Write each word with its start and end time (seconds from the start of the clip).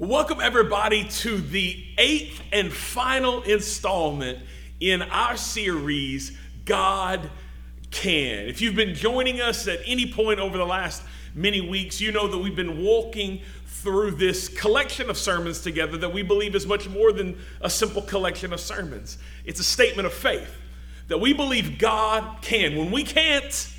Welcome, 0.00 0.40
everybody, 0.40 1.04
to 1.04 1.36
the 1.36 1.84
eighth 1.98 2.40
and 2.52 2.72
final 2.72 3.42
installment 3.42 4.38
in 4.80 5.02
our 5.02 5.36
series, 5.36 6.38
God 6.64 7.30
Can. 7.90 8.46
If 8.46 8.62
you've 8.62 8.74
been 8.74 8.94
joining 8.94 9.42
us 9.42 9.68
at 9.68 9.80
any 9.84 10.10
point 10.10 10.40
over 10.40 10.56
the 10.56 10.64
last 10.64 11.02
many 11.34 11.60
weeks, 11.60 12.00
you 12.00 12.12
know 12.12 12.26
that 12.28 12.38
we've 12.38 12.56
been 12.56 12.82
walking 12.82 13.42
through 13.66 14.12
this 14.12 14.48
collection 14.48 15.10
of 15.10 15.18
sermons 15.18 15.60
together 15.60 15.98
that 15.98 16.14
we 16.14 16.22
believe 16.22 16.54
is 16.54 16.66
much 16.66 16.88
more 16.88 17.12
than 17.12 17.38
a 17.60 17.68
simple 17.68 18.00
collection 18.00 18.54
of 18.54 18.60
sermons. 18.60 19.18
It's 19.44 19.60
a 19.60 19.64
statement 19.64 20.06
of 20.06 20.14
faith 20.14 20.56
that 21.08 21.18
we 21.18 21.34
believe 21.34 21.78
God 21.78 22.40
can. 22.40 22.74
When 22.74 22.90
we 22.90 23.04
can't, 23.04 23.70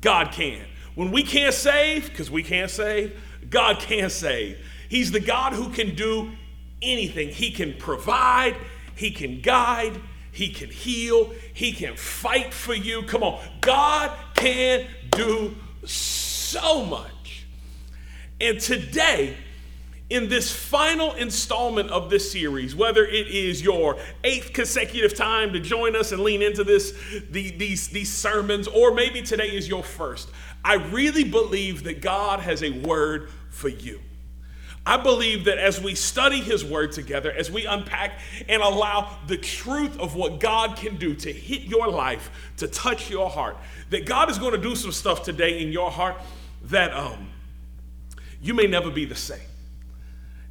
God 0.00 0.32
can. 0.32 0.64
When 0.94 1.10
we 1.10 1.22
can't 1.22 1.52
save, 1.52 2.08
because 2.08 2.30
we 2.30 2.42
can't 2.42 2.70
save, 2.70 3.20
God 3.50 3.80
can 3.80 4.08
save. 4.08 4.56
He's 4.92 5.10
the 5.10 5.20
God 5.20 5.54
who 5.54 5.70
can 5.70 5.94
do 5.94 6.32
anything. 6.82 7.30
He 7.30 7.50
can 7.50 7.72
provide, 7.72 8.54
He 8.94 9.10
can 9.10 9.40
guide, 9.40 9.98
He 10.30 10.50
can 10.50 10.68
heal, 10.68 11.32
He 11.54 11.72
can 11.72 11.96
fight 11.96 12.52
for 12.52 12.74
you. 12.74 13.02
Come 13.04 13.22
on, 13.22 13.42
God 13.62 14.14
can 14.34 14.86
do 15.12 15.56
so 15.86 16.84
much. 16.84 17.46
And 18.38 18.60
today, 18.60 19.38
in 20.10 20.28
this 20.28 20.52
final 20.54 21.14
installment 21.14 21.88
of 21.88 22.10
this 22.10 22.30
series, 22.30 22.76
whether 22.76 23.06
it 23.06 23.28
is 23.28 23.62
your 23.62 23.96
eighth 24.24 24.52
consecutive 24.52 25.14
time 25.14 25.54
to 25.54 25.60
join 25.60 25.96
us 25.96 26.12
and 26.12 26.22
lean 26.22 26.42
into 26.42 26.64
this, 26.64 26.92
the, 27.30 27.50
these, 27.52 27.88
these 27.88 28.12
sermons, 28.12 28.68
or 28.68 28.92
maybe 28.92 29.22
today 29.22 29.56
is 29.56 29.66
your 29.70 29.82
first, 29.82 30.28
I 30.62 30.74
really 30.74 31.24
believe 31.24 31.84
that 31.84 32.02
God 32.02 32.40
has 32.40 32.62
a 32.62 32.72
word 32.72 33.30
for 33.48 33.70
you. 33.70 34.02
I 34.84 34.96
believe 34.96 35.44
that 35.44 35.58
as 35.58 35.80
we 35.80 35.94
study 35.94 36.40
His 36.40 36.64
Word 36.64 36.92
together, 36.92 37.30
as 37.30 37.50
we 37.50 37.66
unpack 37.66 38.18
and 38.48 38.60
allow 38.62 39.16
the 39.28 39.36
truth 39.36 39.98
of 40.00 40.16
what 40.16 40.40
God 40.40 40.76
can 40.76 40.96
do 40.96 41.14
to 41.14 41.32
hit 41.32 41.62
your 41.62 41.88
life, 41.88 42.30
to 42.56 42.66
touch 42.66 43.08
your 43.08 43.30
heart, 43.30 43.56
that 43.90 44.06
God 44.06 44.28
is 44.28 44.38
going 44.38 44.52
to 44.52 44.58
do 44.58 44.74
some 44.74 44.90
stuff 44.90 45.22
today 45.22 45.62
in 45.62 45.70
your 45.70 45.90
heart 45.90 46.16
that 46.64 46.92
um, 46.92 47.28
you 48.40 48.54
may 48.54 48.66
never 48.66 48.90
be 48.90 49.04
the 49.04 49.14
same. 49.14 49.38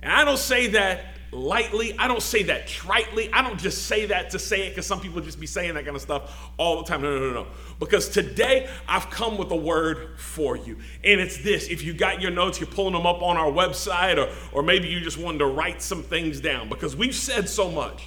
And 0.01 0.11
I 0.11 0.23
don't 0.23 0.39
say 0.39 0.67
that 0.67 1.05
lightly. 1.31 1.97
I 1.97 2.07
don't 2.07 2.21
say 2.21 2.43
that 2.43 2.67
tritely. 2.67 3.29
I 3.33 3.41
don't 3.41 3.59
just 3.59 3.85
say 3.85 4.07
that 4.07 4.31
to 4.31 4.39
say 4.39 4.67
it 4.67 4.69
because 4.69 4.85
some 4.85 4.99
people 4.99 5.21
just 5.21 5.39
be 5.39 5.47
saying 5.47 5.73
that 5.75 5.83
kind 5.85 5.95
of 5.95 6.01
stuff 6.01 6.49
all 6.57 6.77
the 6.77 6.83
time. 6.83 7.01
No, 7.01 7.17
no, 7.17 7.27
no, 7.27 7.43
no. 7.43 7.47
Because 7.81 8.09
today 8.09 8.69
I've 8.87 9.09
come 9.09 9.39
with 9.39 9.49
a 9.49 9.55
word 9.55 10.19
for 10.19 10.55
you. 10.55 10.77
And 11.03 11.19
it's 11.19 11.39
this. 11.39 11.67
If 11.67 11.83
you 11.83 11.93
got 11.93 12.21
your 12.21 12.29
notes, 12.29 12.59
you're 12.59 12.69
pulling 12.69 12.93
them 12.93 13.07
up 13.07 13.23
on 13.23 13.37
our 13.37 13.51
website, 13.51 14.17
or, 14.17 14.31
or 14.53 14.61
maybe 14.61 14.87
you 14.87 15.01
just 15.01 15.17
wanted 15.17 15.39
to 15.39 15.47
write 15.47 15.81
some 15.81 16.03
things 16.03 16.39
down 16.39 16.69
because 16.69 16.95
we've 16.95 17.15
said 17.15 17.49
so 17.49 17.71
much. 17.71 18.03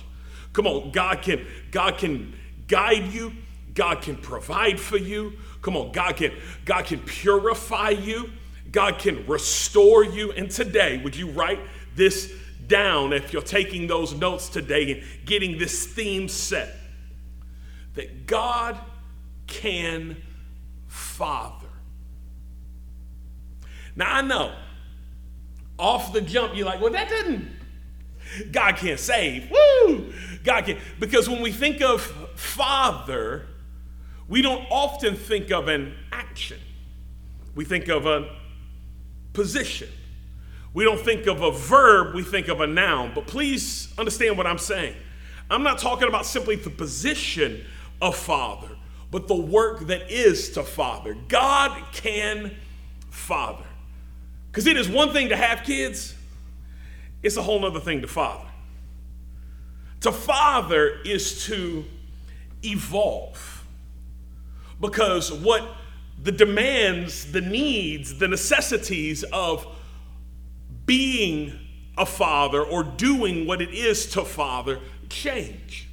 Come 0.52 0.68
on, 0.68 0.92
God 0.92 1.22
can, 1.22 1.44
God 1.72 1.98
can 1.98 2.34
guide 2.68 3.12
you, 3.12 3.32
God 3.74 4.00
can 4.00 4.16
provide 4.16 4.78
for 4.78 4.96
you. 4.96 5.32
Come 5.60 5.76
on, 5.76 5.90
God 5.90 6.16
can, 6.16 6.32
God 6.64 6.84
can 6.84 7.00
purify 7.00 7.90
you, 7.90 8.30
God 8.70 9.00
can 9.00 9.26
restore 9.26 10.04
you. 10.04 10.30
And 10.30 10.48
today, 10.48 11.00
would 11.02 11.16
you 11.16 11.30
write 11.30 11.58
this 11.96 12.32
down 12.68 13.12
if 13.12 13.32
you're 13.32 13.42
taking 13.42 13.88
those 13.88 14.14
notes 14.14 14.48
today 14.48 14.92
and 14.92 15.26
getting 15.26 15.58
this 15.58 15.84
theme 15.84 16.28
set 16.28 16.76
that 17.94 18.26
God 18.26 18.78
can 19.60 20.16
father. 20.86 21.68
Now 23.96 24.16
I 24.16 24.22
know 24.22 24.54
off 25.78 26.12
the 26.12 26.20
jump 26.20 26.56
you're 26.56 26.66
like, 26.66 26.80
well, 26.80 26.92
that 26.92 27.08
doesn't, 27.08 27.48
God 28.50 28.76
can't 28.76 28.98
save. 28.98 29.50
Woo! 29.50 30.12
God 30.44 30.64
can. 30.64 30.78
Because 30.98 31.28
when 31.28 31.42
we 31.42 31.52
think 31.52 31.80
of 31.80 32.02
father, 32.34 33.46
we 34.28 34.42
don't 34.42 34.66
often 34.70 35.16
think 35.16 35.50
of 35.50 35.68
an 35.68 35.94
action, 36.12 36.58
we 37.54 37.64
think 37.64 37.88
of 37.88 38.06
a 38.06 38.34
position. 39.32 39.88
We 40.72 40.82
don't 40.82 40.98
think 40.98 41.28
of 41.28 41.40
a 41.40 41.52
verb, 41.52 42.16
we 42.16 42.24
think 42.24 42.48
of 42.48 42.60
a 42.60 42.66
noun. 42.66 43.12
But 43.14 43.28
please 43.28 43.94
understand 43.96 44.36
what 44.36 44.44
I'm 44.44 44.58
saying. 44.58 44.96
I'm 45.48 45.62
not 45.62 45.78
talking 45.78 46.08
about 46.08 46.26
simply 46.26 46.56
the 46.56 46.70
position 46.70 47.64
of 48.02 48.16
father, 48.16 48.73
but 49.14 49.28
the 49.28 49.36
work 49.36 49.86
that 49.86 50.10
is 50.10 50.50
to 50.50 50.64
father. 50.64 51.16
God 51.28 51.80
can 51.92 52.50
father. 53.10 53.64
Because 54.50 54.66
it 54.66 54.76
is 54.76 54.88
one 54.88 55.12
thing 55.12 55.28
to 55.28 55.36
have 55.36 55.62
kids, 55.62 56.16
it's 57.22 57.36
a 57.36 57.42
whole 57.42 57.64
other 57.64 57.78
thing 57.78 58.00
to 58.00 58.08
father. 58.08 58.48
To 60.00 60.10
father 60.10 60.98
is 61.04 61.44
to 61.44 61.84
evolve. 62.64 63.64
Because 64.80 65.32
what 65.32 65.62
the 66.20 66.32
demands, 66.32 67.30
the 67.30 67.40
needs, 67.40 68.18
the 68.18 68.26
necessities 68.26 69.22
of 69.32 69.64
being 70.86 71.56
a 71.96 72.04
father 72.04 72.64
or 72.64 72.82
doing 72.82 73.46
what 73.46 73.62
it 73.62 73.70
is 73.70 74.06
to 74.06 74.24
father 74.24 74.80
change. 75.08 75.88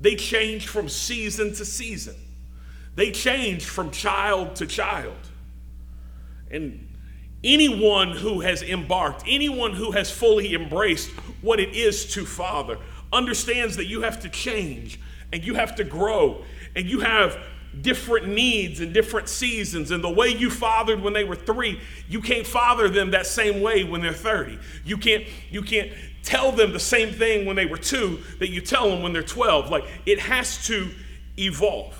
They 0.00 0.16
change 0.16 0.66
from 0.66 0.88
season 0.88 1.54
to 1.54 1.64
season. 1.64 2.16
They 3.00 3.12
change 3.12 3.64
from 3.64 3.92
child 3.92 4.56
to 4.56 4.66
child. 4.66 5.16
And 6.50 6.86
anyone 7.42 8.10
who 8.10 8.40
has 8.40 8.62
embarked, 8.62 9.22
anyone 9.26 9.72
who 9.72 9.92
has 9.92 10.10
fully 10.10 10.52
embraced 10.54 11.08
what 11.40 11.60
it 11.60 11.74
is 11.74 12.12
to 12.12 12.26
father, 12.26 12.76
understands 13.10 13.76
that 13.76 13.86
you 13.86 14.02
have 14.02 14.20
to 14.20 14.28
change 14.28 15.00
and 15.32 15.42
you 15.42 15.54
have 15.54 15.76
to 15.76 15.84
grow 15.84 16.44
and 16.76 16.84
you 16.84 17.00
have 17.00 17.38
different 17.80 18.28
needs 18.28 18.80
and 18.80 18.92
different 18.92 19.30
seasons. 19.30 19.92
And 19.92 20.04
the 20.04 20.10
way 20.10 20.28
you 20.28 20.50
fathered 20.50 21.00
when 21.00 21.14
they 21.14 21.24
were 21.24 21.36
three, 21.36 21.80
you 22.06 22.20
can't 22.20 22.46
father 22.46 22.90
them 22.90 23.12
that 23.12 23.26
same 23.26 23.62
way 23.62 23.82
when 23.82 24.02
they're 24.02 24.12
30. 24.12 24.58
You 24.84 24.98
can't, 24.98 25.24
you 25.50 25.62
can't 25.62 25.90
tell 26.22 26.52
them 26.52 26.74
the 26.74 26.78
same 26.78 27.14
thing 27.14 27.46
when 27.46 27.56
they 27.56 27.64
were 27.64 27.78
two 27.78 28.20
that 28.40 28.50
you 28.50 28.60
tell 28.60 28.90
them 28.90 29.02
when 29.02 29.14
they're 29.14 29.22
12. 29.22 29.70
Like 29.70 29.84
it 30.04 30.18
has 30.18 30.66
to 30.66 30.90
evolve. 31.38 31.96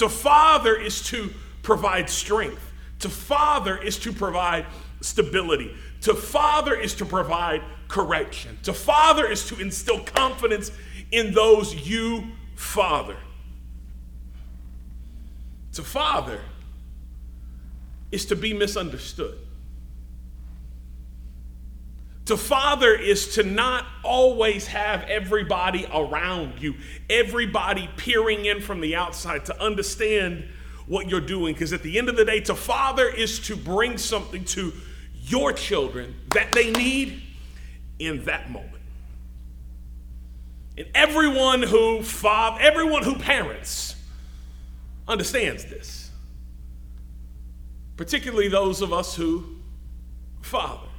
To 0.00 0.08
father 0.08 0.74
is 0.76 1.02
to 1.08 1.30
provide 1.60 2.08
strength, 2.08 2.72
to 3.00 3.10
father 3.10 3.76
is 3.76 3.98
to 3.98 4.14
provide 4.14 4.64
stability, 5.02 5.76
to 6.00 6.14
father 6.14 6.74
is 6.74 6.94
to 6.94 7.04
provide 7.04 7.62
correction, 7.86 8.56
to 8.62 8.72
father 8.72 9.30
is 9.30 9.46
to 9.48 9.60
instill 9.60 10.00
confidence 10.00 10.72
in 11.12 11.34
those 11.34 11.86
you 11.86 12.28
father. 12.54 13.18
To 15.74 15.82
father 15.82 16.40
is 18.10 18.24
to 18.24 18.36
be 18.36 18.54
misunderstood. 18.54 19.36
To 22.30 22.36
father 22.36 22.94
is 22.94 23.34
to 23.34 23.42
not 23.42 23.84
always 24.04 24.68
have 24.68 25.02
everybody 25.08 25.84
around 25.92 26.62
you, 26.62 26.76
everybody 27.08 27.90
peering 27.96 28.46
in 28.46 28.60
from 28.60 28.80
the 28.80 28.94
outside 28.94 29.46
to 29.46 29.60
understand 29.60 30.48
what 30.86 31.08
you're 31.08 31.20
doing. 31.20 31.54
Because 31.54 31.72
at 31.72 31.82
the 31.82 31.98
end 31.98 32.08
of 32.08 32.14
the 32.14 32.24
day, 32.24 32.38
to 32.42 32.54
father 32.54 33.08
is 33.08 33.40
to 33.48 33.56
bring 33.56 33.98
something 33.98 34.44
to 34.44 34.72
your 35.24 35.52
children 35.52 36.14
that 36.32 36.52
they 36.52 36.70
need 36.70 37.20
in 37.98 38.24
that 38.26 38.48
moment. 38.48 38.80
And 40.78 40.86
everyone 40.94 41.64
who 41.64 42.00
father, 42.04 42.60
everyone 42.60 43.02
who 43.02 43.16
parents, 43.16 43.96
understands 45.08 45.64
this, 45.64 46.12
particularly 47.96 48.46
those 48.46 48.82
of 48.82 48.92
us 48.92 49.16
who 49.16 49.56
father. 50.42 50.89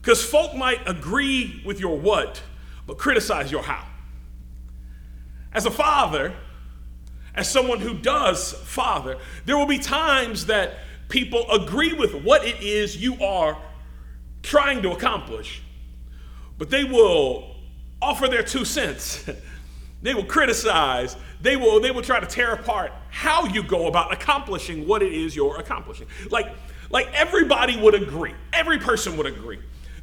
Because 0.00 0.24
folk 0.24 0.54
might 0.54 0.80
agree 0.88 1.62
with 1.64 1.80
your 1.80 1.98
what, 1.98 2.42
but 2.86 2.98
criticize 2.98 3.50
your 3.50 3.62
how. 3.62 3.84
As 5.52 5.66
a 5.66 5.70
father, 5.70 6.34
as 7.34 7.50
someone 7.50 7.80
who 7.80 7.94
does 7.94 8.52
father, 8.52 9.18
there 9.44 9.56
will 9.56 9.66
be 9.66 9.78
times 9.78 10.46
that 10.46 10.78
people 11.08 11.50
agree 11.50 11.92
with 11.92 12.14
what 12.14 12.44
it 12.44 12.60
is 12.62 12.96
you 12.96 13.22
are 13.22 13.58
trying 14.42 14.82
to 14.82 14.92
accomplish, 14.92 15.62
but 16.58 16.70
they 16.70 16.84
will 16.84 17.56
offer 18.00 18.28
their 18.28 18.42
two 18.42 18.64
cents. 18.64 19.28
they 20.02 20.14
will 20.14 20.24
criticize 20.24 21.16
they 21.40 21.56
will 21.56 21.80
they 21.80 21.90
will 21.90 22.02
try 22.02 22.20
to 22.20 22.26
tear 22.26 22.52
apart 22.52 22.92
how 23.10 23.44
you 23.46 23.62
go 23.62 23.86
about 23.86 24.12
accomplishing 24.12 24.86
what 24.86 25.02
it 25.02 25.12
is 25.12 25.34
you're 25.34 25.58
accomplishing 25.58 26.06
like 26.30 26.54
like 26.90 27.08
everybody 27.12 27.76
would 27.76 27.94
agree 27.94 28.34
every 28.52 28.78
person 28.78 29.16
would 29.16 29.26
agree 29.26 29.58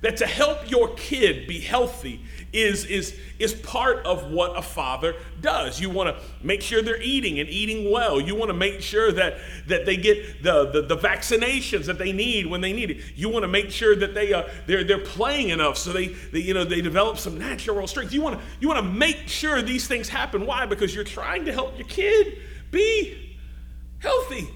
that 0.06 0.18
to 0.18 0.28
help 0.28 0.70
your 0.70 0.94
kid 0.94 1.48
be 1.48 1.60
healthy 1.60 2.22
is, 2.54 2.86
is, 2.86 3.18
is 3.40 3.56
part 3.56 4.06
of 4.06 4.30
what 4.30 4.56
a 4.56 4.62
father 4.62 5.16
does. 5.42 5.82
You 5.82 5.90
want 5.90 6.16
to 6.16 6.24
make 6.46 6.62
sure 6.62 6.84
they're 6.84 7.02
eating 7.02 7.40
and 7.40 7.50
eating 7.50 7.92
well. 7.92 8.22
You 8.22 8.36
want 8.36 8.50
to 8.50 8.54
make 8.54 8.82
sure 8.82 9.12
that, 9.14 9.38
that 9.66 9.88
they 9.88 9.98
get 9.98 10.44
the, 10.44 10.70
the, 10.70 10.84
the, 10.84 10.96
vaccinations 10.96 11.86
that 11.86 11.98
they 11.98 12.12
need 12.12 12.46
when 12.46 12.62
they 12.62 12.72
need 12.72 12.92
it. 12.92 12.98
You 13.16 13.30
want 13.30 13.46
to 13.46 13.48
make 13.48 13.72
sure 13.72 13.96
that 13.96 14.14
they, 14.14 14.32
uh, 14.32 14.48
they're, 14.68 14.84
they're 14.84 15.00
playing 15.04 15.50
enough 15.50 15.76
so 15.76 15.92
they, 15.92 16.10
they, 16.10 16.40
you 16.40 16.54
know, 16.54 16.66
they 16.66 16.82
develop 16.82 17.18
some 17.18 17.40
natural 17.40 17.88
strength. 17.88 18.14
You 18.14 18.22
want 18.22 18.40
to 18.40 18.46
you 18.60 18.68
want 18.68 18.78
to 18.78 18.88
make 18.88 19.28
sure 19.28 19.64
these 19.64 19.88
things 19.88 20.08
happen. 20.08 20.46
Why? 20.46 20.68
Because 20.68 20.94
you're 20.94 21.04
trying 21.04 21.46
to 21.46 21.52
help 21.52 21.80
your 21.80 21.88
kid 21.88 22.38
be 22.70 23.38
healthy. 23.98 24.50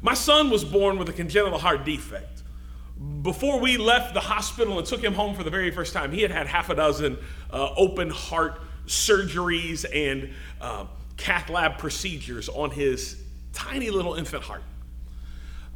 My 0.00 0.14
son 0.14 0.48
was 0.48 0.64
born 0.64 0.98
with 0.98 1.10
a 1.10 1.12
congenital 1.12 1.58
heart 1.58 1.84
defect 1.84 2.39
before 3.22 3.60
we 3.60 3.76
left 3.76 4.14
the 4.14 4.20
hospital 4.20 4.78
and 4.78 4.86
took 4.86 5.02
him 5.02 5.14
home 5.14 5.34
for 5.34 5.42
the 5.42 5.50
very 5.50 5.70
first 5.70 5.92
time, 5.92 6.12
he 6.12 6.22
had 6.22 6.30
had 6.30 6.46
half 6.46 6.68
a 6.68 6.74
dozen 6.74 7.18
uh, 7.52 7.72
open 7.76 8.10
heart 8.10 8.60
surgeries 8.86 9.84
and 9.94 10.32
uh, 10.60 10.84
cath 11.16 11.48
lab 11.48 11.78
procedures 11.78 12.48
on 12.48 12.70
his 12.70 13.22
tiny 13.52 13.90
little 13.90 14.14
infant 14.14 14.42
heart. 14.42 14.62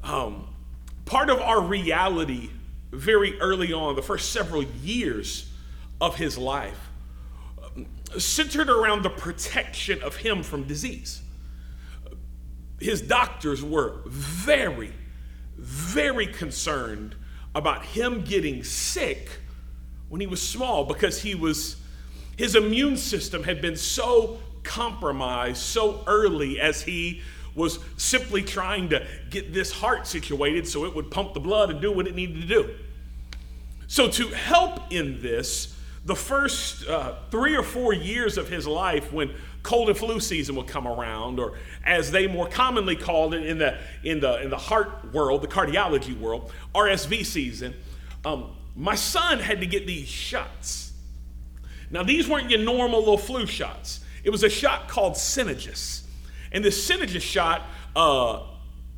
Um, 0.03 0.47
part 1.07 1.31
of 1.31 1.41
our 1.41 1.61
reality 1.61 2.51
very 2.91 3.39
early 3.41 3.73
on, 3.73 3.97
the 3.97 4.03
first 4.03 4.33
several 4.33 4.63
years 4.63 5.51
of 6.01 6.17
his 6.17 6.39
life, 6.39 6.91
centered 8.19 8.71
around 8.71 9.03
the 9.03 9.11
protection 9.11 10.03
of 10.03 10.17
him 10.17 10.43
from 10.43 10.65
disease. 10.65 11.23
His 12.81 13.01
doctors 13.01 13.63
were 13.63 14.03
very, 14.07 14.93
very 15.57 16.27
concerned 16.27 17.15
about 17.55 17.85
him 17.85 18.23
getting 18.23 18.65
sick 18.65 19.29
when 20.09 20.21
he 20.21 20.27
was 20.27 20.43
small 20.43 20.85
because 20.85 21.23
he 21.23 21.35
was 21.35 21.77
his 22.37 22.57
immune 22.57 22.97
system 22.97 23.45
had 23.45 23.61
been 23.63 23.77
so 23.77 24.39
compromised 24.65 25.59
so 25.59 26.03
early 26.07 26.61
as 26.61 26.83
he 26.83 27.23
was 27.55 27.79
simply 27.97 28.43
trying 28.43 28.89
to 28.89 29.07
get 29.31 29.53
this 29.53 29.71
heart 29.71 30.07
situated 30.07 30.67
so 30.67 30.85
it 30.85 30.95
would 30.95 31.11
pump 31.11 31.35
the 31.35 31.41
blood 31.41 31.71
and 31.71 31.81
do 31.81 31.93
what 31.93 32.07
it 32.07 32.15
needed 32.15 32.41
to 32.41 32.47
do. 32.47 32.75
So, 33.87 34.09
to 34.09 34.29
help 34.29 34.93
in 34.93 35.21
this, 35.21 35.77
the 36.05 36.17
first 36.17 36.89
uh, 36.89 37.15
three 37.31 37.55
or 37.55 37.63
four 37.63 37.93
years 37.93 38.37
of 38.37 38.49
his 38.49 38.67
life, 38.67 39.13
when 39.13 39.35
cold 39.65 39.89
and 39.89 39.99
flu 39.99 40.21
season 40.21 40.55
would 40.55 40.69
come 40.69 40.87
around, 40.87 41.41
or 41.41 41.55
as 41.85 42.13
they 42.13 42.29
more 42.29 42.47
commonly 42.47 42.95
called 42.95 43.35
it 43.35 43.45
in 43.47 43.59
the, 43.59 43.77
in 44.05 44.21
the, 44.21 44.41
in 44.43 44.51
the 44.51 44.59
heart 44.59 45.13
world, 45.13 45.43
the 45.43 45.49
cardiology 45.49 46.17
world, 46.17 46.53
RSV 46.75 47.27
season, 47.27 47.75
um, 48.25 48.55
my 48.77 48.95
son 48.95 49.41
had 49.41 49.61
to 49.61 49.67
get 49.67 49.87
these 49.87 50.07
shots. 50.07 50.93
Now, 51.91 52.03
these 52.03 52.29
weren't 52.29 52.51
your 52.51 52.61
normal 52.61 53.01
little 53.01 53.19
flu 53.19 53.47
shots. 53.47 54.01
It 54.23 54.31
was 54.31 54.45
a 54.45 54.51
shot 54.51 54.89
called 54.89 55.17
Synagis. 55.17 56.07
And 56.53 56.65
this 56.65 56.85
Synagis 56.85 57.23
shot, 57.23 57.63
uh, 57.97 58.43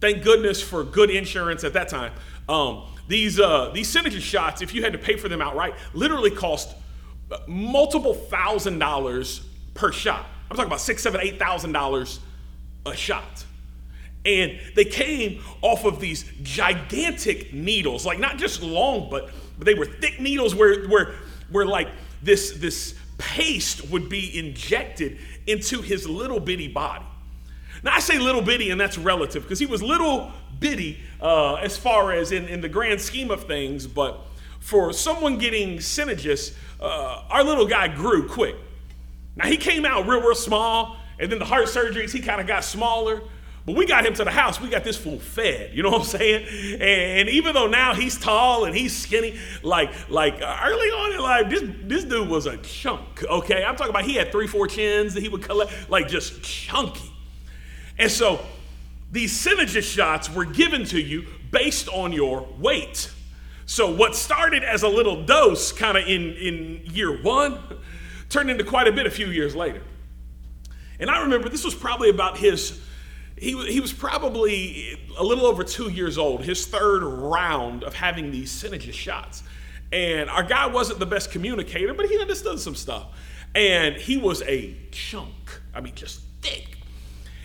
thank 0.00 0.24
goodness 0.24 0.60
for 0.60 0.82
good 0.82 1.10
insurance 1.10 1.62
at 1.62 1.74
that 1.74 1.88
time, 1.88 2.12
um, 2.48 2.82
these, 3.08 3.38
uh, 3.38 3.70
these 3.72 3.88
Synagis 3.88 4.24
shots, 4.24 4.62
if 4.62 4.74
you 4.74 4.82
had 4.82 4.92
to 4.92 4.98
pay 4.98 5.16
for 5.16 5.28
them 5.28 5.40
outright, 5.40 5.74
literally 5.94 6.30
cost 6.30 6.74
multiple 7.46 8.14
thousand 8.14 8.80
dollars 8.80 9.46
per 9.74 9.92
shot. 9.92 10.26
I'm 10.50 10.56
talking 10.56 10.68
about 10.68 10.80
six, 10.80 11.02
seven, 11.02 11.20
eight 11.22 11.38
thousand 11.38 11.72
dollars 11.72 12.20
a 12.84 12.94
shot. 12.94 13.44
And 14.24 14.58
they 14.74 14.84
came 14.84 15.42
off 15.62 15.84
of 15.84 16.00
these 16.00 16.24
gigantic 16.42 17.52
needles, 17.52 18.04
like 18.04 18.18
not 18.18 18.38
just 18.38 18.62
long, 18.62 19.08
but, 19.08 19.30
but 19.56 19.66
they 19.66 19.74
were 19.74 19.86
thick 19.86 20.20
needles 20.20 20.54
where, 20.54 20.88
where, 20.88 21.14
where 21.50 21.64
like 21.64 21.88
this, 22.22 22.52
this 22.52 22.96
paste 23.18 23.88
would 23.90 24.08
be 24.08 24.36
injected 24.36 25.18
into 25.46 25.80
his 25.80 26.08
little 26.08 26.40
bitty 26.40 26.68
body. 26.68 27.04
Now 27.84 27.94
I 27.94 28.00
say 28.00 28.18
little 28.18 28.42
bitty, 28.42 28.70
and 28.70 28.80
that's 28.80 28.98
relative 28.98 29.44
because 29.44 29.60
he 29.60 29.66
was 29.66 29.80
little 29.80 30.32
bitty 30.58 30.98
uh, 31.20 31.54
as 31.54 31.76
far 31.76 32.12
as 32.12 32.32
in, 32.32 32.48
in 32.48 32.60
the 32.60 32.68
grand 32.68 33.00
scheme 33.00 33.30
of 33.30 33.44
things, 33.44 33.86
but 33.86 34.18
for 34.58 34.92
someone 34.92 35.38
getting 35.38 35.80
Synagis, 35.80 36.56
uh, 36.80 37.22
our 37.30 37.44
little 37.44 37.66
guy 37.66 37.86
grew 37.86 38.28
quick. 38.28 38.56
Now 39.36 39.46
he 39.46 39.56
came 39.56 39.84
out 39.84 40.08
real, 40.08 40.20
real 40.20 40.34
small, 40.34 40.96
and 41.18 41.30
then 41.30 41.38
the 41.38 41.44
heart 41.44 41.66
surgeries, 41.66 42.12
he 42.12 42.20
kind 42.20 42.40
of 42.40 42.46
got 42.46 42.64
smaller. 42.64 43.22
But 43.66 43.74
we 43.74 43.84
got 43.84 44.06
him 44.06 44.14
to 44.14 44.22
the 44.22 44.30
house. 44.30 44.60
We 44.60 44.68
got 44.68 44.84
this 44.84 44.96
fool 44.96 45.18
fed. 45.18 45.72
You 45.74 45.82
know 45.82 45.90
what 45.90 46.02
I'm 46.02 46.06
saying? 46.06 46.80
And 46.80 47.28
even 47.28 47.52
though 47.52 47.66
now 47.66 47.94
he's 47.94 48.16
tall 48.16 48.64
and 48.64 48.76
he's 48.76 48.96
skinny, 48.96 49.36
like 49.64 49.90
like 50.08 50.34
uh, 50.40 50.60
early 50.64 50.88
on 50.88 51.12
in 51.12 51.20
life, 51.20 51.50
this 51.50 51.64
this 51.82 52.04
dude 52.04 52.28
was 52.28 52.46
a 52.46 52.58
chunk. 52.58 53.24
Okay, 53.24 53.64
I'm 53.64 53.74
talking 53.74 53.90
about 53.90 54.04
he 54.04 54.14
had 54.14 54.30
three, 54.30 54.46
four 54.46 54.68
chins 54.68 55.14
that 55.14 55.20
he 55.20 55.28
would 55.28 55.42
collect, 55.42 55.90
like 55.90 56.06
just 56.06 56.42
chunky. 56.42 57.10
And 57.98 58.10
so 58.10 58.38
these 59.10 59.32
Synagis 59.32 59.84
shots 59.84 60.32
were 60.32 60.44
given 60.44 60.84
to 60.86 61.00
you 61.00 61.26
based 61.50 61.88
on 61.88 62.12
your 62.12 62.46
weight. 62.58 63.10
So 63.64 63.92
what 63.92 64.14
started 64.14 64.62
as 64.62 64.84
a 64.84 64.88
little 64.88 65.24
dose, 65.24 65.72
kind 65.72 65.98
of 65.98 66.06
in 66.06 66.34
in 66.34 66.82
year 66.84 67.20
one 67.20 67.58
turned 68.28 68.50
into 68.50 68.64
quite 68.64 68.88
a 68.88 68.92
bit 68.92 69.06
a 69.06 69.10
few 69.10 69.28
years 69.28 69.54
later. 69.54 69.82
And 70.98 71.10
I 71.10 71.22
remember 71.22 71.48
this 71.48 71.64
was 71.64 71.74
probably 71.74 72.08
about 72.10 72.38
his, 72.38 72.80
he, 73.36 73.50
he 73.70 73.80
was 73.80 73.92
probably 73.92 74.98
a 75.18 75.22
little 75.22 75.46
over 75.46 75.62
two 75.62 75.90
years 75.90 76.18
old, 76.18 76.44
his 76.44 76.66
third 76.66 77.02
round 77.02 77.84
of 77.84 77.94
having 77.94 78.30
these 78.30 78.50
Synagis 78.50 78.96
shots. 78.96 79.42
And 79.92 80.28
our 80.30 80.42
guy 80.42 80.66
wasn't 80.66 80.98
the 80.98 81.06
best 81.06 81.30
communicator, 81.30 81.94
but 81.94 82.06
he 82.06 82.18
understood 82.18 82.58
some 82.58 82.74
stuff. 82.74 83.06
And 83.54 83.96
he 83.96 84.16
was 84.16 84.42
a 84.42 84.76
chunk, 84.90 85.60
I 85.74 85.80
mean, 85.80 85.94
just 85.94 86.20
thick. 86.42 86.78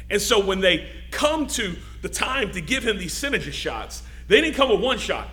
And 0.09 0.21
so 0.21 0.43
when 0.43 0.59
they 0.59 0.89
come 1.11 1.47
to 1.47 1.75
the 2.01 2.09
time 2.09 2.51
to 2.51 2.61
give 2.61 2.85
him 2.85 2.97
these 2.97 3.13
Synagis 3.13 3.55
shots, 3.55 4.03
they 4.27 4.41
didn't 4.41 4.55
come 4.55 4.69
with 4.69 4.81
one 4.81 4.97
shot, 4.97 5.29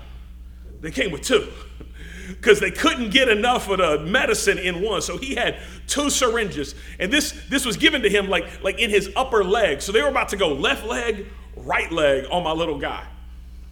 they 0.81 0.91
came 0.91 1.11
with 1.11 1.23
two 1.23 1.49
because 2.29 2.61
they 2.61 2.71
couldn't 2.71 3.11
get 3.11 3.29
enough 3.29 3.69
of 3.69 3.79
the 3.79 3.99
medicine 4.01 4.59
in 4.59 4.83
one. 4.83 5.03
So 5.03 5.17
he 5.17 5.35
had 5.35 5.57
two 5.87 6.11
syringes, 6.11 6.75
and 6.99 7.13
this 7.13 7.33
this 7.49 7.65
was 7.65 7.77
given 7.77 8.03
to 8.03 8.09
him 8.09 8.29
like 8.29 8.63
like 8.63 8.79
in 8.79 8.91
his 8.91 9.11
upper 9.17 9.43
leg. 9.45 9.83
So 9.83 9.93
they 9.93 10.03
were 10.03 10.09
about 10.09 10.29
to 10.31 10.37
go 10.37 10.53
left 10.53 10.87
leg, 10.87 11.27
right 11.57 11.91
leg 11.91 12.27
on 12.31 12.45
my 12.45 12.53
little 12.53 12.79
guy. 12.79 13.07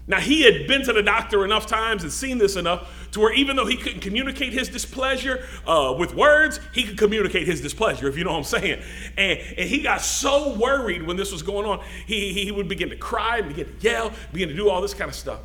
Now 0.08 0.20
he 0.20 0.42
had 0.42 0.68
been 0.68 0.84
to 0.84 0.92
the 0.92 1.02
doctor 1.02 1.44
enough 1.44 1.66
times 1.66 2.04
and 2.04 2.12
seen 2.12 2.38
this 2.38 2.54
enough 2.54 3.08
to 3.10 3.18
where 3.18 3.32
even 3.32 3.56
though 3.56 3.66
he 3.66 3.76
couldn't 3.76 4.00
communicate 4.00 4.52
his 4.52 4.68
displeasure 4.68 5.44
uh, 5.66 5.94
with 5.98 6.14
words, 6.14 6.60
he 6.72 6.84
could 6.84 6.96
communicate 6.96 7.46
his 7.46 7.60
displeasure, 7.60 8.06
if 8.06 8.16
you 8.16 8.22
know 8.22 8.30
what 8.30 8.38
I'm 8.38 8.44
saying. 8.44 8.82
And, 9.16 9.40
and 9.40 9.68
he 9.68 9.80
got 9.80 10.00
so 10.00 10.56
worried 10.56 11.02
when 11.02 11.16
this 11.16 11.32
was 11.32 11.42
going 11.42 11.66
on, 11.66 11.84
he, 12.06 12.32
he 12.32 12.52
would 12.52 12.68
begin 12.68 12.90
to 12.90 12.96
cry, 12.96 13.38
and 13.38 13.48
begin 13.48 13.66
to 13.66 13.80
yell, 13.80 14.12
begin 14.32 14.48
to 14.48 14.54
do 14.54 14.70
all 14.70 14.80
this 14.80 14.94
kind 14.94 15.08
of 15.08 15.14
stuff. 15.16 15.40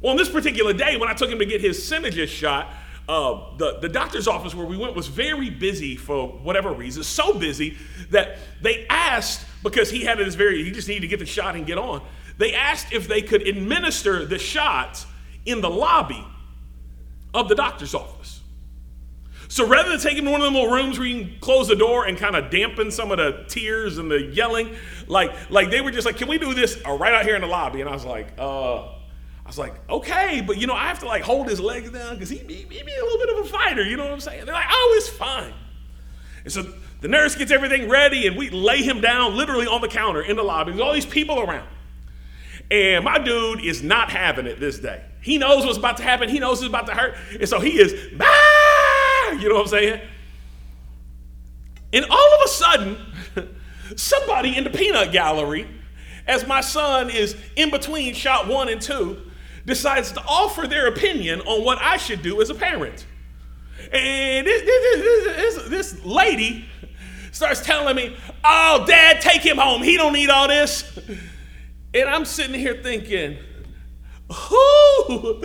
Well, 0.00 0.12
on 0.12 0.16
this 0.16 0.28
particular 0.28 0.72
day, 0.72 0.96
when 0.96 1.08
I 1.08 1.14
took 1.14 1.30
him 1.30 1.38
to 1.38 1.46
get 1.46 1.60
his 1.60 1.86
Synagis 1.86 2.30
shot, 2.30 2.72
uh, 3.08 3.56
the, 3.56 3.78
the 3.80 3.88
doctor's 3.88 4.28
office 4.28 4.54
where 4.54 4.66
we 4.66 4.76
went 4.76 4.94
was 4.94 5.06
very 5.06 5.50
busy 5.50 5.96
for 5.96 6.28
whatever 6.28 6.72
reason, 6.72 7.02
so 7.02 7.32
busy 7.32 7.78
that 8.10 8.38
they 8.60 8.86
asked, 8.88 9.46
because 9.62 9.90
he 9.90 10.04
had 10.04 10.18
this 10.18 10.34
very, 10.34 10.62
he 10.62 10.70
just 10.70 10.88
needed 10.88 11.00
to 11.00 11.08
get 11.08 11.18
the 11.18 11.26
shot 11.26 11.56
and 11.56 11.66
get 11.66 11.78
on, 11.78 12.02
they 12.36 12.54
asked 12.54 12.92
if 12.92 13.08
they 13.08 13.22
could 13.22 13.48
administer 13.48 14.24
the 14.24 14.38
shots 14.38 15.06
in 15.46 15.60
the 15.60 15.70
lobby 15.70 16.24
of 17.34 17.48
the 17.48 17.54
doctor's 17.54 17.94
office. 17.94 18.40
So 19.48 19.66
rather 19.66 19.88
than 19.88 19.98
taking 19.98 20.18
him 20.18 20.28
into 20.28 20.32
one 20.32 20.40
of 20.42 20.44
them 20.44 20.54
little 20.54 20.70
rooms 20.70 20.98
where 20.98 21.08
you 21.08 21.24
can 21.24 21.40
close 21.40 21.68
the 21.68 21.76
door 21.76 22.04
and 22.04 22.18
kind 22.18 22.36
of 22.36 22.50
dampen 22.50 22.90
some 22.90 23.10
of 23.10 23.16
the 23.16 23.46
tears 23.48 23.96
and 23.96 24.10
the 24.10 24.20
yelling, 24.20 24.76
like, 25.06 25.32
like 25.50 25.70
they 25.70 25.80
were 25.80 25.90
just 25.90 26.04
like, 26.04 26.18
can 26.18 26.28
we 26.28 26.36
do 26.36 26.52
this 26.52 26.78
uh, 26.86 26.92
right 26.92 27.14
out 27.14 27.24
here 27.24 27.34
in 27.34 27.40
the 27.40 27.48
lobby? 27.48 27.80
And 27.80 27.88
I 27.88 27.94
was 27.94 28.04
like, 28.04 28.34
uh, 28.36 28.88
I 29.48 29.50
was 29.50 29.58
like, 29.58 29.80
okay, 29.88 30.42
but 30.46 30.58
you 30.58 30.66
know, 30.66 30.74
I 30.74 30.88
have 30.88 30.98
to 30.98 31.06
like 31.06 31.22
hold 31.22 31.48
his 31.48 31.58
legs 31.58 31.90
down 31.90 32.16
because 32.16 32.28
he, 32.28 32.36
he, 32.36 32.66
he 32.68 32.82
be 32.82 32.92
a 32.92 33.02
little 33.02 33.18
bit 33.18 33.38
of 33.38 33.46
a 33.46 33.48
fighter, 33.48 33.82
you 33.82 33.96
know 33.96 34.04
what 34.04 34.12
I'm 34.12 34.20
saying? 34.20 34.44
They're 34.44 34.52
like, 34.52 34.66
oh, 34.68 34.94
it's 34.98 35.08
fine. 35.08 35.54
And 36.44 36.52
so 36.52 36.70
the 37.00 37.08
nurse 37.08 37.34
gets 37.34 37.50
everything 37.50 37.88
ready 37.88 38.26
and 38.26 38.36
we 38.36 38.50
lay 38.50 38.82
him 38.82 39.00
down 39.00 39.38
literally 39.38 39.66
on 39.66 39.80
the 39.80 39.88
counter 39.88 40.20
in 40.20 40.36
the 40.36 40.42
lobby. 40.42 40.72
There's 40.72 40.82
all 40.82 40.92
these 40.92 41.06
people 41.06 41.40
around. 41.40 41.66
And 42.70 43.06
my 43.06 43.18
dude 43.18 43.64
is 43.64 43.82
not 43.82 44.10
having 44.10 44.44
it 44.44 44.60
this 44.60 44.80
day. 44.80 45.02
He 45.22 45.38
knows 45.38 45.64
what's 45.64 45.78
about 45.78 45.96
to 45.96 46.02
happen. 46.02 46.28
He 46.28 46.40
knows 46.40 46.60
it's 46.60 46.68
about 46.68 46.86
to 46.88 46.94
hurt. 46.94 47.16
And 47.40 47.48
so 47.48 47.58
he 47.58 47.80
is, 47.80 47.94
bah! 48.18 49.32
you 49.38 49.48
know 49.48 49.54
what 49.54 49.62
I'm 49.62 49.68
saying? 49.68 50.00
And 51.94 52.04
all 52.04 52.34
of 52.34 52.40
a 52.44 52.48
sudden, 52.48 52.98
somebody 53.96 54.58
in 54.58 54.64
the 54.64 54.70
peanut 54.70 55.10
gallery, 55.10 55.66
as 56.26 56.46
my 56.46 56.60
son 56.60 57.08
is 57.08 57.34
in 57.56 57.70
between 57.70 58.12
shot 58.12 58.46
one 58.46 58.68
and 58.68 58.82
two, 58.82 59.22
decides 59.68 60.10
to 60.12 60.20
offer 60.26 60.66
their 60.66 60.88
opinion 60.88 61.40
on 61.42 61.64
what 61.64 61.78
I 61.80 61.98
should 61.98 62.22
do 62.22 62.42
as 62.42 62.50
a 62.50 62.54
parent. 62.54 63.06
And 63.92 64.46
this, 64.46 64.62
this, 64.62 65.24
this, 65.24 65.68
this, 65.68 66.04
lady 66.04 66.64
starts 67.30 67.60
telling 67.60 67.94
me, 67.94 68.16
"Oh, 68.44 68.84
Dad, 68.86 69.20
take 69.20 69.42
him 69.42 69.58
home. 69.58 69.82
He 69.82 69.96
don't 69.96 70.12
need 70.12 70.30
all 70.30 70.48
this." 70.48 70.98
And 71.94 72.08
I'm 72.08 72.24
sitting 72.24 72.58
here 72.58 72.80
thinking, 72.82 73.38
"Who 74.32 74.68
who 75.06 75.42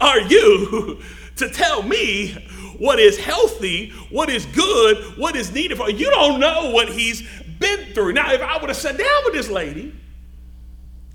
are 0.00 0.20
you 0.20 1.02
to 1.36 1.50
tell 1.50 1.82
me 1.82 2.32
what 2.78 2.98
is 2.98 3.18
healthy, 3.18 3.90
what 4.10 4.28
is 4.28 4.46
good, 4.46 5.18
what 5.18 5.36
is 5.36 5.52
needed 5.52 5.76
for? 5.76 5.90
You 5.90 6.10
don't 6.10 6.40
know 6.40 6.70
what 6.70 6.88
he's 6.88 7.22
been 7.60 7.92
through. 7.94 8.12
Now, 8.14 8.32
if 8.32 8.40
I 8.40 8.56
would 8.58 8.68
have 8.68 8.76
sat 8.76 8.98
down 8.98 9.24
with 9.24 9.34
this 9.34 9.48
lady, 9.48 9.94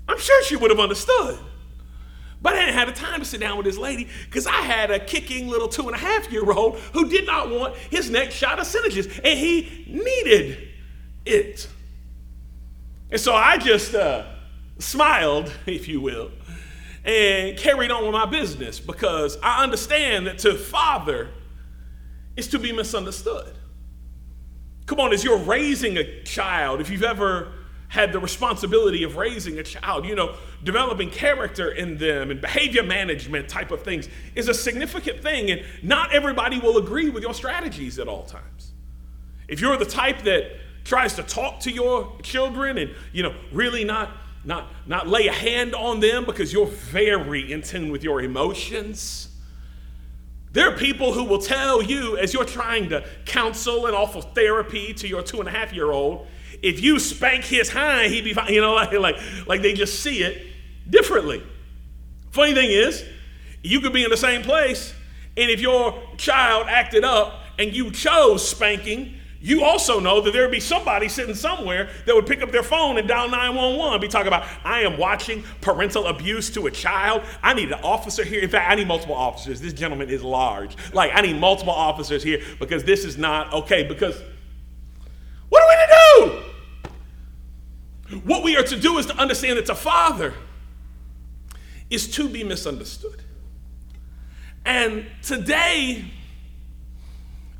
I'm 0.08 0.18
sure 0.18 0.42
she 0.44 0.56
would 0.56 0.70
have 0.70 0.80
understood. 0.80 1.38
But 2.42 2.54
I 2.54 2.60
didn't 2.60 2.74
have 2.74 2.88
the 2.88 2.94
time 2.94 3.20
to 3.20 3.24
sit 3.24 3.40
down 3.40 3.58
with 3.58 3.66
this 3.66 3.76
lady 3.76 4.08
because 4.24 4.46
I 4.46 4.62
had 4.62 4.90
a 4.90 4.98
kicking 4.98 5.48
little 5.48 5.68
two 5.68 5.86
and 5.86 5.94
a 5.94 5.98
half 5.98 6.32
year 6.32 6.50
old 6.50 6.78
who 6.94 7.08
did 7.08 7.26
not 7.26 7.50
want 7.50 7.76
his 7.76 8.08
next 8.10 8.34
shot 8.34 8.58
of 8.58 8.66
Synagis, 8.66 9.06
and 9.22 9.38
he 9.38 9.84
needed 9.86 10.68
it. 11.26 11.68
And 13.10 13.20
so 13.20 13.34
I 13.34 13.58
just 13.58 13.94
uh, 13.94 14.26
smiled, 14.78 15.52
if 15.66 15.86
you 15.86 16.00
will, 16.00 16.30
and 17.04 17.58
carried 17.58 17.90
on 17.90 18.04
with 18.04 18.12
my 18.12 18.26
business 18.26 18.80
because 18.80 19.36
I 19.42 19.62
understand 19.62 20.26
that 20.26 20.38
to 20.38 20.54
father 20.54 21.30
is 22.36 22.48
to 22.48 22.58
be 22.58 22.72
misunderstood. 22.72 23.54
Come 24.86 25.00
on, 25.00 25.12
as 25.12 25.22
you're 25.22 25.38
raising 25.38 25.98
a 25.98 26.22
child, 26.24 26.80
if 26.80 26.90
you've 26.90 27.02
ever 27.02 27.52
had 27.90 28.12
the 28.12 28.18
responsibility 28.18 29.02
of 29.02 29.16
raising 29.16 29.58
a 29.58 29.62
child, 29.64 30.06
you 30.06 30.14
know, 30.14 30.36
developing 30.62 31.10
character 31.10 31.72
in 31.72 31.98
them 31.98 32.30
and 32.30 32.40
behavior 32.40 32.84
management 32.84 33.48
type 33.48 33.72
of 33.72 33.82
things 33.82 34.08
is 34.36 34.48
a 34.48 34.54
significant 34.54 35.20
thing. 35.20 35.50
And 35.50 35.62
not 35.82 36.14
everybody 36.14 36.58
will 36.58 36.78
agree 36.78 37.10
with 37.10 37.24
your 37.24 37.34
strategies 37.34 37.98
at 37.98 38.06
all 38.06 38.22
times. 38.22 38.70
If 39.48 39.60
you're 39.60 39.76
the 39.76 39.84
type 39.84 40.22
that 40.22 40.52
tries 40.84 41.14
to 41.14 41.24
talk 41.24 41.60
to 41.60 41.70
your 41.72 42.16
children 42.22 42.78
and, 42.78 42.94
you 43.12 43.24
know, 43.24 43.34
really 43.52 43.84
not 43.84 44.10
not 44.44 44.68
not 44.86 45.06
lay 45.06 45.26
a 45.26 45.32
hand 45.32 45.74
on 45.74 46.00
them 46.00 46.24
because 46.24 46.52
you're 46.52 46.66
very 46.66 47.52
in 47.52 47.60
tune 47.60 47.90
with 47.90 48.04
your 48.04 48.22
emotions. 48.22 49.28
There 50.52 50.72
are 50.72 50.76
people 50.76 51.12
who 51.12 51.24
will 51.24 51.40
tell 51.40 51.82
you 51.82 52.16
as 52.16 52.32
you're 52.32 52.44
trying 52.44 52.88
to 52.88 53.04
counsel 53.24 53.86
and 53.86 53.94
offer 53.94 54.20
therapy 54.20 54.94
to 54.94 55.06
your 55.06 55.22
two 55.22 55.40
and 55.40 55.48
a 55.48 55.52
half 55.52 55.72
year 55.72 55.92
old, 55.92 56.26
if 56.62 56.80
you 56.80 56.98
spank 56.98 57.44
his 57.44 57.70
hind, 57.70 58.12
he'd 58.12 58.24
be 58.24 58.32
fine. 58.32 58.52
You 58.52 58.60
know, 58.60 58.74
like, 58.74 58.92
like, 58.92 59.16
like 59.46 59.62
they 59.62 59.72
just 59.72 60.00
see 60.00 60.22
it 60.22 60.46
differently. 60.88 61.42
Funny 62.30 62.54
thing 62.54 62.70
is, 62.70 63.04
you 63.62 63.80
could 63.80 63.92
be 63.92 64.04
in 64.04 64.10
the 64.10 64.16
same 64.16 64.42
place, 64.42 64.94
and 65.36 65.50
if 65.50 65.60
your 65.60 66.00
child 66.16 66.66
acted 66.68 67.04
up 67.04 67.40
and 67.58 67.74
you 67.74 67.90
chose 67.90 68.46
spanking, 68.48 69.16
you 69.42 69.64
also 69.64 70.00
know 70.00 70.20
that 70.20 70.32
there 70.32 70.42
would 70.42 70.50
be 70.50 70.60
somebody 70.60 71.08
sitting 71.08 71.34
somewhere 71.34 71.88
that 72.04 72.14
would 72.14 72.26
pick 72.26 72.42
up 72.42 72.52
their 72.52 72.62
phone 72.62 72.98
and 72.98 73.08
dial 73.08 73.28
911 73.28 73.94
and 73.94 74.00
be 74.00 74.06
talking 74.06 74.26
about, 74.28 74.46
I 74.64 74.82
am 74.82 74.98
watching 74.98 75.42
parental 75.62 76.06
abuse 76.06 76.50
to 76.50 76.66
a 76.66 76.70
child. 76.70 77.22
I 77.42 77.54
need 77.54 77.72
an 77.72 77.80
officer 77.82 78.22
here. 78.22 78.42
In 78.42 78.50
fact, 78.50 78.70
I 78.70 78.74
need 78.74 78.86
multiple 78.86 79.14
officers. 79.14 79.60
This 79.60 79.72
gentleman 79.72 80.10
is 80.10 80.22
large. 80.22 80.76
Like, 80.92 81.12
I 81.14 81.22
need 81.22 81.40
multiple 81.40 81.72
officers 81.72 82.22
here 82.22 82.42
because 82.58 82.84
this 82.84 83.04
is 83.06 83.16
not 83.16 83.52
okay. 83.54 83.82
Because 83.82 84.20
what 85.48 85.62
are 85.62 85.68
we 85.68 85.74
to 85.74 86.36
do? 86.36 86.39
What 88.24 88.42
we 88.42 88.56
are 88.56 88.62
to 88.62 88.76
do 88.78 88.98
is 88.98 89.06
to 89.06 89.16
understand 89.16 89.58
that 89.58 89.66
to 89.66 89.74
father 89.74 90.34
is 91.88 92.10
to 92.12 92.28
be 92.28 92.44
misunderstood. 92.44 93.22
And 94.64 95.06
today, 95.22 96.04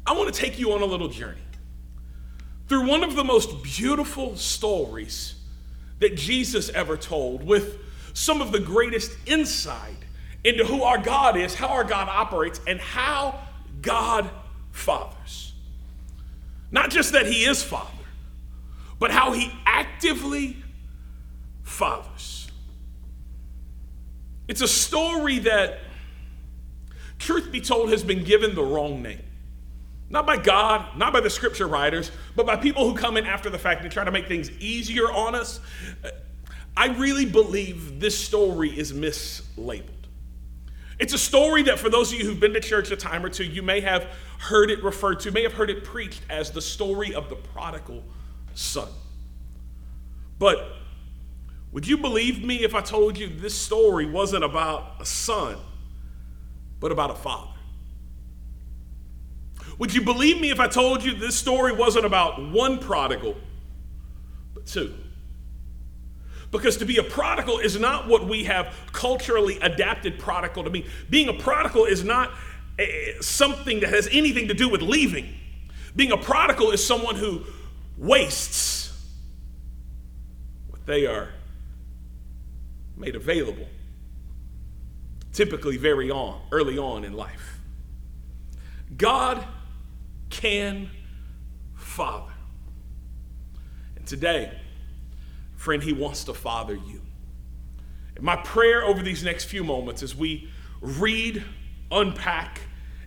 I 0.06 0.12
want 0.12 0.32
to 0.32 0.40
take 0.40 0.58
you 0.58 0.72
on 0.72 0.82
a 0.82 0.84
little 0.84 1.08
journey 1.08 1.40
through 2.68 2.86
one 2.86 3.02
of 3.02 3.16
the 3.16 3.24
most 3.24 3.62
beautiful 3.62 4.36
stories 4.36 5.34
that 5.98 6.16
Jesus 6.16 6.70
ever 6.70 6.96
told, 6.96 7.44
with 7.44 7.78
some 8.12 8.40
of 8.40 8.52
the 8.52 8.60
greatest 8.60 9.12
insight 9.26 9.96
into 10.44 10.64
who 10.64 10.82
our 10.82 10.98
God 10.98 11.36
is, 11.36 11.54
how 11.54 11.68
our 11.68 11.84
God 11.84 12.08
operates, 12.08 12.60
and 12.66 12.80
how 12.80 13.38
God 13.82 14.30
fathers. 14.72 15.52
Not 16.70 16.90
just 16.90 17.12
that 17.12 17.26
He 17.26 17.44
is 17.44 17.62
Father 17.62 17.99
but 19.00 19.10
how 19.10 19.32
he 19.32 19.50
actively 19.66 20.56
fathers. 21.64 22.48
It's 24.46 24.60
a 24.60 24.68
story 24.68 25.40
that, 25.40 25.80
truth 27.18 27.50
be 27.50 27.60
told, 27.60 27.90
has 27.90 28.04
been 28.04 28.22
given 28.22 28.54
the 28.54 28.62
wrong 28.62 29.02
name. 29.02 29.22
Not 30.10 30.26
by 30.26 30.36
God, 30.36 30.96
not 30.96 31.12
by 31.12 31.20
the 31.20 31.30
scripture 31.30 31.66
writers, 31.68 32.10
but 32.36 32.44
by 32.44 32.56
people 32.56 32.88
who 32.88 32.96
come 32.96 33.16
in 33.16 33.26
after 33.26 33.48
the 33.48 33.58
fact 33.58 33.82
and 33.82 33.92
try 33.92 34.04
to 34.04 34.10
make 34.10 34.26
things 34.26 34.50
easier 34.58 35.10
on 35.10 35.34
us. 35.34 35.60
I 36.76 36.88
really 36.88 37.26
believe 37.26 38.00
this 38.00 38.18
story 38.18 38.76
is 38.76 38.92
mislabeled. 38.92 39.88
It's 40.98 41.14
a 41.14 41.18
story 41.18 41.62
that, 41.62 41.78
for 41.78 41.88
those 41.88 42.12
of 42.12 42.18
you 42.18 42.26
who've 42.26 42.40
been 42.40 42.52
to 42.52 42.60
church 42.60 42.90
a 42.90 42.96
time 42.96 43.24
or 43.24 43.30
two, 43.30 43.44
you 43.44 43.62
may 43.62 43.80
have 43.80 44.08
heard 44.38 44.70
it 44.70 44.82
referred 44.82 45.20
to, 45.20 45.30
may 45.30 45.44
have 45.44 45.54
heard 45.54 45.70
it 45.70 45.84
preached 45.84 46.22
as 46.28 46.50
the 46.50 46.60
story 46.60 47.14
of 47.14 47.30
the 47.30 47.36
prodigal 47.36 48.02
son. 48.60 48.88
But 50.38 50.72
would 51.72 51.86
you 51.86 51.96
believe 51.96 52.44
me 52.44 52.62
if 52.62 52.74
I 52.74 52.80
told 52.80 53.18
you 53.18 53.28
this 53.28 53.54
story 53.54 54.06
wasn't 54.06 54.44
about 54.44 54.96
a 55.00 55.06
son, 55.06 55.56
but 56.78 56.92
about 56.92 57.10
a 57.10 57.14
father? 57.14 57.50
Would 59.78 59.94
you 59.94 60.02
believe 60.02 60.40
me 60.40 60.50
if 60.50 60.60
I 60.60 60.68
told 60.68 61.02
you 61.02 61.14
this 61.14 61.36
story 61.36 61.72
wasn't 61.72 62.04
about 62.04 62.50
one 62.50 62.78
prodigal, 62.78 63.36
but 64.52 64.66
two? 64.66 64.94
Because 66.50 66.76
to 66.78 66.84
be 66.84 66.96
a 66.96 67.02
prodigal 67.02 67.60
is 67.60 67.78
not 67.78 68.08
what 68.08 68.26
we 68.26 68.44
have 68.44 68.74
culturally 68.92 69.58
adapted 69.60 70.18
prodigal 70.18 70.64
to 70.64 70.70
mean. 70.70 70.86
Being 71.08 71.28
a 71.28 71.32
prodigal 71.32 71.84
is 71.84 72.02
not 72.04 72.30
a, 72.78 72.82
eh, 72.82 73.12
something 73.20 73.80
that 73.80 73.90
has 73.90 74.08
anything 74.10 74.48
to 74.48 74.54
do 74.54 74.68
with 74.68 74.82
leaving. 74.82 75.32
Being 75.94 76.12
a 76.12 76.16
prodigal 76.16 76.72
is 76.72 76.84
someone 76.84 77.14
who 77.14 77.44
wastes 78.00 78.98
what 80.70 80.84
they 80.86 81.06
are 81.06 81.28
made 82.96 83.14
available, 83.14 83.68
typically 85.32 85.76
very 85.76 86.10
on, 86.10 86.40
early 86.50 86.78
on 86.78 87.04
in 87.04 87.12
life. 87.12 87.58
God 88.96 89.44
can 90.30 90.90
father. 91.74 92.32
And 93.96 94.06
today, 94.06 94.58
friend, 95.56 95.82
he 95.82 95.92
wants 95.92 96.24
to 96.24 96.34
father 96.34 96.74
you. 96.74 97.02
And 98.16 98.24
my 98.24 98.36
prayer 98.36 98.82
over 98.82 99.02
these 99.02 99.22
next 99.22 99.44
few 99.44 99.62
moments 99.62 100.02
as 100.02 100.16
we 100.16 100.50
read, 100.80 101.44
unpack, 101.90 102.62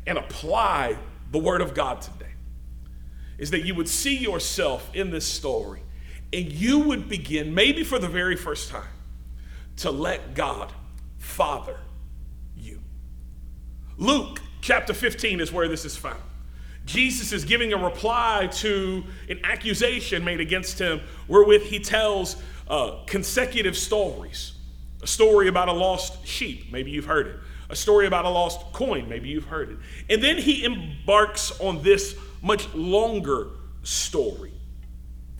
and 0.05 0.19
apply 0.19 0.97
the 1.31 1.39
Word 1.39 1.61
of 1.61 1.73
God 1.73 2.01
today 2.01 2.22
is 3.37 3.51
that 3.51 3.65
you 3.65 3.75
would 3.75 3.89
see 3.89 4.17
yourself 4.17 4.89
in 4.93 5.11
this 5.11 5.25
story 5.25 5.81
and 6.33 6.51
you 6.51 6.79
would 6.79 7.07
begin, 7.07 7.53
maybe 7.53 7.83
for 7.83 7.99
the 7.99 8.07
very 8.07 8.35
first 8.35 8.69
time, 8.69 8.87
to 9.77 9.91
let 9.91 10.33
God 10.33 10.71
father 11.19 11.77
you. 12.57 12.79
Luke 13.97 14.41
chapter 14.61 14.93
15 14.93 15.39
is 15.39 15.51
where 15.51 15.67
this 15.67 15.85
is 15.85 15.95
found. 15.95 16.21
Jesus 16.85 17.31
is 17.31 17.45
giving 17.45 17.71
a 17.71 17.77
reply 17.77 18.49
to 18.53 19.03
an 19.29 19.39
accusation 19.43 20.23
made 20.23 20.41
against 20.41 20.79
him, 20.79 21.01
wherewith 21.27 21.63
he 21.63 21.79
tells 21.79 22.35
uh, 22.67 23.03
consecutive 23.05 23.77
stories. 23.77 24.53
A 25.01 25.07
story 25.07 25.47
about 25.47 25.69
a 25.69 25.73
lost 25.73 26.25
sheep, 26.25 26.71
maybe 26.71 26.91
you've 26.91 27.05
heard 27.05 27.27
it. 27.27 27.35
A 27.73 27.75
story 27.75 28.05
about 28.05 28.23
a 28.25 28.29
lost 28.29 28.71
coin, 28.71 29.09
maybe 29.09 29.29
you've 29.29 29.45
heard 29.45 29.71
it. 29.71 29.77
And 30.07 30.23
then 30.23 30.37
he 30.37 30.63
embarks 30.63 31.59
on 31.59 31.81
this 31.81 32.15
much 32.39 32.71
longer 32.75 33.47
story 33.81 34.51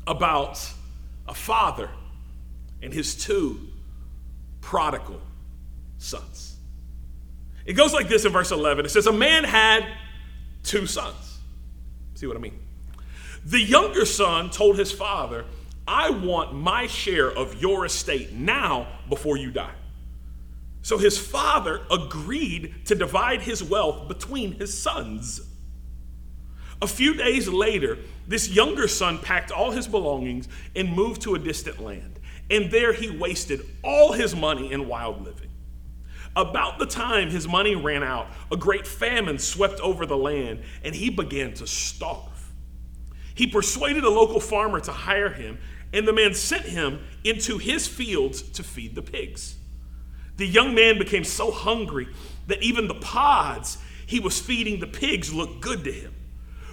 about 0.08 0.68
a 1.28 1.36
father 1.36 1.92
and 2.82 2.92
his 2.92 3.13
two 3.13 3.60
prodigal 4.62 5.22
sons. 6.00 6.56
It 7.68 7.74
goes 7.74 7.94
like 7.94 8.10
this 8.10 8.25
in 8.25 8.32
verse 8.32 8.50
11 8.50 8.84
it 8.88 8.90
says, 8.90 9.06
A 9.06 9.13
man 9.13 9.44
had 9.44 9.88
two 10.63 10.88
sons. 10.88 11.38
See 12.16 12.25
what 12.25 12.36
I 12.36 12.40
mean? 12.40 12.58
The 13.46 13.62
younger 13.62 14.06
son 14.06 14.50
told 14.50 14.80
his 14.80 14.92
father, 14.92 15.46
I 15.88 16.10
want 16.10 16.56
my 16.56 16.88
share 16.88 17.30
of 17.30 17.62
your 17.62 17.86
estate 17.86 18.32
now 18.34 18.88
before 19.08 19.38
you 19.38 19.52
die. 19.52 19.75
So 20.84 20.98
his 20.98 21.18
father 21.18 21.82
agreed 21.90 22.86
to 22.86 22.96
divide 22.96 23.42
his 23.42 23.63
wealth 23.63 24.08
between 24.10 24.52
his 24.54 24.78
sons. 24.78 25.42
A 26.82 26.88
few 26.88 27.13
days 27.13 27.48
later, 27.48 27.98
this 28.28 28.50
younger 28.50 28.90
son 28.90 29.18
packed 29.18 29.50
all 29.50 29.72
his 29.72 29.88
belongings 29.88 30.50
and 30.75 30.94
moved 30.94 31.22
to 31.22 31.36
a 31.36 31.40
distant 31.40 31.82
land. 31.82 32.20
And 32.50 32.70
there 32.70 32.92
he 32.92 33.10
wasted 33.10 33.62
all 33.82 34.12
his 34.12 34.36
money 34.36 34.74
in 34.74 34.90
wild 34.90 35.24
living. 35.24 35.50
About 36.36 36.80
the 36.80 36.86
time 36.86 37.30
his 37.30 37.48
money 37.48 37.75
ran 37.75 38.04
out, 38.04 38.28
a 38.52 38.58
great 38.58 38.86
famine 38.86 39.40
swept 39.40 39.80
over 39.80 40.06
the 40.06 40.18
land, 40.18 40.63
and 40.84 40.94
he 40.94 41.10
began 41.10 41.54
to 41.54 41.68
starve. 41.68 42.52
He 43.36 43.48
persuaded 43.48 44.04
a 44.04 44.10
local 44.10 44.42
farmer 44.42 44.82
to 44.82 44.92
hire 44.92 45.30
him, 45.30 45.60
and 45.94 46.06
the 46.06 46.13
man 46.13 46.34
sent 46.34 46.66
him 46.66 47.06
into 47.24 47.58
his 47.58 47.88
fields 47.88 48.42
to 48.42 48.63
feed 48.63 48.96
the 48.96 49.02
pigs. 49.02 49.56
The 50.38 50.48
young 50.48 50.74
man 50.74 50.98
became 50.98 51.24
so 51.24 51.52
hungry 51.52 52.08
that 52.48 52.62
even 52.62 52.88
the 52.88 52.96
pods 52.96 53.78
he 54.06 54.20
was 54.20 54.40
feeding 54.40 54.80
the 54.80 54.88
pigs 54.88 55.34
looked 55.34 55.62
good 55.62 55.84
to 55.84 55.92
him. 55.92 56.13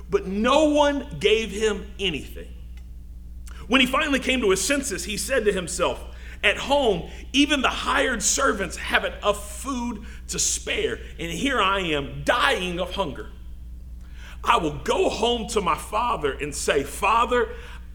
But 0.09 0.27
no 0.27 0.71
one 0.71 1.17
gave 1.21 1.51
him 1.51 1.87
anything. 1.99 2.49
When 3.69 3.81
he 3.81 3.87
finally 3.87 4.19
came 4.19 4.41
to 4.41 4.51
his 4.51 4.61
senses, 4.61 5.05
he 5.05 5.17
said 5.17 5.45
to 5.45 5.53
himself, 5.53 6.05
At 6.43 6.57
home, 6.57 7.09
even 7.33 7.63
the 7.63 7.69
hired 7.69 8.23
servants 8.23 8.77
have 8.77 9.05
enough 9.05 9.63
food 9.63 10.05
to 10.29 10.39
spare, 10.39 10.99
and 11.19 11.31
here 11.31 11.61
I 11.61 11.81
am 11.81 12.23
dying 12.25 12.81
of 12.81 12.95
hunger. 12.95 13.29
I 14.43 14.57
will 14.57 14.79
go 14.79 15.09
home 15.09 15.47
to 15.49 15.61
my 15.61 15.77
father 15.77 16.33
and 16.33 16.55
say, 16.55 16.83
Father, 16.83 17.51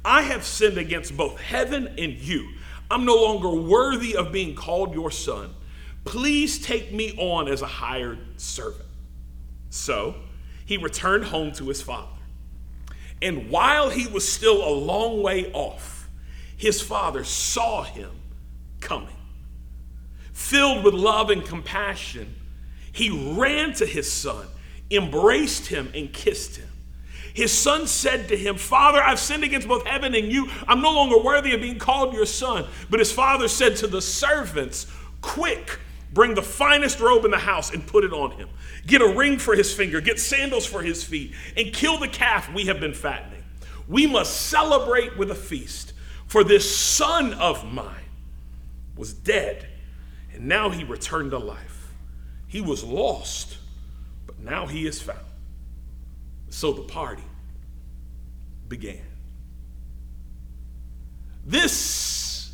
I 0.05 0.21
have 0.21 0.45
sinned 0.45 0.77
against 0.77 1.17
both 1.17 1.39
heaven 1.39 1.87
and 1.97 2.13
you. 2.13 2.53
I'm 2.89 3.05
no 3.05 3.15
longer 3.15 3.49
worthy 3.49 4.15
of 4.15 4.31
being 4.31 4.55
called 4.55 4.93
your 4.93 5.11
son. 5.11 5.53
Please 6.03 6.59
take 6.59 6.93
me 6.93 7.15
on 7.17 7.47
as 7.47 7.61
a 7.61 7.67
hired 7.67 8.19
servant. 8.39 8.85
So 9.69 10.15
he 10.65 10.77
returned 10.77 11.25
home 11.25 11.51
to 11.53 11.67
his 11.67 11.81
father. 11.81 12.07
And 13.21 13.49
while 13.49 13.89
he 13.89 14.07
was 14.07 14.31
still 14.31 14.67
a 14.67 14.69
long 14.69 15.23
way 15.23 15.51
off, 15.51 16.09
his 16.57 16.81
father 16.81 17.23
saw 17.23 17.83
him 17.83 18.11
coming. 18.79 19.09
Filled 20.33 20.83
with 20.83 20.93
love 20.93 21.29
and 21.29 21.43
compassion, 21.43 22.35
he 22.91 23.33
ran 23.37 23.73
to 23.73 23.85
his 23.85 24.11
son, 24.11 24.47
embraced 24.91 25.67
him, 25.67 25.91
and 25.95 26.13
kissed 26.13 26.57
him. 26.57 26.69
His 27.35 27.51
son 27.51 27.85
said 27.85 28.29
to 28.29 28.37
him, 28.37 28.55
Father, 28.55 29.03
I've 29.03 29.19
sinned 29.19 29.43
against 29.43 29.67
both 29.67 29.85
heaven 29.85 30.15
and 30.15 30.31
you. 30.31 30.49
I'm 30.69 30.81
no 30.81 30.93
longer 30.93 31.17
worthy 31.21 31.53
of 31.53 31.59
being 31.59 31.77
called 31.77 32.13
your 32.13 32.25
son. 32.25 32.65
But 32.89 33.01
his 33.01 33.11
father 33.11 33.49
said 33.49 33.75
to 33.77 33.87
the 33.87 34.01
servants, 34.01 34.87
Quick, 35.19 35.81
bring 36.13 36.33
the 36.33 36.41
finest 36.41 37.01
robe 37.01 37.25
in 37.25 37.31
the 37.31 37.37
house 37.37 37.73
and 37.73 37.85
put 37.85 38.05
it 38.05 38.13
on 38.13 38.31
him. 38.31 38.47
Get 38.87 39.01
a 39.01 39.07
ring 39.07 39.37
for 39.37 39.53
his 39.53 39.73
finger, 39.73 39.99
get 39.99 40.17
sandals 40.17 40.65
for 40.65 40.81
his 40.81 41.03
feet, 41.03 41.33
and 41.57 41.73
kill 41.73 41.99
the 41.99 42.07
calf 42.07 42.49
we 42.53 42.67
have 42.67 42.79
been 42.79 42.93
fattening. 42.93 43.43
We 43.85 44.07
must 44.07 44.47
celebrate 44.47 45.17
with 45.17 45.29
a 45.29 45.35
feast, 45.35 45.91
for 46.27 46.41
this 46.41 46.73
son 46.73 47.33
of 47.33 47.69
mine 47.69 47.91
was 48.95 49.13
dead, 49.13 49.67
and 50.33 50.47
now 50.47 50.69
he 50.69 50.85
returned 50.85 51.31
to 51.31 51.37
life. 51.37 51.91
He 52.47 52.61
was 52.61 52.81
lost, 52.81 53.57
but 54.25 54.39
now 54.39 54.67
he 54.67 54.87
is 54.87 55.01
found. 55.01 55.19
So 56.49 56.71
the 56.71 56.83
party 56.83 57.23
began. 58.67 59.01
This 61.45 62.51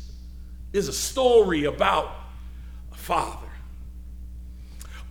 is 0.72 0.88
a 0.88 0.92
story 0.92 1.64
about 1.64 2.10
a 2.92 2.96
father. 2.96 3.48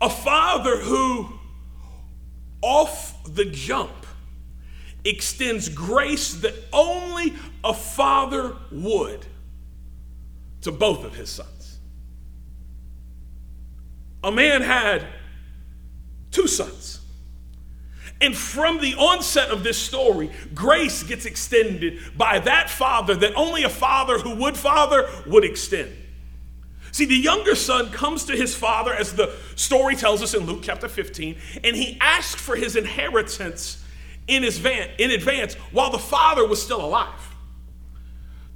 A 0.02 0.10
father 0.10 0.78
who, 0.78 1.30
off 2.62 3.24
the 3.24 3.46
jump, 3.46 3.92
extends 5.04 5.70
grace 5.70 6.34
that 6.36 6.54
only 6.72 7.34
a 7.64 7.74
father 7.74 8.56
would 8.72 9.26
to 10.62 10.72
both 10.72 11.04
of 11.04 11.16
his 11.16 11.30
sons. 11.30 11.80
A 14.24 14.32
man 14.32 14.62
had 14.62 15.06
two 16.30 16.48
sons. 16.48 17.01
And 18.22 18.38
from 18.38 18.80
the 18.80 18.94
onset 18.96 19.50
of 19.50 19.64
this 19.64 19.78
story, 19.78 20.30
grace 20.54 21.02
gets 21.02 21.26
extended 21.26 22.00
by 22.16 22.40
that 22.40 22.70
father 22.70 23.16
that 23.16 23.34
only 23.36 23.64
a 23.64 23.70
father 23.70 24.20
who 24.20 24.36
would 24.36 24.56
father 24.56 25.10
would 25.26 25.44
extend. 25.44 25.92
See, 26.92 27.06
the 27.06 27.16
younger 27.16 27.56
son 27.56 27.90
comes 27.90 28.26
to 28.26 28.34
his 28.36 28.54
father, 28.54 28.94
as 28.94 29.14
the 29.14 29.34
story 29.56 29.96
tells 29.96 30.22
us 30.22 30.34
in 30.34 30.46
Luke 30.46 30.60
chapter 30.62 30.88
15, 30.88 31.38
and 31.64 31.76
he 31.76 31.98
asked 32.02 32.38
for 32.38 32.56
his 32.56 32.76
inheritance 32.76 33.84
in, 34.28 34.44
his 34.44 34.58
van, 34.58 34.90
in 34.98 35.10
advance 35.12 35.56
while 35.72 35.90
the 35.90 35.98
father 35.98 36.46
was 36.46 36.62
still 36.62 36.84
alive. 36.84 37.36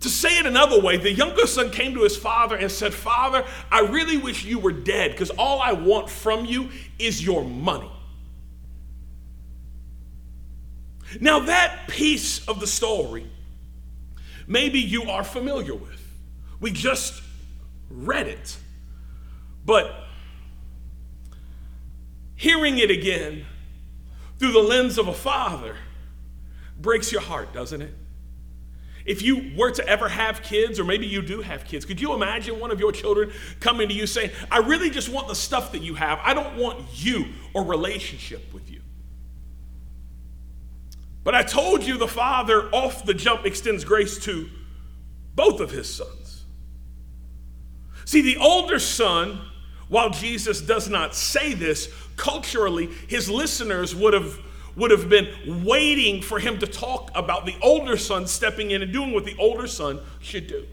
To 0.01 0.09
say 0.09 0.37
it 0.37 0.45
another 0.45 0.79
way, 0.79 0.97
the 0.97 1.11
younger 1.11 1.47
son 1.47 1.71
came 1.71 1.95
to 1.95 2.03
his 2.03 2.15
father 2.17 2.55
and 2.55 2.69
said, 2.69 2.93
Father, 2.93 3.45
I 3.71 3.79
really 3.79 4.17
wish 4.17 4.43
you 4.43 4.59
were 4.59 4.73
dead 4.73 5.11
because 5.11 5.31
all 5.31 5.61
I 5.61 5.71
want 5.71 6.09
from 6.09 6.45
you 6.45 6.69
is 6.99 7.25
your 7.25 7.43
money. 7.43 7.89
Now, 11.21 11.39
that 11.41 11.87
piece 11.87 12.45
of 12.47 12.59
the 12.59 12.67
story, 12.67 13.29
maybe 14.47 14.79
you 14.79 15.03
are 15.03 15.23
familiar 15.23 15.75
with. 15.75 16.01
We 16.59 16.71
just 16.71 17.21
read 17.89 18.27
it. 18.27 18.57
But 19.65 19.93
hearing 22.35 22.77
it 22.77 22.91
again 22.91 23.45
through 24.37 24.51
the 24.51 24.59
lens 24.59 24.97
of 24.97 25.07
a 25.07 25.13
father 25.13 25.75
breaks 26.79 27.11
your 27.11 27.21
heart, 27.21 27.53
doesn't 27.53 27.81
it? 27.81 27.93
If 29.05 29.21
you 29.21 29.51
were 29.55 29.71
to 29.71 29.87
ever 29.87 30.09
have 30.09 30.41
kids, 30.41 30.79
or 30.79 30.83
maybe 30.83 31.05
you 31.05 31.21
do 31.21 31.41
have 31.41 31.63
kids, 31.63 31.85
could 31.85 32.01
you 32.01 32.13
imagine 32.13 32.59
one 32.59 32.71
of 32.71 32.79
your 32.79 32.91
children 32.91 33.31
coming 33.59 33.87
to 33.87 33.93
you 33.93 34.07
saying, 34.07 34.31
I 34.51 34.57
really 34.57 34.89
just 34.89 35.09
want 35.09 35.27
the 35.27 35.35
stuff 35.35 35.71
that 35.73 35.83
you 35.83 35.93
have. 35.93 36.19
I 36.23 36.33
don't 36.33 36.57
want 36.57 36.85
you 36.91 37.25
or 37.53 37.63
relationship 37.63 38.51
with 38.51 38.69
you. 38.71 38.74
But 41.25 41.33
I 41.33 41.41
told 41.41 41.83
you 41.83 41.97
the 41.97 42.07
Father 42.07 42.69
off 42.69 43.03
the 43.03 43.15
jump 43.15 43.45
extends 43.45 43.83
grace 43.83 44.19
to 44.19 44.47
both 45.33 45.59
of 45.59 45.71
his 45.71 45.93
sons. 45.93 46.45
See, 48.05 48.21
the 48.21 48.37
older 48.37 48.77
son, 48.77 49.41
while 49.89 50.11
Jesus 50.11 50.61
does 50.61 50.87
not 50.87 51.15
say 51.15 51.55
this, 51.55 51.91
culturally, 52.15 52.85
his 53.07 53.27
listeners 53.27 53.95
would 53.95 54.13
have, 54.13 54.39
would 54.75 54.91
have 54.91 55.09
been 55.09 55.63
waiting 55.65 56.21
for 56.21 56.37
him 56.37 56.59
to 56.59 56.67
talk 56.67 57.09
about 57.15 57.47
the 57.47 57.55
older 57.59 57.97
son 57.97 58.27
stepping 58.27 58.69
in 58.69 58.83
and 58.83 58.93
doing 58.93 59.11
what 59.11 59.25
the 59.25 59.35
older 59.39 59.65
son 59.65 59.99
should 60.19 60.45
do. 60.45 60.67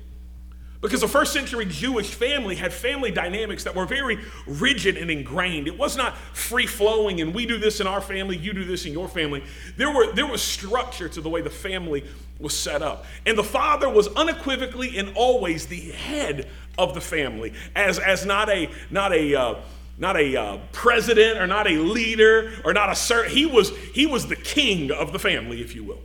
Because 0.82 1.00
the 1.00 1.08
first 1.08 1.32
century 1.32 1.64
Jewish 1.64 2.12
family 2.12 2.56
had 2.56 2.72
family 2.72 3.12
dynamics 3.12 3.62
that 3.64 3.74
were 3.74 3.86
very 3.86 4.18
rigid 4.48 4.96
and 4.96 5.12
ingrained. 5.12 5.68
It 5.68 5.78
was 5.78 5.96
not 5.96 6.18
free 6.34 6.66
flowing 6.66 7.20
and 7.20 7.32
we 7.32 7.46
do 7.46 7.56
this 7.56 7.80
in 7.80 7.86
our 7.86 8.00
family, 8.00 8.36
you 8.36 8.52
do 8.52 8.64
this 8.64 8.84
in 8.84 8.92
your 8.92 9.06
family. 9.06 9.44
There, 9.76 9.94
were, 9.94 10.12
there 10.12 10.26
was 10.26 10.42
structure 10.42 11.08
to 11.08 11.20
the 11.20 11.28
way 11.28 11.40
the 11.40 11.50
family 11.50 12.04
was 12.40 12.56
set 12.56 12.82
up. 12.82 13.06
And 13.24 13.38
the 13.38 13.44
father 13.44 13.88
was 13.88 14.08
unequivocally 14.08 14.98
and 14.98 15.12
always 15.14 15.66
the 15.66 15.92
head 15.92 16.48
of 16.76 16.94
the 16.94 17.00
family, 17.00 17.52
as, 17.76 18.00
as 18.00 18.26
not 18.26 18.50
a, 18.50 18.68
not 18.90 19.12
a, 19.12 19.36
uh, 19.36 19.54
not 19.98 20.16
a 20.16 20.36
uh, 20.36 20.58
president 20.72 21.38
or 21.38 21.46
not 21.46 21.68
a 21.70 21.76
leader 21.76 22.54
or 22.64 22.72
not 22.72 22.90
a 22.90 22.96
sir. 22.96 23.28
He 23.28 23.46
was, 23.46 23.70
he 23.94 24.06
was 24.06 24.26
the 24.26 24.34
king 24.34 24.90
of 24.90 25.12
the 25.12 25.20
family, 25.20 25.60
if 25.60 25.76
you 25.76 25.84
will. 25.84 26.00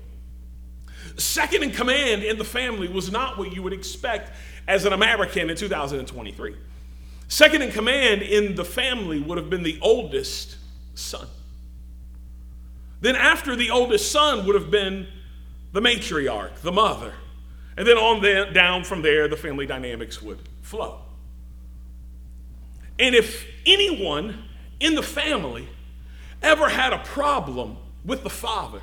Second 1.18 1.64
in 1.64 1.72
command 1.72 2.24
in 2.24 2.38
the 2.38 2.44
family 2.44 2.88
was 2.88 3.12
not 3.12 3.40
what 3.40 3.52
you 3.52 3.64
would 3.64 3.74
expect 3.74 4.32
as 4.68 4.86
an 4.86 4.94
American 4.94 5.50
in 5.50 5.56
2023. 5.56 6.56
Second 7.28 7.62
in 7.62 7.72
command 7.72 8.22
in 8.22 8.56
the 8.56 8.66
family 8.66 9.20
would 9.20 9.38
have 9.38 9.50
been 9.50 9.64
the 9.64 9.80
oldest 9.82 10.58
son. 10.96 11.28
Then, 13.00 13.16
after 13.16 13.56
the 13.56 13.70
oldest 13.70 14.12
son, 14.12 14.46
would 14.46 14.56
have 14.56 14.72
been 14.72 15.08
the 15.72 15.82
matriarch, 15.82 16.56
the 16.62 16.72
mother. 16.72 17.14
And 17.76 17.88
then 17.88 17.98
on 17.98 18.22
the, 18.22 18.50
down 18.54 18.84
from 18.84 19.04
there, 19.04 19.28
the 19.28 19.38
family 19.38 19.68
dynamics 19.68 20.22
would 20.22 20.40
flow. 20.64 21.02
And 22.98 23.14
if 23.14 23.46
anyone 23.66 24.44
in 24.80 24.96
the 24.96 25.04
family 25.04 25.68
ever 26.42 26.70
had 26.70 26.94
a 26.94 27.00
problem 27.00 27.78
with 28.04 28.24
the 28.24 28.30
father, 28.30 28.82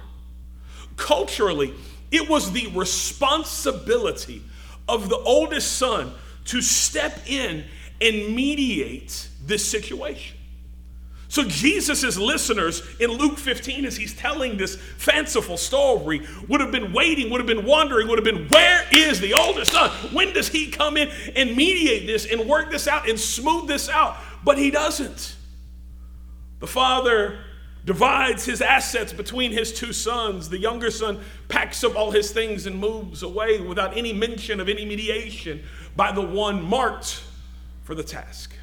culturally, 0.96 1.74
it 2.12 2.28
was 2.28 2.52
the 2.52 2.68
responsibility 2.68 4.42
of 4.88 5.08
the 5.08 5.18
oldest 5.18 5.76
son 5.76 6.12
to 6.46 6.60
step 6.60 7.18
in 7.26 7.64
and 8.00 8.34
mediate 8.34 9.28
this 9.44 9.66
situation. 9.66 10.36
So, 11.28 11.42
Jesus' 11.42 12.16
listeners 12.16 12.82
in 13.00 13.10
Luke 13.10 13.38
15, 13.38 13.86
as 13.86 13.96
he's 13.96 14.14
telling 14.14 14.56
this 14.56 14.76
fanciful 14.76 15.56
story, 15.56 16.22
would 16.48 16.60
have 16.60 16.70
been 16.70 16.92
waiting, 16.92 17.28
would 17.30 17.40
have 17.40 17.46
been 17.46 17.66
wondering, 17.66 18.06
would 18.06 18.18
have 18.18 18.24
been, 18.24 18.48
where 18.48 18.86
is 18.92 19.18
the 19.20 19.34
oldest 19.34 19.72
son? 19.72 19.90
When 20.12 20.32
does 20.32 20.48
he 20.48 20.70
come 20.70 20.96
in 20.96 21.10
and 21.34 21.56
mediate 21.56 22.06
this 22.06 22.24
and 22.24 22.48
work 22.48 22.70
this 22.70 22.86
out 22.86 23.08
and 23.08 23.18
smooth 23.18 23.66
this 23.66 23.88
out? 23.88 24.16
But 24.44 24.58
he 24.58 24.70
doesn't. 24.70 25.34
The 26.60 26.68
father 26.68 27.43
divides 27.84 28.44
his 28.44 28.62
assets 28.62 29.12
between 29.12 29.52
his 29.52 29.72
two 29.72 29.92
sons. 29.92 30.48
The 30.48 30.58
younger 30.58 30.90
son 30.90 31.20
packs 31.48 31.84
up 31.84 31.96
all 31.96 32.10
his 32.10 32.30
things 32.30 32.66
and 32.66 32.78
moves 32.78 33.22
away 33.22 33.60
without 33.60 33.96
any 33.96 34.12
mention 34.12 34.60
of 34.60 34.68
any 34.68 34.84
mediation 34.84 35.62
by 35.94 36.12
the 36.12 36.22
one 36.22 36.62
marked 36.62 37.22
for 37.82 37.94
the 37.94 38.02
task. 38.02 38.56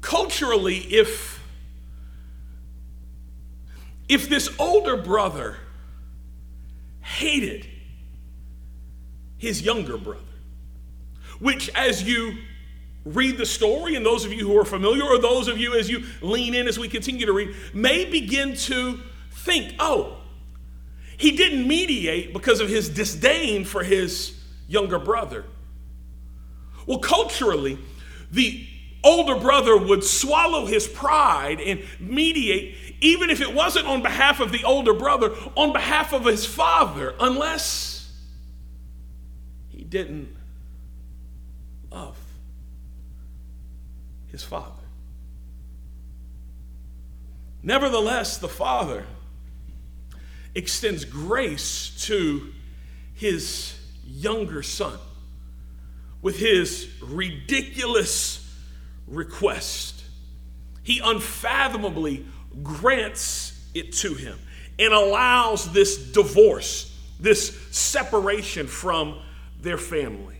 Culturally, 0.00 0.78
if 0.78 1.40
if 4.08 4.28
this 4.28 4.50
older 4.58 4.96
brother 4.96 5.56
hated 7.00 7.66
his 9.38 9.62
younger 9.62 9.96
brother, 9.96 10.20
which, 11.38 11.70
as 11.70 12.02
you 12.02 12.36
read 13.04 13.36
the 13.36 13.46
story, 13.46 13.94
and 13.94 14.04
those 14.04 14.24
of 14.24 14.32
you 14.32 14.46
who 14.48 14.58
are 14.58 14.64
familiar, 14.64 15.04
or 15.04 15.18
those 15.18 15.48
of 15.48 15.58
you 15.58 15.74
as 15.74 15.88
you 15.90 16.04
lean 16.22 16.54
in 16.54 16.66
as 16.66 16.78
we 16.78 16.88
continue 16.88 17.26
to 17.26 17.32
read, 17.32 17.54
may 17.72 18.04
begin 18.04 18.56
to 18.56 19.00
think, 19.30 19.74
oh, 19.78 20.18
he 21.16 21.32
didn't 21.32 21.68
mediate 21.68 22.32
because 22.32 22.60
of 22.60 22.68
his 22.68 22.88
disdain 22.88 23.64
for 23.64 23.84
his 23.84 24.40
younger 24.66 24.98
brother. 24.98 25.44
Well, 26.86 26.98
culturally, 26.98 27.78
the 28.30 28.66
older 29.02 29.36
brother 29.36 29.76
would 29.76 30.02
swallow 30.02 30.66
his 30.66 30.88
pride 30.88 31.60
and 31.60 31.82
mediate, 32.00 32.74
even 33.00 33.28
if 33.28 33.40
it 33.40 33.54
wasn't 33.54 33.86
on 33.86 34.02
behalf 34.02 34.40
of 34.40 34.50
the 34.50 34.64
older 34.64 34.94
brother, 34.94 35.30
on 35.56 35.72
behalf 35.72 36.12
of 36.12 36.24
his 36.24 36.46
father, 36.46 37.14
unless 37.20 38.10
he 39.68 39.84
didn't 39.84 40.34
love 41.90 42.18
his 44.34 44.42
father. 44.42 44.82
Nevertheless, 47.62 48.38
the 48.38 48.48
father 48.48 49.06
extends 50.56 51.04
grace 51.04 51.94
to 52.06 52.52
his 53.14 53.78
younger 54.04 54.60
son 54.64 54.98
with 56.20 56.36
his 56.36 56.90
ridiculous 57.00 58.52
request. 59.06 60.02
He 60.82 60.98
unfathomably 60.98 62.26
grants 62.60 63.64
it 63.72 63.92
to 63.98 64.14
him 64.14 64.36
and 64.80 64.92
allows 64.92 65.72
this 65.72 65.96
divorce, 65.96 66.92
this 67.20 67.56
separation 67.70 68.66
from 68.66 69.20
their 69.60 69.78
family. 69.78 70.38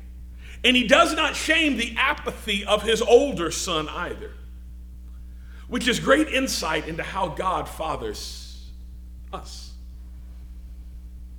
And 0.65 0.75
he 0.75 0.87
does 0.87 1.15
not 1.15 1.37
shame 1.37 1.77
the 1.77 1.95
apathy 1.99 2.65
of 2.65 2.83
his 2.83 3.03
older 3.03 3.51
son 3.51 3.89
either, 3.89 4.31
which 5.69 5.87
is 5.87 6.01
great 6.01 6.29
insight 6.29 6.89
into 6.89 7.03
how 7.03 7.29
God 7.29 7.69
fathers 7.69 8.71
us. 9.33 9.73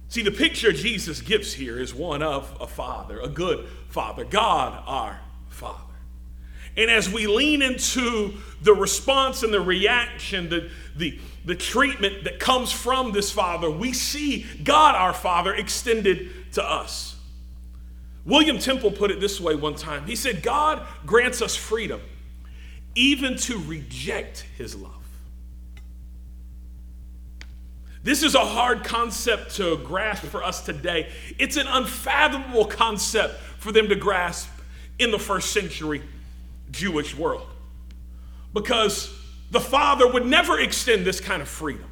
See, 0.10 0.22
the 0.22 0.32
picture 0.32 0.72
Jesus 0.72 1.20
gives 1.20 1.54
here 1.54 1.80
is 1.80 1.94
one 1.94 2.22
of 2.22 2.56
a 2.62 2.68
father, 2.68 3.20
a 3.20 3.28
good 3.28 3.68
father, 3.90 4.24
God 4.24 4.82
our 4.86 5.20
Father. 5.50 5.82
And 6.78 6.92
as 6.92 7.10
we 7.10 7.26
lean 7.26 7.62
into 7.62 8.34
the 8.62 8.74
response 8.74 9.44
and 9.44 9.54
the 9.54 9.62
reaction, 9.62 10.50
the, 10.50 10.70
the, 10.96 11.20
the 11.46 11.56
treatment 11.56 12.26
that 12.26 12.40
comes 12.40 12.72
from 12.72 13.14
this 13.14 13.32
Father, 13.32 13.72
we 13.72 13.94
see 13.94 14.46
God 14.64 14.96
our 14.96 15.14
Father 15.14 15.54
extended 15.56 16.52
to 16.54 16.64
us. 16.64 17.15
William 18.26 18.58
Temple 18.58 18.92
put 18.92 19.12
it 19.12 19.20
this 19.20 19.40
way 19.40 19.56
one 19.56 19.76
time 19.76 20.06
He 20.06 20.16
said, 20.16 20.42
God 20.42 20.86
grants 21.06 21.42
us 21.42 21.56
freedom 21.56 22.02
even 22.96 23.36
to 23.36 23.60
reject 23.60 24.46
his 24.58 24.76
love. 24.76 24.92
This 28.04 28.24
is 28.24 28.36
a 28.36 28.46
hard 28.46 28.84
concept 28.84 29.56
to 29.56 29.78
grasp 29.78 30.26
for 30.26 30.44
us 30.44 30.62
today. 30.62 31.12
It's 31.40 31.58
an 31.58 31.68
unfathomable 31.68 32.66
concept 32.66 33.40
for 33.58 33.72
them 33.72 33.90
to 33.90 33.96
grasp 33.96 34.48
in 35.00 35.12
the 35.12 35.20
first 35.20 35.52
century 35.52 36.04
Jewish 36.72 37.16
world. 37.16 37.48
Because 38.54 39.12
the 39.52 39.60
father 39.60 40.08
would 40.08 40.26
never 40.26 40.60
extend 40.60 41.06
this 41.06 41.20
kind 41.20 41.42
of 41.42 41.50
freedom. 41.50 41.90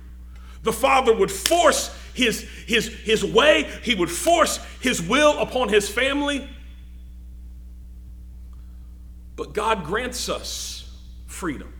The 0.61 0.71
father 0.71 1.13
would 1.13 1.31
force 1.31 1.93
his, 2.13 2.41
his, 2.65 2.87
his 2.87 3.23
way, 3.23 3.69
he 3.81 3.95
would 3.95 4.11
force 4.11 4.57
his 4.81 5.01
will 5.01 5.39
upon 5.39 5.69
his 5.69 5.89
family. 5.89 6.47
But 9.35 9.53
God 9.53 9.83
grants 9.83 10.29
us 10.29 10.89
freedom. 11.27 11.73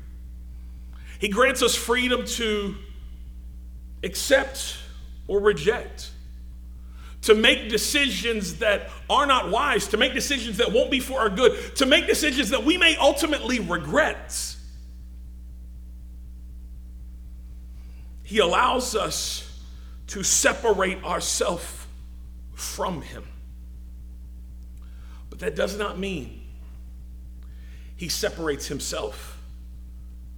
He 1.20 1.30
grants 1.30 1.62
us 1.62 1.76
freedom 1.76 2.26
to 2.26 2.76
accept 4.04 4.78
or 5.28 5.40
reject 5.40 6.12
to 7.24 7.34
make 7.34 7.70
decisions 7.70 8.56
that 8.56 8.90
are 9.10 9.26
not 9.26 9.50
wise, 9.50 9.88
to 9.88 9.98
make 9.98 10.14
decisions 10.14 10.58
that 10.58 10.72
won't 10.72 10.92
be 10.92 11.00
for 11.00 11.20
our 11.20 11.30
good, 11.30 11.76
to 11.78 11.86
make 11.86 12.06
decisions 12.06 12.50
that 12.50 12.64
we 12.64 12.78
may 12.78 12.96
ultimately 12.98 13.60
regret. 13.60 14.56
He 18.24 18.40
allows 18.40 18.96
us 18.96 19.53
to 20.08 20.24
separate 20.24 21.04
ourselves 21.04 21.88
from 22.54 23.02
Him. 23.02 23.24
But 25.30 25.40
that 25.40 25.56
does 25.56 25.78
not 25.78 25.98
mean 25.98 26.42
He 27.96 28.10
separates 28.10 28.68
Himself 28.68 29.42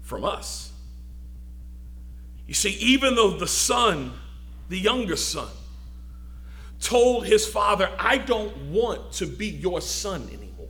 from 0.02 0.24
us. 0.24 0.72
You 2.48 2.54
see, 2.54 2.72
even 2.72 3.16
though 3.16 3.32
the 3.32 3.48
son, 3.48 4.14
the 4.70 4.78
younger 4.78 5.16
son, 5.16 5.50
told 6.80 7.26
his 7.26 7.48
father, 7.48 7.90
I 7.98 8.18
don't 8.18 8.56
want 8.72 9.14
to 9.14 9.26
be 9.26 9.48
your 9.48 9.82
son 9.82 10.30
anymore. 10.32 10.70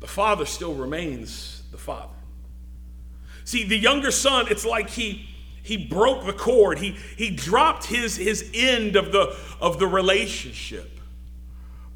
The 0.00 0.06
father 0.06 0.46
still 0.46 0.74
remains 0.74 1.62
the 1.70 1.76
father. 1.76 2.14
See, 3.44 3.64
the 3.64 3.76
younger 3.76 4.10
son, 4.10 4.46
it's 4.48 4.64
like 4.64 4.88
he 4.88 5.28
he 5.62 5.76
broke 5.76 6.26
the 6.26 6.32
cord. 6.32 6.78
He 6.78 6.96
he 7.16 7.30
dropped 7.30 7.86
his 7.86 8.16
his 8.16 8.50
end 8.54 8.96
of 8.96 9.12
the 9.12 9.36
of 9.60 9.78
the 9.78 9.86
relationship. 9.86 11.00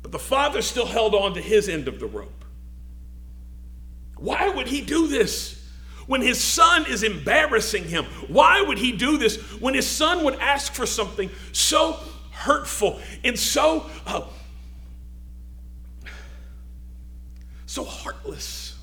But 0.03 0.13
the 0.13 0.19
father 0.19 0.63
still 0.63 0.87
held 0.87 1.15
on 1.15 1.35
to 1.35 1.41
his 1.41 1.69
end 1.69 1.89
of 1.89 1.99
the 1.99 2.07
rope. 2.07 2.45
Why 4.17 4.49
would 4.49 4.69
he 4.69 4.81
do 4.81 5.07
this? 5.07 5.65
when 6.07 6.21
his 6.21 6.43
son 6.43 6.87
is 6.87 7.03
embarrassing 7.03 7.85
him? 7.85 8.05
Why 8.29 8.63
would 8.63 8.79
he 8.79 8.93
do 8.93 9.19
this 9.19 9.37
when 9.61 9.75
his 9.75 9.87
son 9.87 10.25
would 10.25 10.39
ask 10.39 10.73
for 10.73 10.87
something 10.87 11.31
so 11.53 11.99
hurtful 12.31 13.01
and 13.23 13.39
so 13.39 13.89
uh, 14.07 14.23
so 17.67 17.85
heartless? 17.85 18.79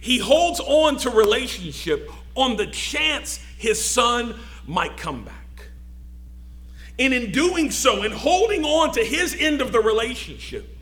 He 0.00 0.18
holds 0.18 0.60
on 0.60 0.98
to 0.98 1.10
relationship 1.10 2.10
on 2.34 2.56
the 2.56 2.66
chance 2.66 3.38
his 3.58 3.82
son 3.82 4.38
might 4.66 4.96
come 4.96 5.24
back. 5.24 5.68
And 6.98 7.12
in 7.12 7.32
doing 7.32 7.70
so, 7.70 8.02
in 8.02 8.12
holding 8.12 8.64
on 8.64 8.92
to 8.92 9.04
his 9.04 9.36
end 9.38 9.60
of 9.60 9.72
the 9.72 9.80
relationship, 9.80 10.76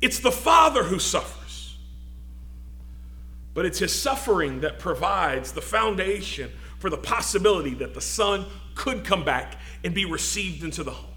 it's 0.00 0.18
the 0.18 0.32
father 0.32 0.82
who 0.82 0.98
suffers. 0.98 1.76
But 3.54 3.66
it's 3.66 3.78
his 3.78 3.94
suffering 3.98 4.60
that 4.60 4.78
provides 4.78 5.52
the 5.52 5.62
foundation 5.62 6.50
for 6.78 6.90
the 6.90 6.98
possibility 6.98 7.74
that 7.74 7.94
the 7.94 8.00
son 8.00 8.46
could 8.74 9.04
come 9.04 9.24
back 9.24 9.58
and 9.82 9.94
be 9.94 10.04
received 10.04 10.62
into 10.62 10.84
the 10.84 10.90
home. 10.90 11.14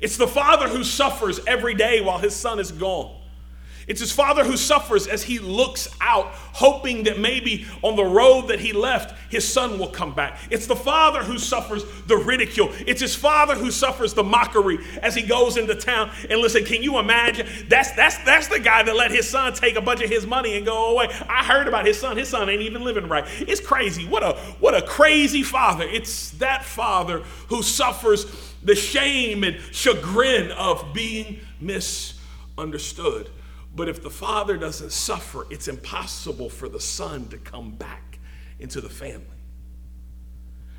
It's 0.00 0.16
the 0.16 0.26
father 0.26 0.68
who 0.68 0.82
suffers 0.82 1.40
every 1.46 1.74
day 1.74 2.00
while 2.00 2.18
his 2.18 2.34
son 2.34 2.58
is 2.58 2.72
gone. 2.72 3.20
It's 3.86 4.00
his 4.00 4.12
father 4.12 4.44
who 4.44 4.56
suffers 4.56 5.06
as 5.06 5.22
he 5.22 5.38
looks 5.38 5.88
out, 6.00 6.26
hoping 6.26 7.04
that 7.04 7.18
maybe 7.18 7.66
on 7.82 7.96
the 7.96 8.04
road 8.04 8.48
that 8.48 8.60
he 8.60 8.72
left, 8.72 9.14
his 9.30 9.46
son 9.46 9.78
will 9.78 9.88
come 9.88 10.14
back. 10.14 10.38
It's 10.50 10.66
the 10.66 10.76
father 10.76 11.22
who 11.22 11.38
suffers 11.38 11.84
the 12.06 12.16
ridicule. 12.16 12.70
It's 12.86 13.00
his 13.00 13.14
father 13.14 13.54
who 13.54 13.70
suffers 13.70 14.14
the 14.14 14.22
mockery 14.22 14.78
as 15.02 15.14
he 15.14 15.22
goes 15.22 15.56
into 15.56 15.74
town. 15.74 16.10
And 16.30 16.40
listen, 16.40 16.64
can 16.64 16.82
you 16.82 16.98
imagine? 16.98 17.46
That's 17.68 17.92
that's 17.92 18.16
that's 18.24 18.48
the 18.48 18.60
guy 18.60 18.82
that 18.82 18.96
let 18.96 19.10
his 19.10 19.28
son 19.28 19.52
take 19.52 19.76
a 19.76 19.82
bunch 19.82 20.00
of 20.02 20.08
his 20.08 20.26
money 20.26 20.56
and 20.56 20.64
go 20.64 20.92
away. 20.92 21.08
I 21.28 21.44
heard 21.44 21.68
about 21.68 21.86
his 21.86 21.98
son. 21.98 22.16
His 22.16 22.28
son 22.28 22.48
ain't 22.48 22.62
even 22.62 22.84
living 22.84 23.08
right. 23.08 23.24
It's 23.40 23.60
crazy. 23.60 24.06
What 24.06 24.22
a 24.22 24.34
what 24.60 24.74
a 24.74 24.82
crazy 24.82 25.42
father. 25.42 25.84
It's 25.84 26.30
that 26.32 26.64
father 26.64 27.20
who 27.48 27.62
suffers 27.62 28.24
the 28.62 28.74
shame 28.74 29.44
and 29.44 29.60
chagrin 29.72 30.50
of 30.52 30.94
being 30.94 31.40
misunderstood. 31.60 33.30
But 33.74 33.88
if 33.88 34.02
the 34.02 34.10
father 34.10 34.56
doesn't 34.56 34.92
suffer, 34.92 35.46
it's 35.50 35.66
impossible 35.66 36.48
for 36.48 36.68
the 36.68 36.80
son 36.80 37.28
to 37.28 37.38
come 37.38 37.72
back 37.72 38.18
into 38.58 38.80
the 38.80 38.88
family. 38.88 39.26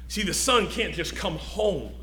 See, 0.08 0.24
the 0.24 0.34
son 0.34 0.68
can't 0.68 0.94
just 0.94 1.16
come 1.16 1.38
home, 1.38 1.94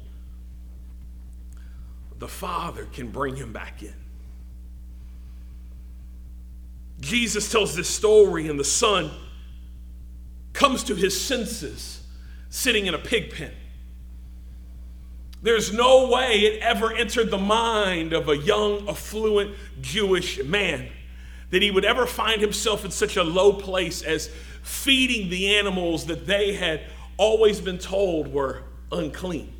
the 2.19 2.29
father 2.29 2.85
can 2.93 3.11
bring 3.11 3.37
him 3.37 3.53
back 3.53 3.83
in. 3.83 3.95
Jesus 7.01 7.51
tells 7.51 7.75
this 7.75 7.89
story, 7.89 8.49
and 8.49 8.61
the 8.61 8.65
son 8.65 9.11
comes 10.53 10.85
to 10.85 10.95
his 10.95 11.19
senses 11.19 12.03
sitting 12.49 12.87
in 12.87 12.95
a 12.95 12.99
pig 12.99 13.33
pen. 13.33 13.53
There's 15.43 15.73
no 15.73 16.09
way 16.09 16.41
it 16.41 16.63
ever 16.63 16.93
entered 16.93 17.31
the 17.31 17.39
mind 17.39 18.13
of 18.13 18.29
a 18.29 18.37
young, 18.37 18.89
affluent 18.89 19.57
Jewish 19.81 20.43
man 20.45 20.89
that 21.51 21.63
he 21.63 21.71
would 21.71 21.85
ever 21.85 22.07
find 22.07 22.41
himself 22.41 22.85
in 22.85 22.91
such 22.91 23.17
a 23.17 23.25
low 23.25 23.53
place 23.53 24.03
as 24.03 24.31
feeding 24.63 25.29
the 25.29 25.57
animals 25.57 26.07
that 26.07 26.27
they 26.27 26.55
had 26.55 26.83
always 27.17 27.61
been 27.61 27.79
told 27.79 28.33
were 28.33 28.63
unclean. 28.93 29.53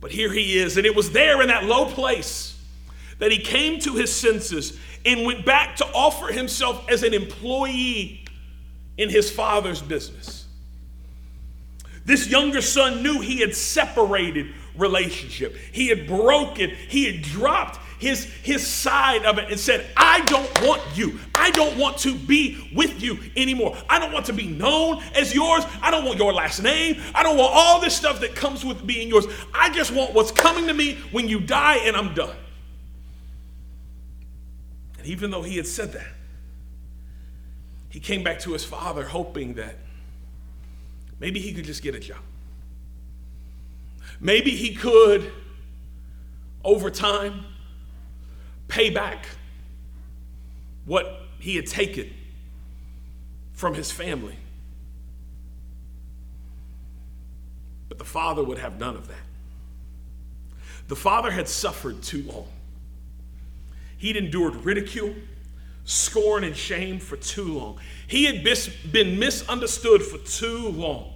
But 0.00 0.10
here 0.10 0.32
he 0.32 0.58
is, 0.58 0.76
and 0.76 0.86
it 0.86 0.96
was 0.96 1.10
there 1.12 1.42
in 1.42 1.48
that 1.48 1.64
low 1.64 1.86
place 1.86 2.58
that 3.18 3.30
he 3.30 3.38
came 3.38 3.78
to 3.80 3.94
his 3.94 4.14
senses 4.14 4.78
and 5.04 5.24
went 5.26 5.44
back 5.44 5.76
to 5.76 5.86
offer 5.86 6.32
himself 6.32 6.88
as 6.88 7.02
an 7.02 7.14
employee 7.14 8.24
in 8.96 9.10
his 9.10 9.30
father's 9.30 9.82
business. 9.82 10.45
This 12.06 12.28
younger 12.28 12.62
son 12.62 13.02
knew 13.02 13.20
he 13.20 13.40
had 13.40 13.54
separated 13.54 14.54
relationship. 14.76 15.56
He 15.72 15.88
had 15.88 16.06
broken, 16.06 16.70
he 16.70 17.04
had 17.04 17.22
dropped 17.22 17.80
his, 17.98 18.24
his 18.42 18.64
side 18.64 19.24
of 19.24 19.38
it 19.38 19.50
and 19.50 19.58
said, 19.58 19.86
I 19.96 20.20
don't 20.26 20.62
want 20.62 20.82
you. 20.94 21.18
I 21.34 21.50
don't 21.50 21.76
want 21.76 21.98
to 21.98 22.14
be 22.14 22.70
with 22.74 23.02
you 23.02 23.18
anymore. 23.36 23.76
I 23.88 23.98
don't 23.98 24.12
want 24.12 24.26
to 24.26 24.32
be 24.32 24.46
known 24.46 25.02
as 25.16 25.34
yours. 25.34 25.64
I 25.82 25.90
don't 25.90 26.04
want 26.04 26.18
your 26.18 26.32
last 26.32 26.62
name. 26.62 27.02
I 27.12 27.24
don't 27.24 27.36
want 27.36 27.52
all 27.52 27.80
this 27.80 27.96
stuff 27.96 28.20
that 28.20 28.36
comes 28.36 28.64
with 28.64 28.86
being 28.86 29.08
yours. 29.08 29.26
I 29.52 29.70
just 29.70 29.92
want 29.92 30.14
what's 30.14 30.30
coming 30.30 30.68
to 30.68 30.74
me 30.74 30.98
when 31.10 31.28
you 31.28 31.40
die 31.40 31.78
and 31.78 31.96
I'm 31.96 32.14
done. 32.14 32.36
And 34.98 35.08
even 35.08 35.32
though 35.32 35.42
he 35.42 35.56
had 35.56 35.66
said 35.66 35.92
that, 35.94 36.06
he 37.88 37.98
came 37.98 38.22
back 38.22 38.38
to 38.40 38.52
his 38.52 38.64
father 38.64 39.04
hoping 39.04 39.54
that 39.54 39.78
maybe 41.20 41.40
he 41.40 41.52
could 41.52 41.64
just 41.64 41.82
get 41.82 41.94
a 41.94 42.00
job. 42.00 42.18
Maybe 44.20 44.50
he 44.50 44.74
could, 44.74 45.30
over 46.64 46.90
time, 46.90 47.44
pay 48.68 48.90
back 48.90 49.26
what 50.84 51.22
he 51.38 51.56
had 51.56 51.66
taken 51.66 52.12
from 53.52 53.74
his 53.74 53.90
family. 53.90 54.36
But 57.88 57.98
the 57.98 58.04
father 58.04 58.42
would 58.42 58.58
have 58.58 58.78
none 58.78 58.96
of 58.96 59.08
that. 59.08 59.16
The 60.88 60.96
father 60.96 61.30
had 61.30 61.48
suffered 61.48 62.02
too 62.02 62.22
long. 62.22 62.48
He'd 63.98 64.16
endured 64.16 64.54
ridicule, 64.56 65.14
scorn, 65.86 66.44
and 66.44 66.54
shame 66.54 66.98
for 66.98 67.16
too 67.16 67.58
long. 67.58 67.78
He 68.06 68.24
had 68.24 68.44
been 68.92 69.18
misunderstood 69.18 70.02
for 70.02 70.18
too 70.18 70.68
long. 70.68 71.14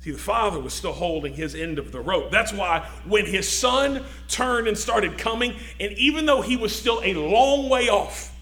See, 0.00 0.10
the 0.10 0.18
father 0.18 0.58
was 0.58 0.74
still 0.74 0.92
holding 0.92 1.32
his 1.32 1.54
end 1.54 1.78
of 1.78 1.92
the 1.92 2.00
rope. 2.00 2.32
That's 2.32 2.52
why 2.52 2.80
when 3.06 3.24
his 3.24 3.48
son 3.48 4.04
turned 4.26 4.66
and 4.66 4.76
started 4.76 5.16
coming, 5.16 5.54
and 5.78 5.92
even 5.92 6.26
though 6.26 6.42
he 6.42 6.56
was 6.56 6.74
still 6.74 7.00
a 7.04 7.14
long 7.14 7.68
way 7.68 7.88
off, 7.88 8.36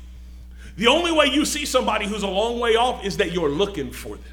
the 0.76 0.86
only 0.86 1.12
way 1.12 1.26
you 1.26 1.44
see 1.44 1.66
somebody 1.66 2.06
who's 2.06 2.22
a 2.22 2.28
long 2.28 2.58
way 2.58 2.76
off 2.76 3.04
is 3.04 3.18
that 3.18 3.32
you're 3.32 3.50
looking 3.50 3.90
for 3.90 4.16
them. 4.16 4.24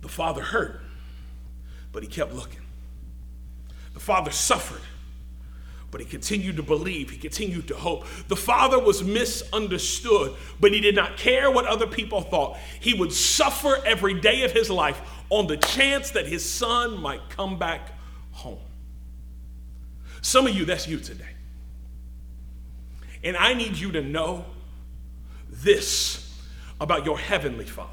The 0.00 0.08
father 0.08 0.40
hurt, 0.40 0.80
but 1.92 2.02
he 2.02 2.08
kept 2.08 2.32
looking. 2.32 2.60
The 3.92 4.00
father 4.00 4.30
suffered, 4.30 4.80
but 5.92 6.00
he 6.00 6.06
continued 6.06 6.56
to 6.56 6.62
believe, 6.62 7.10
he 7.10 7.18
continued 7.18 7.68
to 7.68 7.76
hope. 7.76 8.06
The 8.26 8.34
father 8.34 8.78
was 8.78 9.04
misunderstood, 9.04 10.34
but 10.58 10.72
he 10.72 10.80
did 10.80 10.96
not 10.96 11.18
care 11.18 11.50
what 11.50 11.66
other 11.66 11.86
people 11.86 12.22
thought. 12.22 12.56
He 12.80 12.94
would 12.94 13.12
suffer 13.12 13.76
every 13.84 14.18
day 14.18 14.42
of 14.42 14.52
his 14.52 14.70
life 14.70 15.00
on 15.28 15.46
the 15.46 15.58
chance 15.58 16.10
that 16.12 16.26
his 16.26 16.48
son 16.48 16.98
might 16.98 17.28
come 17.28 17.58
back 17.58 17.92
home. 18.30 18.58
Some 20.22 20.46
of 20.46 20.56
you, 20.56 20.64
that's 20.64 20.88
you 20.88 20.98
today. 20.98 21.24
And 23.22 23.36
I 23.36 23.52
need 23.52 23.76
you 23.76 23.92
to 23.92 24.00
know 24.00 24.46
this 25.50 26.42
about 26.80 27.04
your 27.04 27.18
heavenly 27.18 27.66
father 27.66 27.90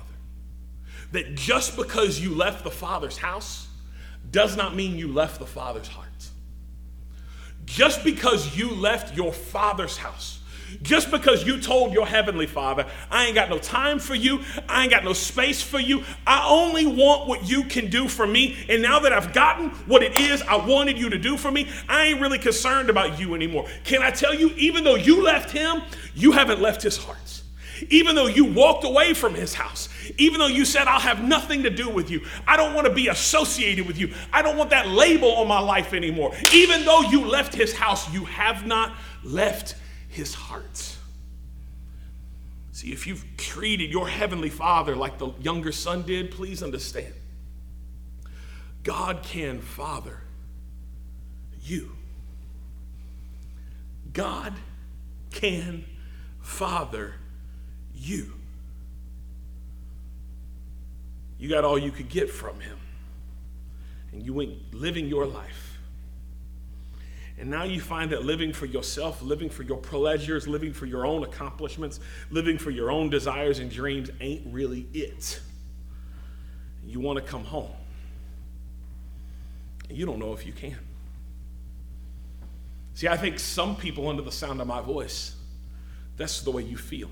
that 1.11 1.35
just 1.35 1.75
because 1.75 2.17
you 2.17 2.33
left 2.33 2.63
the 2.63 2.71
father's 2.71 3.17
house 3.17 3.67
does 4.31 4.55
not 4.55 4.73
mean 4.73 4.97
you 4.97 5.11
left 5.11 5.39
the 5.39 5.45
father's 5.45 5.89
heart. 5.89 6.08
Just 7.69 8.03
because 8.03 8.57
you 8.57 8.71
left 8.71 9.15
your 9.15 9.31
father's 9.31 9.95
house, 9.95 10.39
just 10.81 11.11
because 11.11 11.45
you 11.45 11.61
told 11.61 11.93
your 11.93 12.05
heavenly 12.07 12.47
father, 12.47 12.87
I 13.11 13.27
ain't 13.27 13.35
got 13.35 13.47
no 13.51 13.59
time 13.59 13.99
for 13.99 14.15
you, 14.15 14.41
I 14.67 14.81
ain't 14.81 14.91
got 14.91 15.03
no 15.03 15.13
space 15.13 15.61
for 15.61 15.79
you, 15.79 16.03
I 16.25 16.47
only 16.49 16.87
want 16.87 17.27
what 17.27 17.47
you 17.47 17.63
can 17.65 17.91
do 17.91 18.07
for 18.07 18.25
me. 18.25 18.57
And 18.69 18.81
now 18.81 18.99
that 19.01 19.13
I've 19.13 19.33
gotten 19.33 19.69
what 19.85 20.01
it 20.01 20.19
is 20.19 20.41
I 20.41 20.55
wanted 20.55 20.97
you 20.97 21.11
to 21.11 21.17
do 21.19 21.37
for 21.37 21.51
me, 21.51 21.69
I 21.87 22.07
ain't 22.07 22.19
really 22.19 22.39
concerned 22.39 22.89
about 22.89 23.19
you 23.19 23.35
anymore. 23.35 23.67
Can 23.83 24.01
I 24.01 24.09
tell 24.09 24.33
you, 24.33 24.49
even 24.57 24.83
though 24.83 24.95
you 24.95 25.21
left 25.21 25.51
him, 25.51 25.83
you 26.15 26.31
haven't 26.31 26.59
left 26.59 26.81
his 26.81 26.97
heart. 26.97 27.28
Even 27.89 28.15
though 28.15 28.27
you 28.27 28.45
walked 28.45 28.83
away 28.83 29.13
from 29.13 29.33
his 29.33 29.53
house, 29.53 29.89
even 30.17 30.39
though 30.39 30.47
you 30.47 30.65
said, 30.65 30.87
I'll 30.87 30.99
have 30.99 31.23
nothing 31.23 31.63
to 31.63 31.69
do 31.69 31.89
with 31.89 32.09
you, 32.09 32.25
I 32.47 32.57
don't 32.57 32.73
want 32.73 32.87
to 32.87 32.93
be 32.93 33.07
associated 33.07 33.87
with 33.87 33.97
you, 33.97 34.13
I 34.33 34.41
don't 34.41 34.57
want 34.57 34.71
that 34.71 34.87
label 34.87 35.31
on 35.35 35.47
my 35.47 35.59
life 35.59 35.93
anymore. 35.93 36.33
Even 36.53 36.85
though 36.85 37.01
you 37.01 37.25
left 37.25 37.53
his 37.53 37.73
house, 37.73 38.11
you 38.13 38.25
have 38.25 38.65
not 38.65 38.95
left 39.23 39.75
his 40.09 40.33
heart. 40.33 40.97
See, 42.71 42.91
if 42.91 43.05
you've 43.07 43.25
treated 43.35 43.91
your 43.91 44.07
heavenly 44.07 44.49
father 44.49 44.95
like 44.95 45.17
the 45.17 45.31
younger 45.41 45.71
son 45.71 46.03
did, 46.03 46.31
please 46.31 46.63
understand 46.63 47.13
God 48.83 49.21
can 49.23 49.59
father 49.59 50.21
you. 51.61 51.91
God 54.13 54.53
can 55.31 55.85
father 56.41 57.15
you. 57.99 58.33
You 61.37 61.49
got 61.49 61.63
all 61.63 61.77
you 61.77 61.91
could 61.91 62.09
get 62.09 62.29
from 62.29 62.59
him. 62.59 62.77
And 64.11 64.23
you 64.23 64.33
went 64.33 64.73
living 64.73 65.07
your 65.07 65.25
life. 65.25 65.77
And 67.37 67.49
now 67.49 67.63
you 67.63 67.79
find 67.79 68.11
that 68.11 68.25
living 68.25 68.51
for 68.51 68.65
yourself, 68.65 69.21
living 69.21 69.49
for 69.49 69.63
your 69.63 69.77
pleasures, 69.77 70.47
living 70.47 70.73
for 70.73 70.85
your 70.85 71.05
own 71.05 71.23
accomplishments, 71.23 72.01
living 72.29 72.57
for 72.57 72.69
your 72.69 72.91
own 72.91 73.09
desires 73.09 73.59
and 73.59 73.71
dreams 73.71 74.09
ain't 74.19 74.51
really 74.51 74.87
it. 74.93 75.39
You 76.85 76.99
want 76.99 77.17
to 77.17 77.23
come 77.23 77.45
home. 77.45 77.71
And 79.87 79.97
you 79.97 80.05
don't 80.05 80.19
know 80.19 80.33
if 80.33 80.45
you 80.45 80.51
can. 80.51 80.77
See, 82.93 83.07
I 83.07 83.15
think 83.15 83.39
some 83.39 83.77
people, 83.77 84.09
under 84.09 84.21
the 84.21 84.31
sound 84.31 84.59
of 84.59 84.67
my 84.67 84.81
voice, 84.81 85.35
that's 86.17 86.41
the 86.41 86.51
way 86.51 86.63
you 86.63 86.75
feel. 86.75 87.09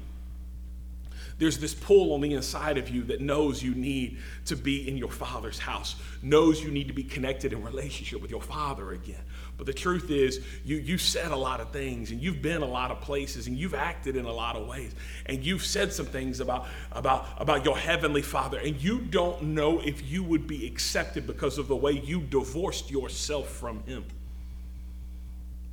There's 1.39 1.59
this 1.59 1.75
pull 1.75 2.13
on 2.13 2.21
the 2.21 2.33
inside 2.33 2.77
of 2.79 2.89
you 2.89 3.03
that 3.03 3.21
knows 3.21 3.61
you 3.61 3.75
need 3.75 4.17
to 4.45 4.55
be 4.55 4.87
in 4.87 4.97
your 4.97 5.11
father's 5.11 5.59
house, 5.59 5.95
knows 6.23 6.63
you 6.63 6.71
need 6.71 6.87
to 6.87 6.93
be 6.93 7.03
connected 7.03 7.53
in 7.53 7.63
relationship 7.63 8.21
with 8.21 8.31
your 8.31 8.41
father 8.41 8.91
again. 8.91 9.21
But 9.55 9.67
the 9.67 9.73
truth 9.73 10.09
is, 10.09 10.43
you, 10.65 10.77
you 10.77 10.97
said 10.97 11.31
a 11.31 11.35
lot 11.35 11.59
of 11.59 11.69
things 11.69 12.09
and 12.09 12.21
you've 12.21 12.41
been 12.41 12.63
a 12.63 12.67
lot 12.67 12.89
of 12.89 13.01
places 13.01 13.45
and 13.45 13.55
you've 13.55 13.75
acted 13.75 14.15
in 14.15 14.25
a 14.25 14.31
lot 14.31 14.55
of 14.55 14.67
ways. 14.67 14.95
And 15.27 15.43
you've 15.43 15.63
said 15.63 15.93
some 15.93 16.07
things 16.07 16.39
about, 16.39 16.67
about, 16.91 17.27
about 17.37 17.63
your 17.63 17.77
heavenly 17.77 18.23
father. 18.23 18.57
And 18.57 18.81
you 18.81 18.99
don't 18.99 19.41
know 19.43 19.79
if 19.79 20.09
you 20.09 20.23
would 20.23 20.47
be 20.47 20.65
accepted 20.65 21.27
because 21.27 21.59
of 21.59 21.67
the 21.67 21.75
way 21.75 21.91
you 21.91 22.21
divorced 22.21 22.89
yourself 22.89 23.49
from 23.49 23.83
him. 23.83 24.05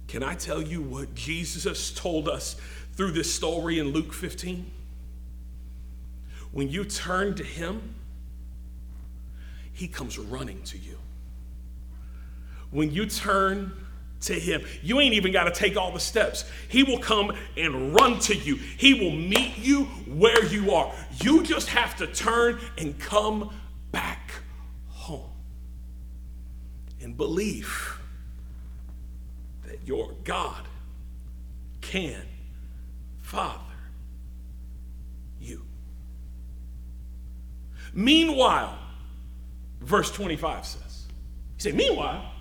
Can 0.08 0.22
I 0.22 0.34
tell 0.34 0.60
you 0.60 0.82
what 0.82 1.14
Jesus 1.14 1.90
told 1.92 2.28
us 2.28 2.56
through 2.94 3.12
this 3.12 3.34
story 3.34 3.78
in 3.78 3.88
Luke 3.88 4.12
15? 4.12 4.70
When 6.54 6.68
you 6.68 6.84
turn 6.84 7.34
to 7.34 7.42
Him, 7.42 7.96
He 9.72 9.88
comes 9.88 10.16
running 10.16 10.62
to 10.62 10.78
you. 10.78 10.98
When 12.70 12.92
you 12.92 13.06
turn 13.06 13.72
to 14.20 14.34
Him, 14.34 14.62
you 14.80 15.00
ain't 15.00 15.14
even 15.14 15.32
got 15.32 15.44
to 15.44 15.50
take 15.50 15.76
all 15.76 15.90
the 15.90 15.98
steps. 15.98 16.44
He 16.68 16.84
will 16.84 17.00
come 17.00 17.32
and 17.56 17.92
run 17.92 18.20
to 18.20 18.36
you, 18.36 18.54
He 18.54 18.94
will 18.94 19.10
meet 19.10 19.58
you 19.58 19.86
where 20.06 20.44
you 20.46 20.70
are. 20.70 20.94
You 21.20 21.42
just 21.42 21.68
have 21.70 21.96
to 21.96 22.06
turn 22.06 22.60
and 22.78 22.96
come 23.00 23.52
back 23.90 24.30
home 24.86 25.32
and 27.02 27.16
believe 27.16 27.98
that 29.66 29.84
your 29.88 30.12
God 30.22 30.68
can, 31.80 32.22
Father, 33.22 33.63
Meanwhile, 37.94 38.78
verse 39.80 40.10
25 40.10 40.66
says, 40.66 41.06
You 41.56 41.70
say, 41.70 41.72
Meanwhile? 41.72 42.32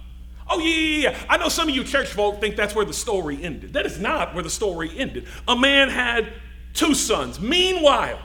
Oh, 0.49 0.59
yeah, 0.59 0.75
yeah, 0.75 1.09
yeah. 1.11 1.25
I 1.29 1.37
know 1.37 1.47
some 1.47 1.69
of 1.69 1.75
you 1.75 1.83
church 1.83 2.09
folk 2.09 2.41
think 2.41 2.55
that's 2.55 2.75
where 2.75 2.85
the 2.85 2.93
story 2.93 3.41
ended. 3.41 3.73
That 3.73 3.85
is 3.85 3.99
not 3.99 4.33
where 4.33 4.43
the 4.43 4.49
story 4.49 4.91
ended. 4.97 5.27
A 5.47 5.55
man 5.55 5.89
had 5.89 6.33
two 6.73 6.93
sons. 6.93 7.39
Meanwhile, 7.39 8.19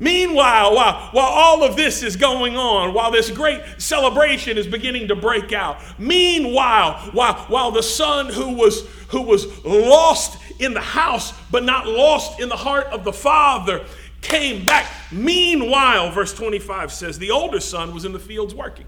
Meanwhile, 0.00 0.74
while, 0.74 1.10
while 1.12 1.26
all 1.26 1.62
of 1.62 1.76
this 1.76 2.02
is 2.02 2.16
going 2.16 2.56
on, 2.56 2.94
while 2.94 3.10
this 3.10 3.30
great 3.30 3.60
celebration 3.76 4.56
is 4.56 4.66
beginning 4.66 5.08
to 5.08 5.14
break 5.14 5.52
out, 5.52 5.76
meanwhile, 5.98 6.94
while, 7.12 7.34
while 7.48 7.70
the 7.70 7.82
son 7.82 8.32
who 8.32 8.54
was, 8.54 8.86
who 9.08 9.20
was 9.20 9.62
lost 9.62 10.38
in 10.58 10.72
the 10.72 10.80
house 10.80 11.34
but 11.50 11.64
not 11.64 11.86
lost 11.86 12.40
in 12.40 12.48
the 12.48 12.56
heart 12.56 12.86
of 12.86 13.04
the 13.04 13.12
father 13.12 13.84
came 14.20 14.64
back. 14.64 14.86
Meanwhile, 15.10 16.10
verse 16.12 16.32
25 16.34 16.92
says, 16.92 17.18
the 17.18 17.30
older 17.30 17.60
son 17.60 17.94
was 17.94 18.04
in 18.04 18.12
the 18.12 18.18
fields 18.18 18.54
working. 18.54 18.86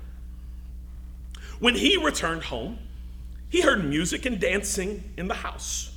When 1.58 1.74
he 1.74 1.96
returned 1.96 2.44
home, 2.44 2.78
he 3.48 3.60
heard 3.60 3.84
music 3.84 4.26
and 4.26 4.40
dancing 4.40 5.12
in 5.16 5.28
the 5.28 5.34
house. 5.34 5.94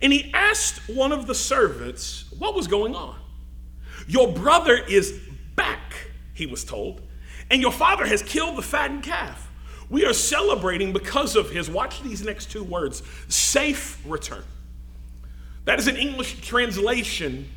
And 0.00 0.12
he 0.12 0.30
asked 0.32 0.88
one 0.88 1.12
of 1.12 1.26
the 1.26 1.34
servants 1.34 2.24
what 2.38 2.54
was 2.54 2.66
going 2.66 2.94
on. 2.94 3.16
Your 4.06 4.32
brother 4.32 4.76
is 4.76 5.18
back, 5.56 6.10
he 6.34 6.46
was 6.46 6.64
told, 6.64 7.02
and 7.50 7.60
your 7.60 7.72
father 7.72 8.06
has 8.06 8.22
killed 8.22 8.56
the 8.56 8.62
fattened 8.62 9.02
calf. 9.02 9.50
We 9.88 10.04
are 10.04 10.12
celebrating 10.12 10.92
because 10.92 11.36
of 11.36 11.50
his, 11.50 11.70
watch 11.70 12.02
these 12.02 12.24
next 12.24 12.50
two 12.50 12.64
words, 12.64 13.02
safe 13.28 14.00
return. 14.04 14.44
That 15.64 15.78
is 15.78 15.88
an 15.88 15.96
English 15.96 16.40
translation 16.40 17.50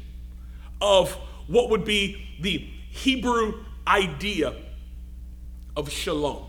of 0.82 1.12
what 1.48 1.70
would 1.70 1.86
be 1.86 2.38
the 2.40 2.58
Hebrew 2.92 3.66
idea 3.88 4.56
of 5.76 5.90
shalom. 5.90 6.46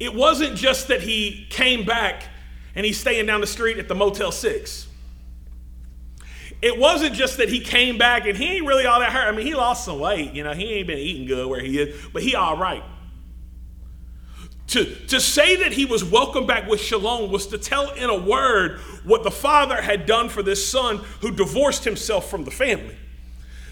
It 0.00 0.14
wasn't 0.14 0.56
just 0.56 0.88
that 0.88 1.02
he 1.02 1.46
came 1.50 1.84
back 1.84 2.24
and 2.74 2.86
he's 2.86 2.98
staying 2.98 3.26
down 3.26 3.40
the 3.40 3.46
street 3.46 3.78
at 3.78 3.88
the 3.88 3.94
Motel 3.94 4.30
6. 4.30 4.86
It 6.60 6.78
wasn't 6.78 7.14
just 7.14 7.36
that 7.36 7.48
he 7.48 7.60
came 7.60 7.98
back 7.98 8.26
and 8.26 8.36
he 8.36 8.56
ain't 8.56 8.66
really 8.66 8.86
all 8.86 9.00
that 9.00 9.12
hurt. 9.12 9.28
I 9.28 9.32
mean, 9.32 9.46
he 9.46 9.54
lost 9.54 9.84
some 9.84 10.00
weight, 10.00 10.32
you 10.32 10.42
know, 10.42 10.54
he 10.54 10.74
ain't 10.74 10.86
been 10.86 10.98
eating 10.98 11.26
good 11.26 11.48
where 11.48 11.60
he 11.60 11.78
is, 11.78 12.08
but 12.12 12.22
he 12.22 12.34
all 12.34 12.56
right. 12.56 12.82
To, 14.68 14.84
to 15.06 15.18
say 15.18 15.56
that 15.56 15.72
he 15.72 15.86
was 15.86 16.04
welcomed 16.04 16.46
back 16.46 16.68
with 16.68 16.80
shalom 16.80 17.30
was 17.32 17.46
to 17.48 17.58
tell 17.58 17.90
in 17.92 18.10
a 18.10 18.18
word 18.18 18.80
what 19.02 19.22
the 19.22 19.30
father 19.30 19.80
had 19.80 20.04
done 20.04 20.28
for 20.28 20.42
this 20.42 20.66
son 20.66 20.98
who 21.20 21.30
divorced 21.30 21.84
himself 21.84 22.30
from 22.30 22.44
the 22.44 22.50
family. 22.50 22.96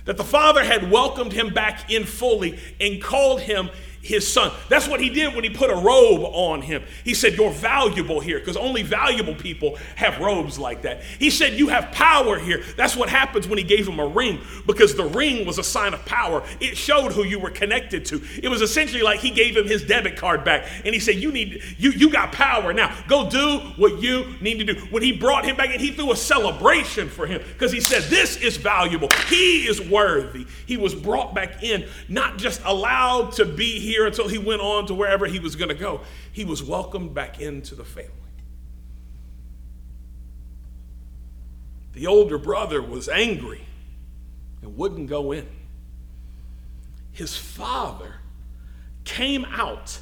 That 0.06 0.16
the 0.16 0.24
father 0.24 0.64
had 0.64 0.90
welcomed 0.90 1.32
him 1.32 1.52
back 1.52 1.90
in 1.90 2.04
fully 2.04 2.58
and 2.80 3.02
called 3.02 3.42
him 3.42 3.68
his 4.06 4.30
son. 4.30 4.52
That's 4.68 4.88
what 4.88 5.00
he 5.00 5.10
did 5.10 5.34
when 5.34 5.44
he 5.44 5.50
put 5.50 5.70
a 5.70 5.74
robe 5.74 6.22
on 6.32 6.62
him. 6.62 6.82
He 7.04 7.14
said, 7.14 7.34
You're 7.34 7.50
valuable 7.50 8.20
here, 8.20 8.38
because 8.38 8.56
only 8.56 8.82
valuable 8.82 9.34
people 9.34 9.76
have 9.96 10.18
robes 10.20 10.58
like 10.58 10.82
that. 10.82 11.02
He 11.18 11.30
said, 11.30 11.54
You 11.54 11.68
have 11.68 11.92
power 11.92 12.38
here. 12.38 12.62
That's 12.76 12.96
what 12.96 13.08
happens 13.08 13.48
when 13.48 13.58
he 13.58 13.64
gave 13.64 13.86
him 13.86 13.98
a 13.98 14.06
ring, 14.06 14.40
because 14.66 14.94
the 14.94 15.06
ring 15.06 15.46
was 15.46 15.58
a 15.58 15.64
sign 15.64 15.94
of 15.94 16.04
power. 16.04 16.42
It 16.60 16.76
showed 16.76 17.12
who 17.12 17.24
you 17.24 17.38
were 17.38 17.50
connected 17.50 18.04
to. 18.06 18.22
It 18.42 18.48
was 18.48 18.62
essentially 18.62 19.02
like 19.02 19.20
he 19.20 19.30
gave 19.30 19.56
him 19.56 19.66
his 19.66 19.82
debit 19.82 20.16
card 20.16 20.44
back, 20.44 20.66
and 20.84 20.94
he 20.94 21.00
said, 21.00 21.16
You 21.16 21.32
need 21.32 21.62
you, 21.78 21.90
you 21.90 22.10
got 22.10 22.32
power. 22.32 22.72
Now 22.72 22.96
go 23.08 23.28
do 23.28 23.58
what 23.76 24.00
you 24.00 24.34
need 24.40 24.58
to 24.58 24.64
do. 24.64 24.80
When 24.90 25.02
he 25.02 25.12
brought 25.12 25.44
him 25.44 25.56
back 25.56 25.70
and 25.70 25.80
he 25.80 25.92
threw 25.92 26.12
a 26.12 26.16
celebration 26.16 27.08
for 27.08 27.26
him, 27.26 27.42
because 27.52 27.72
he 27.72 27.80
said, 27.80 28.04
This 28.04 28.36
is 28.36 28.56
valuable. 28.56 29.08
He 29.28 29.66
is 29.66 29.80
worthy. 29.80 30.46
He 30.66 30.76
was 30.76 30.94
brought 30.94 31.34
back 31.34 31.62
in, 31.62 31.86
not 32.08 32.38
just 32.38 32.60
allowed 32.64 33.32
to 33.32 33.44
be 33.44 33.80
here 33.80 33.95
here 33.96 34.06
until 34.06 34.28
he 34.28 34.36
went 34.36 34.60
on 34.60 34.86
to 34.86 34.94
wherever 34.94 35.24
he 35.24 35.38
was 35.38 35.56
going 35.56 35.70
to 35.70 35.74
go. 35.74 36.02
He 36.30 36.44
was 36.44 36.62
welcomed 36.62 37.14
back 37.14 37.40
into 37.40 37.74
the 37.74 37.84
family. 37.84 38.10
The 41.94 42.06
older 42.06 42.36
brother 42.36 42.82
was 42.82 43.08
angry 43.08 43.62
and 44.60 44.76
wouldn't 44.76 45.08
go 45.08 45.32
in. 45.32 45.48
His 47.10 47.38
father 47.38 48.16
came 49.04 49.46
out 49.46 49.98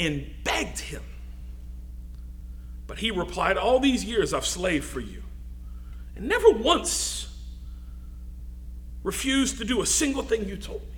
and 0.00 0.28
begged 0.42 0.80
him. 0.80 1.04
But 2.88 2.98
he 2.98 3.12
replied, 3.12 3.56
All 3.56 3.78
these 3.78 4.04
years 4.04 4.34
I've 4.34 4.44
slaved 4.44 4.84
for 4.84 4.98
you, 4.98 5.22
and 6.16 6.26
never 6.26 6.50
once 6.50 7.32
refused 9.04 9.58
to 9.58 9.64
do 9.64 9.80
a 9.80 9.86
single 9.86 10.24
thing 10.24 10.48
you 10.48 10.56
told 10.56 10.82
me. 10.82 10.91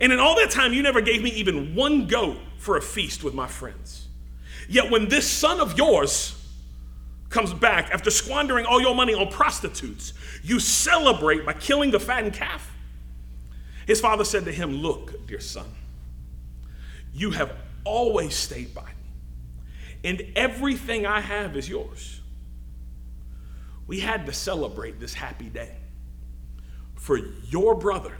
And 0.00 0.12
in 0.12 0.18
all 0.18 0.34
that 0.36 0.50
time, 0.50 0.72
you 0.72 0.82
never 0.82 1.00
gave 1.00 1.22
me 1.22 1.30
even 1.30 1.74
one 1.74 2.06
goat 2.06 2.38
for 2.56 2.76
a 2.76 2.82
feast 2.82 3.22
with 3.22 3.34
my 3.34 3.46
friends. 3.46 4.08
Yet 4.68 4.90
when 4.90 5.08
this 5.08 5.28
son 5.28 5.60
of 5.60 5.76
yours 5.76 6.36
comes 7.28 7.52
back 7.52 7.90
after 7.92 8.10
squandering 8.10 8.66
all 8.66 8.80
your 8.80 8.94
money 8.94 9.14
on 9.14 9.28
prostitutes, 9.28 10.14
you 10.42 10.58
celebrate 10.58 11.44
by 11.44 11.52
killing 11.52 11.90
the 11.90 12.00
fattened 12.00 12.34
calf. 12.34 12.72
His 13.86 14.00
father 14.00 14.24
said 14.24 14.44
to 14.46 14.52
him, 14.52 14.72
Look, 14.72 15.26
dear 15.26 15.40
son, 15.40 15.66
you 17.12 17.30
have 17.32 17.52
always 17.84 18.34
stayed 18.34 18.74
by 18.74 18.84
me, 18.84 20.04
and 20.04 20.22
everything 20.36 21.06
I 21.06 21.20
have 21.20 21.56
is 21.56 21.68
yours. 21.68 22.20
We 23.86 24.00
had 24.00 24.26
to 24.26 24.32
celebrate 24.32 25.00
this 25.00 25.14
happy 25.14 25.48
day 25.48 25.74
for 26.94 27.18
your 27.48 27.74
brother 27.74 28.14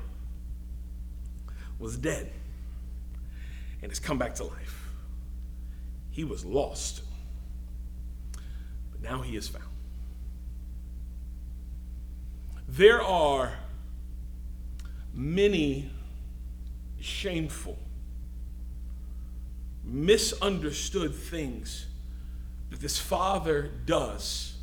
was 1.80 1.96
dead 1.96 2.30
and 3.82 3.90
has 3.90 3.98
come 3.98 4.18
back 4.18 4.34
to 4.36 4.44
life. 4.44 4.88
He 6.10 6.22
was 6.22 6.44
lost, 6.44 7.02
but 8.92 9.00
now 9.02 9.22
he 9.22 9.36
is 9.36 9.48
found. 9.48 9.64
There 12.68 13.02
are 13.02 13.54
many 15.14 15.90
shameful, 17.00 17.78
misunderstood 19.82 21.14
things 21.14 21.86
that 22.68 22.80
this 22.80 22.98
father 22.98 23.70
does 23.86 24.54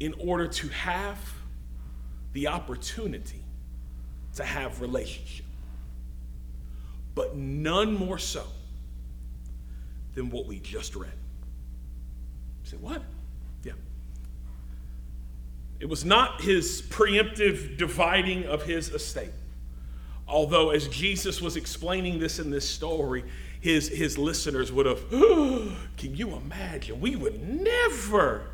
in 0.00 0.12
order 0.18 0.48
to 0.48 0.68
have 0.68 1.18
the 2.32 2.48
opportunity 2.48 3.44
to 4.34 4.44
have 4.44 4.80
relationship 4.80 5.43
but 7.14 7.36
none 7.36 7.94
more 7.94 8.18
so 8.18 8.44
than 10.14 10.30
what 10.30 10.46
we 10.46 10.58
just 10.60 10.94
read. 10.96 11.12
You 12.64 12.70
say, 12.70 12.76
what? 12.78 13.02
Yeah. 13.62 13.72
It 15.80 15.86
was 15.86 16.04
not 16.04 16.40
his 16.40 16.82
preemptive 16.82 17.76
dividing 17.76 18.44
of 18.46 18.62
his 18.62 18.88
estate. 18.88 19.32
Although, 20.26 20.70
as 20.70 20.88
Jesus 20.88 21.42
was 21.42 21.56
explaining 21.56 22.18
this 22.18 22.38
in 22.38 22.50
this 22.50 22.68
story, 22.68 23.24
his, 23.60 23.88
his 23.88 24.16
listeners 24.16 24.72
would 24.72 24.86
have, 24.86 25.04
oh, 25.12 25.76
can 25.96 26.16
you 26.16 26.34
imagine? 26.34 27.00
We 27.00 27.16
would 27.16 27.42
never, 27.42 28.46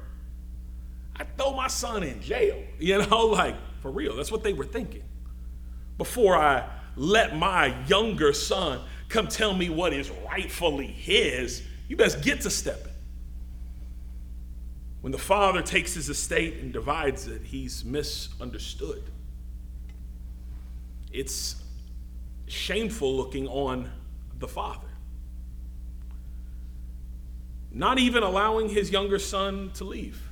I'd 1.16 1.36
throw 1.36 1.52
my 1.54 1.68
son 1.68 2.02
in 2.02 2.20
jail. 2.20 2.62
You 2.78 3.06
know, 3.06 3.26
like, 3.26 3.56
for 3.82 3.90
real, 3.90 4.16
that's 4.16 4.32
what 4.32 4.42
they 4.42 4.52
were 4.52 4.64
thinking. 4.64 5.02
Before 5.98 6.36
I 6.36 6.68
let 7.00 7.34
my 7.34 7.74
younger 7.86 8.30
son 8.34 8.78
come 9.08 9.26
tell 9.26 9.54
me 9.54 9.70
what 9.70 9.94
is 9.94 10.10
rightfully 10.28 10.86
his, 10.86 11.62
you 11.88 11.96
best 11.96 12.22
get 12.22 12.42
to 12.42 12.50
stepping. 12.50 12.92
When 15.00 15.10
the 15.10 15.18
father 15.18 15.62
takes 15.62 15.94
his 15.94 16.10
estate 16.10 16.58
and 16.58 16.74
divides 16.74 17.26
it, 17.26 17.40
he's 17.42 17.86
misunderstood. 17.86 19.02
It's 21.10 21.62
shameful 22.46 23.16
looking 23.16 23.48
on 23.48 23.90
the 24.38 24.46
father. 24.46 24.88
Not 27.72 27.98
even 27.98 28.22
allowing 28.22 28.68
his 28.68 28.90
younger 28.90 29.18
son 29.18 29.70
to 29.76 29.84
leave 29.84 30.29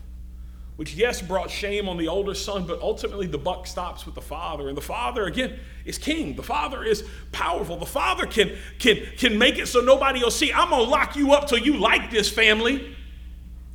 which 0.78 0.94
yes 0.94 1.20
brought 1.20 1.50
shame 1.50 1.88
on 1.88 1.96
the 1.96 2.06
older 2.06 2.34
son 2.34 2.64
but 2.64 2.80
ultimately 2.80 3.26
the 3.26 3.36
buck 3.36 3.66
stops 3.66 4.06
with 4.06 4.14
the 4.14 4.20
father. 4.20 4.68
And 4.68 4.76
the 4.76 4.80
father 4.80 5.24
again 5.24 5.58
is 5.84 5.98
king. 5.98 6.36
The 6.36 6.42
father 6.44 6.84
is 6.84 7.02
powerful. 7.32 7.76
The 7.76 7.84
father 7.84 8.26
can 8.26 8.56
can 8.78 8.98
can 9.16 9.36
make 9.36 9.58
it 9.58 9.66
so 9.66 9.80
nobody 9.80 10.22
will 10.22 10.30
see 10.30 10.52
i'm 10.52 10.70
gonna 10.70 10.84
lock 10.84 11.16
you 11.16 11.32
up 11.32 11.48
till 11.48 11.58
you 11.58 11.78
like 11.78 12.12
this 12.12 12.30
family. 12.30 12.94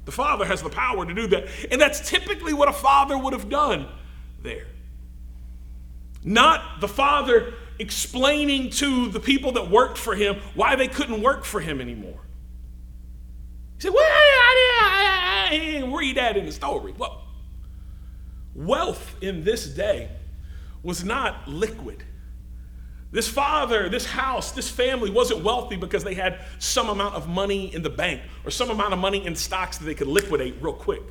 The 0.05 0.13
father 0.13 0.45
has 0.45 0.61
the 0.61 0.69
power 0.69 1.05
to 1.05 1.13
do 1.13 1.27
that. 1.27 1.49
And 1.71 1.81
that's 1.81 2.09
typically 2.09 2.53
what 2.53 2.69
a 2.69 2.73
father 2.73 3.17
would 3.17 3.33
have 3.33 3.49
done 3.49 3.85
there. 4.41 4.67
Not 6.23 6.79
the 6.79 6.87
father 6.87 7.53
explaining 7.79 8.69
to 8.69 9.09
the 9.09 9.19
people 9.19 9.51
that 9.53 9.69
worked 9.69 9.97
for 9.97 10.15
him 10.15 10.37
why 10.55 10.77
they 10.77 10.87
couldn't 10.87 11.21
work 11.21 11.43
for 11.43 11.59
him 11.59 11.81
anymore 11.81 12.21
said 13.83 13.93
well 13.93 14.03
I, 14.03 15.49
I, 15.49 15.53
I, 15.53 15.57
didn't 15.57 15.93
read 15.93 16.15
that 16.17 16.37
in 16.37 16.45
the 16.45 16.51
story. 16.51 16.93
Well, 16.97 17.21
wealth 18.55 19.17
in 19.21 19.43
this 19.43 19.65
day 19.65 20.09
was 20.83 21.03
not 21.03 21.47
liquid. 21.49 22.03
This 23.11 23.27
father, 23.27 23.89
this 23.89 24.05
house, 24.05 24.53
this 24.53 24.69
family 24.69 25.11
wasn't 25.11 25.43
wealthy 25.43 25.75
because 25.75 26.03
they 26.03 26.13
had 26.13 26.39
some 26.59 26.89
amount 26.89 27.15
of 27.15 27.27
money 27.27 27.73
in 27.75 27.83
the 27.83 27.89
bank 27.89 28.21
or 28.45 28.51
some 28.51 28.69
amount 28.69 28.93
of 28.93 28.99
money 28.99 29.25
in 29.25 29.35
stocks 29.35 29.77
that 29.77 29.85
they 29.85 29.93
could 29.93 30.07
liquidate 30.07 30.55
real 30.61 30.73
quick. 30.73 31.03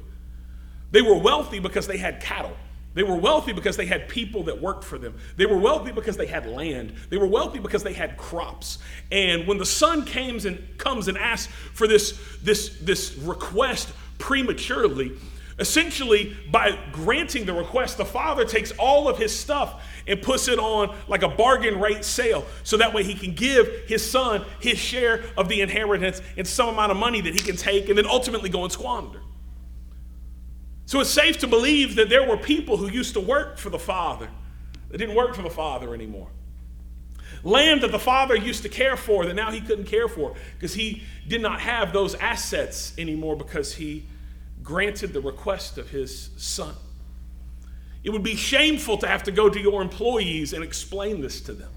They 0.90 1.02
were 1.02 1.16
wealthy 1.16 1.58
because 1.58 1.86
they 1.86 1.98
had 1.98 2.20
cattle. 2.20 2.56
They 2.94 3.02
were 3.02 3.16
wealthy 3.16 3.52
because 3.52 3.76
they 3.76 3.86
had 3.86 4.08
people 4.08 4.42
that 4.44 4.60
worked 4.60 4.84
for 4.84 4.98
them. 4.98 5.14
They 5.36 5.46
were 5.46 5.58
wealthy 5.58 5.92
because 5.92 6.16
they 6.16 6.26
had 6.26 6.46
land. 6.46 6.94
They 7.08 7.16
were 7.16 7.26
wealthy 7.26 7.58
because 7.58 7.82
they 7.82 7.94
had 7.94 8.16
crops. 8.16 8.78
And 9.10 9.46
when 9.46 9.58
the 9.58 9.66
son 9.66 10.04
comes 10.04 10.44
and 10.44 10.62
comes 10.78 11.08
and 11.08 11.16
asks 11.16 11.52
for 11.72 11.86
this, 11.86 12.18
this, 12.42 12.78
this 12.80 13.16
request 13.16 13.92
prematurely, 14.18 15.12
Essentially, 15.58 16.36
by 16.50 16.78
granting 16.92 17.44
the 17.44 17.52
request, 17.52 17.98
the 17.98 18.04
father 18.04 18.44
takes 18.44 18.72
all 18.72 19.08
of 19.08 19.18
his 19.18 19.38
stuff 19.38 19.84
and 20.06 20.20
puts 20.20 20.48
it 20.48 20.58
on 20.58 20.96
like 21.08 21.22
a 21.22 21.28
bargain 21.28 21.78
rate 21.78 22.04
sale 22.04 22.44
so 22.64 22.76
that 22.78 22.92
way 22.92 23.04
he 23.04 23.14
can 23.14 23.34
give 23.34 23.68
his 23.86 24.08
son 24.08 24.44
his 24.60 24.78
share 24.78 25.22
of 25.36 25.48
the 25.48 25.60
inheritance 25.60 26.20
and 26.36 26.46
some 26.46 26.68
amount 26.68 26.90
of 26.90 26.96
money 26.96 27.20
that 27.20 27.34
he 27.34 27.40
can 27.40 27.56
take 27.56 27.88
and 27.88 27.98
then 27.98 28.06
ultimately 28.06 28.48
go 28.48 28.64
and 28.64 28.72
squander. 28.72 29.20
So 30.92 31.00
it's 31.00 31.08
safe 31.08 31.38
to 31.38 31.46
believe 31.46 31.94
that 31.94 32.10
there 32.10 32.28
were 32.28 32.36
people 32.36 32.76
who 32.76 32.86
used 32.86 33.14
to 33.14 33.20
work 33.20 33.56
for 33.56 33.70
the 33.70 33.78
father 33.78 34.28
that 34.90 34.98
didn't 34.98 35.14
work 35.14 35.34
for 35.34 35.40
the 35.40 35.48
father 35.48 35.94
anymore. 35.94 36.28
Land 37.42 37.80
that 37.80 37.92
the 37.92 37.98
father 37.98 38.36
used 38.36 38.62
to 38.64 38.68
care 38.68 38.98
for 38.98 39.24
that 39.24 39.32
now 39.32 39.50
he 39.50 39.62
couldn't 39.62 39.86
care 39.86 40.06
for 40.06 40.34
because 40.52 40.74
he 40.74 41.02
did 41.26 41.40
not 41.40 41.60
have 41.60 41.94
those 41.94 42.14
assets 42.16 42.92
anymore 42.98 43.36
because 43.36 43.74
he 43.74 44.04
granted 44.62 45.14
the 45.14 45.22
request 45.22 45.78
of 45.78 45.88
his 45.88 46.28
son. 46.36 46.74
It 48.04 48.10
would 48.10 48.22
be 48.22 48.36
shameful 48.36 48.98
to 48.98 49.08
have 49.08 49.22
to 49.22 49.32
go 49.32 49.48
to 49.48 49.58
your 49.58 49.80
employees 49.80 50.52
and 50.52 50.62
explain 50.62 51.22
this 51.22 51.40
to 51.40 51.54
them. 51.54 51.70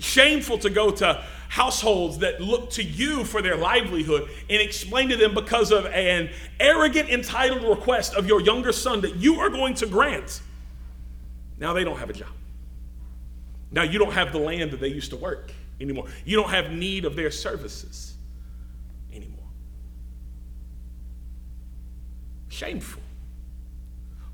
Shameful 0.00 0.58
to 0.58 0.70
go 0.70 0.90
to 0.90 1.22
households 1.48 2.18
that 2.18 2.40
look 2.40 2.70
to 2.70 2.82
you 2.82 3.24
for 3.24 3.42
their 3.42 3.56
livelihood 3.56 4.30
and 4.48 4.62
explain 4.62 5.10
to 5.10 5.16
them 5.16 5.34
because 5.34 5.70
of 5.70 5.84
an 5.86 6.30
arrogant, 6.58 7.10
entitled 7.10 7.62
request 7.62 8.14
of 8.14 8.26
your 8.26 8.40
younger 8.40 8.72
son 8.72 9.02
that 9.02 9.16
you 9.16 9.40
are 9.40 9.50
going 9.50 9.74
to 9.74 9.86
grant. 9.86 10.40
Now 11.58 11.74
they 11.74 11.84
don't 11.84 11.98
have 11.98 12.08
a 12.08 12.14
job. 12.14 12.30
Now 13.70 13.82
you 13.82 13.98
don't 13.98 14.12
have 14.12 14.32
the 14.32 14.38
land 14.38 14.70
that 14.70 14.80
they 14.80 14.88
used 14.88 15.10
to 15.10 15.16
work 15.16 15.52
anymore. 15.80 16.06
You 16.24 16.36
don't 16.36 16.50
have 16.50 16.72
need 16.72 17.04
of 17.04 17.14
their 17.14 17.30
services 17.30 18.14
anymore. 19.12 19.38
Shameful. 22.48 23.02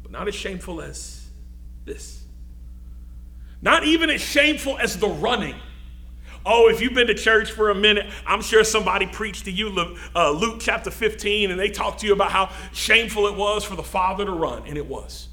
But 0.03 0.13
not 0.13 0.29
as 0.29 0.35
shameful 0.35 0.81
as 0.81 1.29
this. 1.85 2.26
Not 3.63 3.85
even 3.85 4.11
as 4.11 4.21
shameful 4.21 4.79
as 4.79 4.99
the 4.99 5.09
running. 5.09 5.57
Oh, 6.45 6.69
if 6.69 6.81
you've 6.81 6.95
been 6.95 7.09
to 7.09 7.15
church 7.15 7.51
for 7.51 7.71
a 7.71 7.75
minute, 7.75 8.07
I'm 8.25 8.41
sure 8.41 8.63
somebody 8.63 9.07
preached 9.07 9.47
to 9.47 9.51
you 9.51 9.97
uh, 10.15 10.31
Luke 10.31 10.59
chapter 10.61 10.93
15 10.93 11.51
and 11.51 11.59
they 11.59 11.71
talked 11.71 12.01
to 12.01 12.07
you 12.07 12.13
about 12.13 12.31
how 12.31 12.53
shameful 12.73 13.27
it 13.27 13.35
was 13.35 13.65
for 13.65 13.75
the 13.75 13.83
father 13.83 14.25
to 14.25 14.31
run, 14.31 14.63
and 14.67 14.77
it 14.77 14.87
was. 14.87 15.29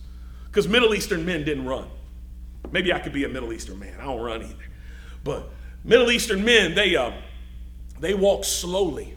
Because 0.47 0.67
Middle 0.67 0.95
Eastern 0.95 1.24
men 1.24 1.43
didn't 1.43 1.65
run. 1.65 1.88
Maybe 2.71 2.91
I 2.91 2.97
could 2.97 3.13
be 3.13 3.26
a 3.26 3.30
Middle 3.30 3.53
Eastern 3.53 3.78
man. 3.78 3.93
I 3.99 4.05
don't 4.05 4.21
run 4.21 4.41
either. 4.41 4.65
But 5.24 5.49
Middle 5.84 6.11
Eastern 6.11 6.43
men, 6.43 6.74
they, 6.74 6.95
uh, 6.95 7.11
they 7.99 8.15
walk 8.15 8.43
slowly 8.43 9.15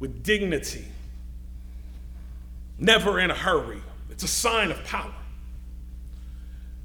with 0.00 0.24
dignity, 0.24 0.86
never 2.78 3.20
in 3.20 3.30
a 3.30 3.34
hurry. 3.34 3.80
It's 4.10 4.24
a 4.24 4.28
sign 4.28 4.72
of 4.72 4.82
power. 4.84 5.14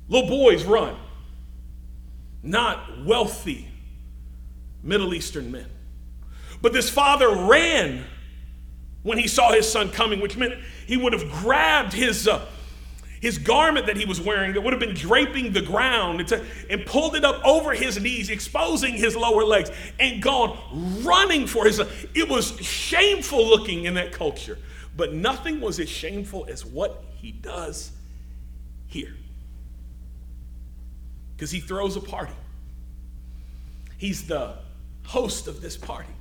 Little 0.07 0.29
boys 0.29 0.63
run, 0.63 0.95
not 2.45 3.03
wealthy 3.03 3.67
Middle 4.83 5.13
Eastern 5.13 5.51
men. 5.51 5.65
But 6.61 6.73
this 6.73 6.89
father 6.89 7.29
ran 7.29 8.05
when 9.03 9.17
he 9.17 9.27
saw 9.27 9.51
his 9.51 9.69
son 9.69 9.89
coming, 9.89 10.21
which 10.21 10.37
meant 10.37 10.53
he 10.87 10.97
would 10.97 11.13
have 11.13 11.29
grabbed 11.31 11.93
his, 11.93 12.27
uh, 12.27 12.45
his 13.21 13.37
garment 13.37 13.87
that 13.87 13.97
he 13.97 14.05
was 14.05 14.21
wearing 14.21 14.53
that 14.53 14.61
would 14.61 14.73
have 14.73 14.79
been 14.79 14.95
draping 14.95 15.53
the 15.53 15.61
ground 15.61 16.31
and, 16.69 16.85
pulled 16.85 17.15
it 17.15 17.23
up 17.23 17.43
over 17.45 17.73
his 17.73 17.99
knees, 17.99 18.29
exposing 18.29 18.93
his 18.93 19.15
lower 19.15 19.43
legs, 19.43 19.71
and 19.99 20.21
gone 20.21 21.03
running 21.03 21.45
for 21.47 21.65
his 21.65 21.77
son. 21.77 21.87
It 22.13 22.29
was 22.29 22.57
shameful 22.61 23.45
looking 23.47 23.85
in 23.85 23.95
that 23.95 24.11
culture, 24.11 24.57
but 24.95 25.13
nothing 25.13 25.61
was 25.61 25.79
as 25.79 25.89
shameful 25.89 26.45
as 26.49 26.65
what 26.65 27.03
he 27.15 27.31
does 27.31 27.91
here. 28.87 29.15
Because 31.35 31.51
he 31.51 31.59
throws 31.59 31.95
a 31.95 32.01
party. 32.01 32.33
He's 33.97 34.27
the 34.27 34.55
host 35.05 35.47
of 35.47 35.61
this 35.61 35.77
party 35.77 36.14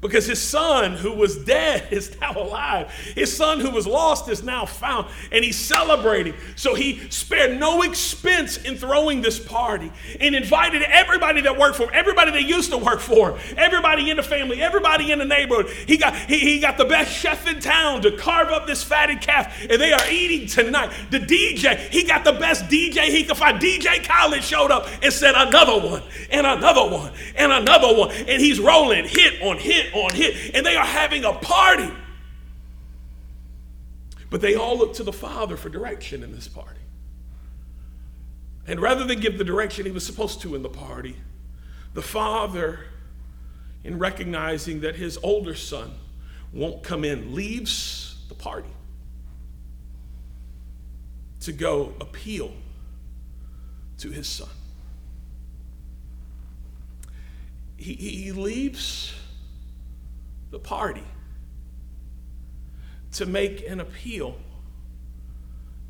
because 0.00 0.26
his 0.26 0.40
son 0.40 0.92
who 0.92 1.12
was 1.12 1.36
dead 1.36 1.88
is 1.92 2.18
now 2.20 2.32
alive. 2.32 2.90
His 3.14 3.34
son 3.34 3.60
who 3.60 3.70
was 3.70 3.86
lost 3.86 4.28
is 4.28 4.42
now 4.42 4.64
found, 4.64 5.08
and 5.32 5.44
he's 5.44 5.56
celebrating. 5.56 6.34
So 6.56 6.74
he 6.74 7.10
spared 7.10 7.58
no 7.58 7.82
expense 7.82 8.58
in 8.58 8.76
throwing 8.76 9.22
this 9.22 9.38
party 9.38 9.90
and 10.20 10.34
invited 10.34 10.82
everybody 10.82 11.40
that 11.42 11.58
worked 11.58 11.76
for 11.76 11.84
him, 11.84 11.90
everybody 11.92 12.30
that 12.32 12.44
used 12.44 12.70
to 12.70 12.78
work 12.78 13.00
for 13.00 13.32
him, 13.32 13.56
everybody 13.56 14.10
in 14.10 14.16
the 14.16 14.22
family, 14.22 14.62
everybody 14.62 15.10
in 15.10 15.18
the 15.18 15.24
neighborhood. 15.24 15.68
He 15.68 15.96
got, 15.96 16.14
he, 16.14 16.38
he 16.38 16.60
got 16.60 16.78
the 16.78 16.84
best 16.84 17.12
chef 17.12 17.46
in 17.46 17.60
town 17.60 18.02
to 18.02 18.12
carve 18.16 18.48
up 18.48 18.66
this 18.66 18.84
fatted 18.84 19.20
calf, 19.20 19.66
and 19.68 19.80
they 19.80 19.92
are 19.92 20.08
eating 20.10 20.46
tonight. 20.46 20.92
The 21.10 21.18
DJ, 21.18 21.76
he 21.90 22.04
got 22.04 22.24
the 22.24 22.32
best 22.32 22.66
DJ 22.66 23.04
he 23.06 23.24
could 23.24 23.36
find. 23.36 23.58
DJ 23.58 24.04
Khaled 24.06 24.42
showed 24.42 24.70
up 24.70 24.86
and 25.02 25.12
said, 25.12 25.34
Another 25.34 25.78
one, 25.78 26.02
and 26.30 26.46
another 26.46 26.88
one, 26.88 27.12
and 27.36 27.52
another 27.52 27.96
one. 27.96 28.10
And 28.10 28.40
he's 28.40 28.60
rolling 28.60 29.04
hit 29.04 29.42
on 29.42 29.58
hit 29.58 29.87
on 29.94 30.14
him, 30.14 30.32
and 30.54 30.64
they 30.64 30.76
are 30.76 30.84
having 30.84 31.24
a 31.24 31.32
party. 31.32 31.92
But 34.30 34.40
they 34.40 34.54
all 34.54 34.76
look 34.76 34.94
to 34.94 35.02
the 35.02 35.12
Father 35.12 35.56
for 35.56 35.68
direction 35.68 36.22
in 36.22 36.32
this 36.32 36.48
party. 36.48 36.80
And 38.66 38.80
rather 38.80 39.04
than 39.04 39.20
give 39.20 39.38
the 39.38 39.44
direction 39.44 39.86
he 39.86 39.92
was 39.92 40.04
supposed 40.04 40.42
to 40.42 40.54
in 40.54 40.62
the 40.62 40.68
party, 40.68 41.16
the 41.94 42.02
Father, 42.02 42.80
in 43.82 43.98
recognizing 43.98 44.80
that 44.80 44.96
his 44.96 45.18
older 45.22 45.54
son 45.54 45.92
won't 46.52 46.82
come 46.82 47.04
in, 47.04 47.34
leaves 47.34 48.16
the 48.28 48.34
party 48.34 48.68
to 51.40 51.52
go 51.52 51.94
appeal 52.00 52.52
to 53.98 54.10
his 54.10 54.26
son. 54.26 54.48
He, 57.78 57.94
he 57.94 58.32
leaves 58.32 59.14
the 60.50 60.58
party 60.58 61.04
to 63.12 63.26
make 63.26 63.66
an 63.66 63.80
appeal 63.80 64.36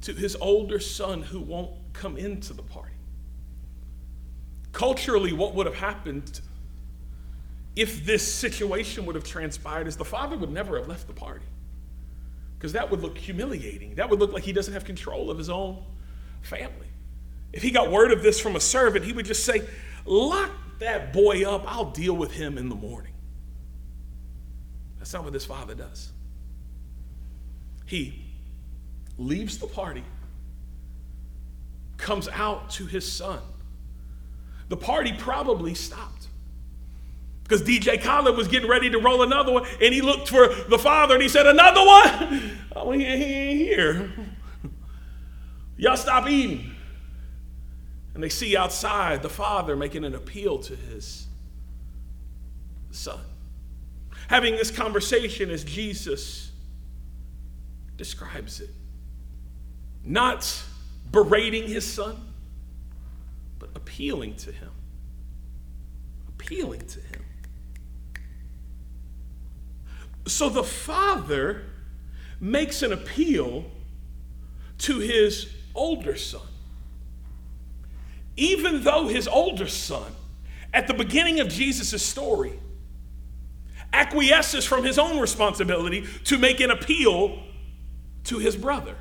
to 0.02 0.12
his 0.12 0.36
older 0.36 0.78
son 0.78 1.22
who 1.22 1.40
won't 1.40 1.72
come 1.92 2.16
into 2.16 2.52
the 2.52 2.62
party. 2.62 2.94
Culturally, 4.72 5.32
what 5.32 5.54
would 5.54 5.66
have 5.66 5.74
happened 5.74 6.40
if 7.74 8.04
this 8.04 8.22
situation 8.32 9.06
would 9.06 9.14
have 9.14 9.24
transpired 9.24 9.86
is 9.86 9.96
the 9.96 10.04
father 10.04 10.36
would 10.36 10.50
never 10.50 10.76
have 10.78 10.88
left 10.88 11.06
the 11.06 11.12
party. 11.12 11.46
Because 12.56 12.72
that 12.72 12.90
would 12.90 13.00
look 13.00 13.16
humiliating. 13.16 13.94
That 13.94 14.10
would 14.10 14.18
look 14.18 14.32
like 14.32 14.42
he 14.42 14.52
doesn't 14.52 14.74
have 14.74 14.84
control 14.84 15.30
of 15.30 15.38
his 15.38 15.48
own 15.48 15.84
family. 16.42 16.88
If 17.52 17.62
he 17.62 17.70
got 17.70 17.90
word 17.90 18.10
of 18.10 18.22
this 18.22 18.40
from 18.40 18.56
a 18.56 18.60
servant, 18.60 19.04
he 19.04 19.12
would 19.12 19.26
just 19.26 19.44
say, 19.44 19.62
Lock 20.04 20.50
that 20.80 21.12
boy 21.12 21.48
up. 21.48 21.64
I'll 21.66 21.90
deal 21.90 22.14
with 22.14 22.32
him 22.32 22.58
in 22.58 22.68
the 22.68 22.74
morning. 22.74 23.07
That's 25.08 25.14
not 25.14 25.24
what 25.24 25.32
this 25.32 25.46
father 25.46 25.74
does. 25.74 26.12
He 27.86 28.26
leaves 29.16 29.56
the 29.56 29.66
party, 29.66 30.04
comes 31.96 32.28
out 32.28 32.68
to 32.72 32.84
his 32.84 33.10
son. 33.10 33.38
The 34.68 34.76
party 34.76 35.14
probably 35.16 35.72
stopped 35.72 36.26
because 37.42 37.62
DJ 37.62 38.02
Khaled 38.02 38.36
was 38.36 38.48
getting 38.48 38.68
ready 38.68 38.90
to 38.90 38.98
roll 38.98 39.22
another 39.22 39.50
one, 39.50 39.64
and 39.80 39.94
he 39.94 40.02
looked 40.02 40.28
for 40.28 40.46
the 40.68 40.78
father 40.78 41.14
and 41.14 41.22
he 41.22 41.30
said, 41.30 41.46
Another 41.46 41.86
one? 41.86 42.58
Oh, 42.76 42.92
he 42.92 43.02
ain't 43.02 43.58
here. 43.58 44.12
Y'all 45.78 45.96
stop 45.96 46.28
eating. 46.28 46.70
And 48.12 48.22
they 48.22 48.28
see 48.28 48.58
outside 48.58 49.22
the 49.22 49.30
father 49.30 49.74
making 49.74 50.04
an 50.04 50.14
appeal 50.14 50.58
to 50.58 50.76
his 50.76 51.26
son 52.90 53.18
having 54.28 54.56
this 54.56 54.70
conversation 54.70 55.50
as 55.50 55.64
Jesus 55.64 56.52
describes 57.96 58.60
it. 58.60 58.70
Not 60.04 60.62
berating 61.10 61.66
his 61.66 61.90
son, 61.90 62.32
but 63.58 63.70
appealing 63.74 64.36
to 64.36 64.52
him. 64.52 64.70
Appealing 66.28 66.86
to 66.86 67.00
him. 67.00 67.24
So 70.26 70.50
the 70.50 70.62
father 70.62 71.64
makes 72.38 72.82
an 72.82 72.92
appeal 72.92 73.64
to 74.78 74.98
his 74.98 75.48
older 75.74 76.16
son. 76.16 76.42
Even 78.36 78.84
though 78.84 79.08
his 79.08 79.26
older 79.26 79.66
son, 79.66 80.12
at 80.72 80.86
the 80.86 80.94
beginning 80.94 81.40
of 81.40 81.48
Jesus' 81.48 82.02
story, 82.02 82.60
acquiesces 83.92 84.64
from 84.64 84.84
his 84.84 84.98
own 84.98 85.18
responsibility 85.18 86.06
to 86.24 86.38
make 86.38 86.60
an 86.60 86.70
appeal 86.70 87.42
to 88.24 88.38
his 88.38 88.56
brother. 88.56 88.96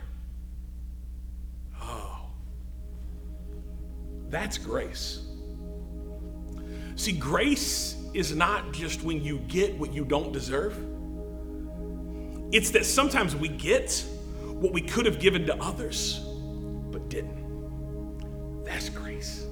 Oh, 1.82 2.30
that's 4.30 4.58
grace. 4.58 5.22
See, 6.96 7.12
grace 7.12 7.96
is 8.14 8.36
not 8.36 8.74
just 8.74 9.04
when 9.04 9.24
you 9.24 9.40
get 9.48 9.78
what 9.78 9.94
you 9.94 10.04
don't 10.04 10.32
deserve, 10.32 10.78
it's 12.52 12.72
that 12.72 12.86
sometimes 12.86 13.36
we 13.36 13.50
get 13.50 14.06
what 14.44 14.74
we 14.74 14.82
could 14.82 15.06
have 15.06 15.20
given 15.20 15.46
to 15.46 15.56
others, 15.62 16.20
but 16.92 17.10
didn't. 17.10 18.64
That's 18.64 18.90
grace. 18.90 19.46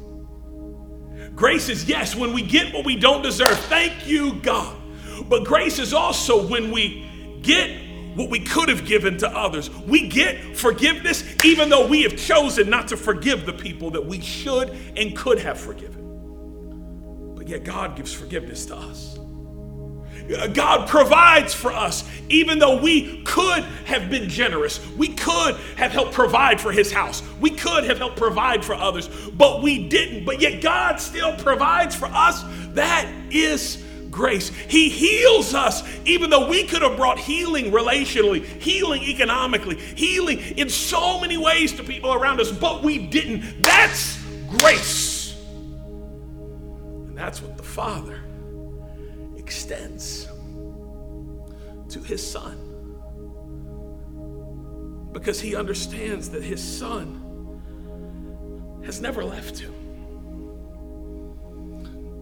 Grace 1.36 1.70
is, 1.70 1.86
yes, 1.86 2.16
when 2.16 2.34
we 2.34 2.42
get 2.42 2.74
what 2.74 2.86
we 2.86 2.96
don't 2.96 3.22
deserve. 3.22 3.60
Thank 3.66 4.08
you, 4.08 4.36
God. 4.36 4.76
But 5.24 5.44
grace 5.44 5.80
is 5.80 5.94
also 5.94 6.48
when 6.48 6.72
we 6.72 7.40
get 7.42 7.86
what 8.16 8.30
we 8.30 8.40
could 8.40 8.70
have 8.70 8.86
given 8.86 9.18
to 9.18 9.30
others. 9.30 9.70
We 9.70 10.08
get 10.08 10.58
forgiveness 10.58 11.24
even 11.44 11.70
though 11.70 11.86
we 11.86 12.04
have 12.04 12.18
chosen 12.18 12.70
not 12.70 12.88
to 12.90 12.98
forgive 12.98 13.46
the 13.46 13.54
people 13.54 13.92
that 13.92 14.06
we 14.06 14.22
should 14.22 14.70
and 14.96 15.16
could 15.16 15.40
have 15.40 15.60
forgiven. 15.60 15.96
But 17.36 17.48
yet, 17.50 17.64
God 17.64 17.96
gives 17.96 18.14
forgiveness 18.14 18.66
to 18.68 18.76
us. 18.76 19.20
Uh, 20.36 20.48
God 20.48 20.88
provides 20.88 21.54
for 21.54 21.72
us, 21.72 22.04
even 22.30 22.58
though 22.58 22.82
we 22.82 23.22
could 23.24 23.64
have 23.86 24.10
been 24.10 24.28
generous. 24.28 24.84
We 24.98 25.10
could 25.10 25.56
have 25.76 25.92
helped 25.92 26.14
provide 26.14 26.60
for 26.60 26.72
his 26.72 26.92
house. 26.92 27.22
We 27.40 27.52
could 27.52 27.84
have 27.84 28.00
helped 28.00 28.18
provide 28.18 28.66
for 28.66 28.74
others, 28.74 29.08
but 29.34 29.62
we 29.62 29.88
didn't. 29.88 30.26
But 30.26 30.42
yet, 30.42 30.62
God 30.62 31.00
still 31.00 31.36
provides 31.36 31.96
for 31.96 32.08
us. 32.08 32.44
That 32.74 33.08
is 33.30 33.85
grace. 34.16 34.48
He 34.48 34.90
heals 34.90 35.54
us, 35.54 35.84
even 36.06 36.30
though 36.30 36.48
we 36.48 36.64
could 36.64 36.82
have 36.82 36.96
brought 36.96 37.20
healing 37.20 37.72
relationally, 37.72 38.44
healing 38.46 39.04
economically, 39.04 39.76
healing 39.76 40.40
in 40.58 40.70
so 40.70 41.20
many 41.20 41.38
ways 41.38 41.74
to 41.74 41.84
people 41.84 42.14
around 42.14 42.40
us, 42.40 42.52
but 42.52 42.82
we 42.82 42.98
didn't. 42.98 43.62
That's 43.62 44.18
grace. 44.48 45.36
And 47.08 47.18
that's 47.18 47.42
what 47.42 47.58
the 47.58 47.64
Father 47.64 48.22
extends 49.36 50.28
to 51.90 52.00
his 52.00 52.26
Son. 52.26 52.62
Because 55.12 55.42
he 55.42 55.56
understands 55.56 56.30
that 56.30 56.44
his 56.44 56.64
Son 56.64 57.22
has 58.86 59.02
never 59.02 59.24
left 59.24 59.60
him 59.60 59.85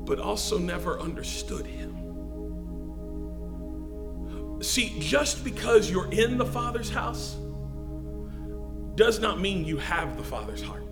but 0.06 0.20
also 0.20 0.58
never 0.58 1.00
understood 1.00 1.66
him. 1.66 2.04
See, 4.62 4.96
just 5.00 5.44
because 5.44 5.90
you're 5.90 6.12
in 6.12 6.38
the 6.38 6.46
Father's 6.46 6.90
house 6.90 7.38
does 8.96 9.20
not 9.20 9.40
mean 9.40 9.66
you 9.66 9.78
have 9.78 10.16
the 10.18 10.24
Father's 10.24 10.62
heart. 10.62 10.84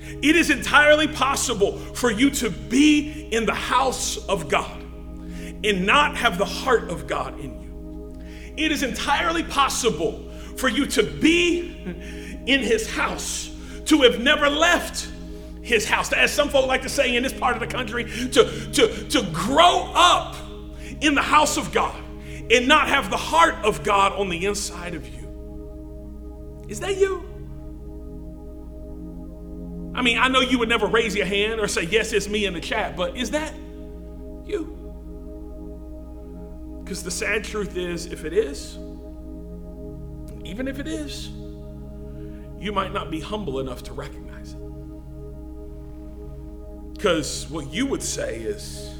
It 0.00 0.36
is 0.36 0.50
entirely 0.50 1.08
possible 1.08 1.76
for 1.76 2.10
you 2.10 2.30
to 2.30 2.50
be 2.50 3.28
in 3.32 3.44
the 3.44 3.54
house 3.54 4.16
of 4.26 4.48
God 4.48 4.80
and 5.64 5.84
not 5.84 6.16
have 6.16 6.38
the 6.38 6.44
heart 6.44 6.88
of 6.88 7.06
God 7.06 7.38
in 7.40 7.60
you. 7.60 7.68
It 8.56 8.72
is 8.72 8.82
entirely 8.82 9.42
possible 9.42 10.30
for 10.56 10.68
you 10.68 10.86
to 10.86 11.02
be 11.02 11.76
in 12.46 12.60
His 12.60 12.88
house, 12.90 13.50
to 13.86 14.02
have 14.02 14.20
never 14.20 14.48
left 14.48 15.08
his 15.68 15.84
house. 15.84 16.12
As 16.12 16.32
some 16.32 16.48
folk 16.48 16.66
like 16.66 16.82
to 16.82 16.88
say 16.88 17.14
in 17.14 17.22
this 17.22 17.32
part 17.32 17.54
of 17.54 17.60
the 17.60 17.66
country, 17.66 18.04
to, 18.04 18.70
to, 18.72 19.08
to 19.08 19.22
grow 19.32 19.92
up 19.94 20.34
in 21.00 21.14
the 21.14 21.22
house 21.22 21.56
of 21.56 21.70
God 21.72 22.02
and 22.50 22.66
not 22.66 22.88
have 22.88 23.10
the 23.10 23.16
heart 23.16 23.54
of 23.64 23.84
God 23.84 24.12
on 24.12 24.28
the 24.30 24.46
inside 24.46 24.94
of 24.94 25.06
you. 25.06 26.64
Is 26.68 26.80
that 26.80 26.96
you? 26.96 27.24
I 29.94 30.02
mean, 30.02 30.18
I 30.18 30.28
know 30.28 30.40
you 30.40 30.58
would 30.58 30.68
never 30.68 30.86
raise 30.86 31.14
your 31.14 31.26
hand 31.26 31.60
or 31.60 31.68
say, 31.68 31.82
Yes, 31.82 32.12
it's 32.12 32.28
me 32.28 32.46
in 32.46 32.54
the 32.54 32.60
chat, 32.60 32.96
but 32.96 33.16
is 33.16 33.30
that 33.32 33.52
you? 34.44 34.74
Because 36.82 37.02
the 37.02 37.10
sad 37.10 37.44
truth 37.44 37.76
is, 37.76 38.06
if 38.06 38.24
it 38.24 38.32
is, 38.32 38.76
even 40.44 40.68
if 40.68 40.78
it 40.78 40.88
is, 40.88 41.28
you 42.58 42.72
might 42.72 42.92
not 42.92 43.10
be 43.10 43.20
humble 43.20 43.60
enough 43.60 43.82
to 43.84 43.92
recognize. 43.92 44.27
Because 46.98 47.46
what 47.48 47.72
you 47.72 47.86
would 47.86 48.02
say 48.02 48.38
is, 48.38 48.92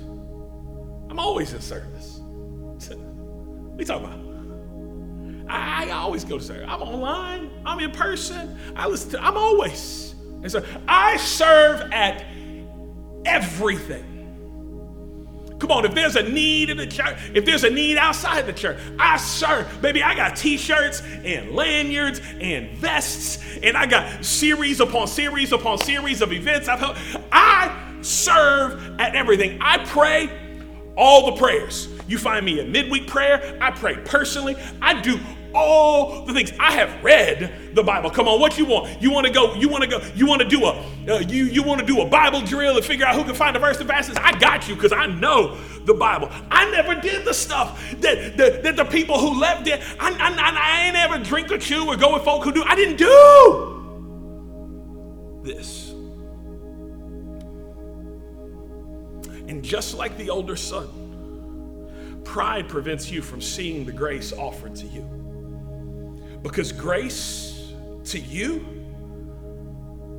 I'm 1.11 1.19
always 1.19 1.53
in 1.53 1.61
service. 1.61 2.21
what 2.21 3.81
you 3.81 3.85
talking 3.85 4.07
about? 4.07 5.51
I, 5.51 5.89
I 5.89 5.91
always 5.91 6.25
go 6.25 6.39
to 6.39 6.45
service. 6.45 6.65
I'm 6.69 6.81
online, 6.81 7.51
I'm 7.67 7.81
in 7.81 7.91
person, 7.91 8.57
I 8.77 8.87
listen 8.87 9.11
to, 9.11 9.21
I'm 9.21 9.37
always. 9.37 10.15
And 10.43 10.49
so 10.49 10.65
I 10.87 11.17
serve 11.17 11.91
at 11.91 12.25
everything. 13.27 14.15
Come 15.59 15.73
on, 15.73 15.85
if 15.85 15.93
there's 15.93 16.15
a 16.15 16.23
need 16.23 16.71
in 16.71 16.77
the 16.77 16.87
church, 16.87 17.19
if 17.35 17.45
there's 17.45 17.65
a 17.65 17.71
need 17.71 17.99
outside 17.99 18.47
the 18.47 18.53
church, 18.53 18.79
I 19.01 19.17
serve. 19.17 19.83
Baby, 19.83 20.05
I 20.05 20.15
got 20.15 20.37
t-shirts 20.37 21.03
and 21.03 21.51
lanyards 21.51 22.21
and 22.41 22.79
vests, 22.79 23.59
and 23.61 23.77
I 23.77 23.87
got 23.87 24.25
series 24.25 24.79
upon 24.79 25.09
series 25.09 25.51
upon 25.51 25.79
series 25.79 26.23
of 26.23 26.33
events 26.33 26.69
I've 26.69 26.79
helped. 26.79 27.01
I 27.33 27.87
serve 28.09 28.99
at 28.99 29.15
everything. 29.15 29.59
I 29.61 29.85
pray 29.85 30.31
all 30.97 31.31
the 31.31 31.39
prayers. 31.39 31.89
You 32.09 32.19
find 32.19 32.45
me 32.45 32.61
in 32.61 32.73
midweek 32.73 33.07
prayer. 33.07 33.57
I 33.61 33.71
pray 33.71 33.97
personally. 34.05 34.57
I 34.83 35.01
do 35.01 35.21
all 35.55 36.25
the 36.25 36.33
things. 36.33 36.53
I 36.59 36.73
have 36.73 37.03
read 37.03 37.75
the 37.75 37.83
Bible. 37.83 38.11
Come 38.11 38.29
on, 38.29 38.41
what 38.41 38.59
you 38.59 38.65
want? 38.65 39.01
You 39.01 39.11
want 39.11 39.27
to 39.27 39.33
go? 39.33 39.55
You 39.55 39.69
want 39.69 39.85
to 39.85 39.91
go? 39.91 40.01
You 40.15 40.27
want 40.27 40.43
to 40.43 40.49
do 40.49 40.65
a 40.65 40.85
uh, 41.09 41.21
you 41.21 41.45
you 41.45 41.63
want 41.63 41.81
to 41.81 41.87
do 41.87 42.01
a 42.01 42.07
Bible 42.07 42.41
drill 42.43 42.77
and 42.77 42.85
figure 42.85 43.07
out 43.07 43.15
who 43.15 43.25
can 43.25 43.35
find 43.35 43.55
the 43.55 43.61
verse 43.61 43.79
the 43.79 43.85
fastest? 43.85 44.19
I 44.21 44.39
got 44.39 44.69
you 44.69 44.75
because 44.75 44.93
I 44.93 45.07
know 45.07 45.57
the 45.85 45.95
Bible. 45.95 46.29
I 46.51 46.71
never 46.71 46.95
did 47.01 47.25
the 47.25 47.35
stuff 47.35 47.81
that 48.01 48.37
that, 48.37 48.63
that 48.63 48.77
the 48.77 48.85
people 48.85 49.19
who 49.19 49.39
left 49.39 49.65
there. 49.65 49.81
I, 49.99 50.11
I, 50.11 50.33
I 50.37 50.87
ain't 50.87 50.97
ever 50.97 51.19
drink 51.23 51.51
or 51.51 51.59
chew 51.59 51.87
or 51.87 51.97
go 51.97 52.15
with 52.15 52.25
folk 52.25 52.45
who 52.45 52.53
do. 52.53 52.63
I 52.65 52.75
didn't 52.75 52.97
do 52.97 53.75
this. 55.45 55.88
And 59.49 59.65
just 59.65 59.95
like 59.95 60.17
the 60.17 60.31
older 60.31 60.57
son, 60.57 62.21
pride 62.25 62.69
prevents 62.69 63.11
you 63.11 63.23
from 63.23 63.41
seeing 63.41 63.85
the 63.85 63.93
grace 63.93 64.33
offered 64.33 64.77
to 64.77 64.87
you. 64.87 66.39
Because 66.43 66.71
grace 66.71 67.73
to 68.05 68.19
you 68.19 68.79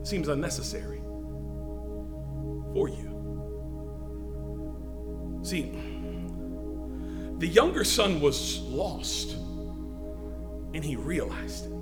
seems 0.03 0.27
unnecessary 0.27 1.01
for 2.73 2.89
you. 2.89 3.05
See, 5.43 5.71
the 7.37 7.47
younger 7.47 7.83
son 7.83 8.19
was 8.19 8.59
lost 8.61 9.33
and 10.73 10.83
he 10.83 10.95
realized 10.95 11.71
it. 11.71 11.78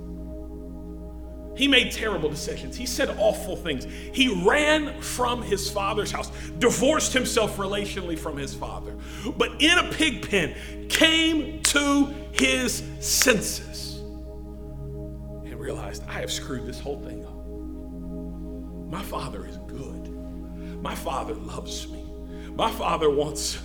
He 1.58 1.66
made 1.66 1.90
terrible 1.90 2.28
decisions. 2.28 2.76
He 2.76 2.86
said 2.86 3.10
awful 3.18 3.56
things. 3.56 3.84
He 4.12 4.28
ran 4.44 5.00
from 5.02 5.42
his 5.42 5.68
father's 5.68 6.12
house, 6.12 6.30
divorced 6.58 7.12
himself 7.12 7.56
relationally 7.56 8.16
from 8.16 8.36
his 8.36 8.54
father, 8.54 8.96
but 9.36 9.60
in 9.60 9.76
a 9.76 9.90
pig 9.90 10.28
pen 10.28 10.54
came 10.88 11.60
to 11.64 12.14
his 12.30 12.84
senses 13.00 13.96
and 13.96 15.58
realized, 15.58 16.04
I 16.08 16.20
have 16.20 16.30
screwed 16.30 16.64
this 16.64 16.78
whole 16.78 17.00
thing 17.00 17.24
up. 17.24 17.34
My 18.88 19.02
father 19.02 19.44
is 19.44 19.56
good. 19.66 20.08
My 20.80 20.94
father 20.94 21.34
loves 21.34 21.88
me. 21.88 22.04
My 22.54 22.70
father 22.70 23.10
wants 23.10 23.58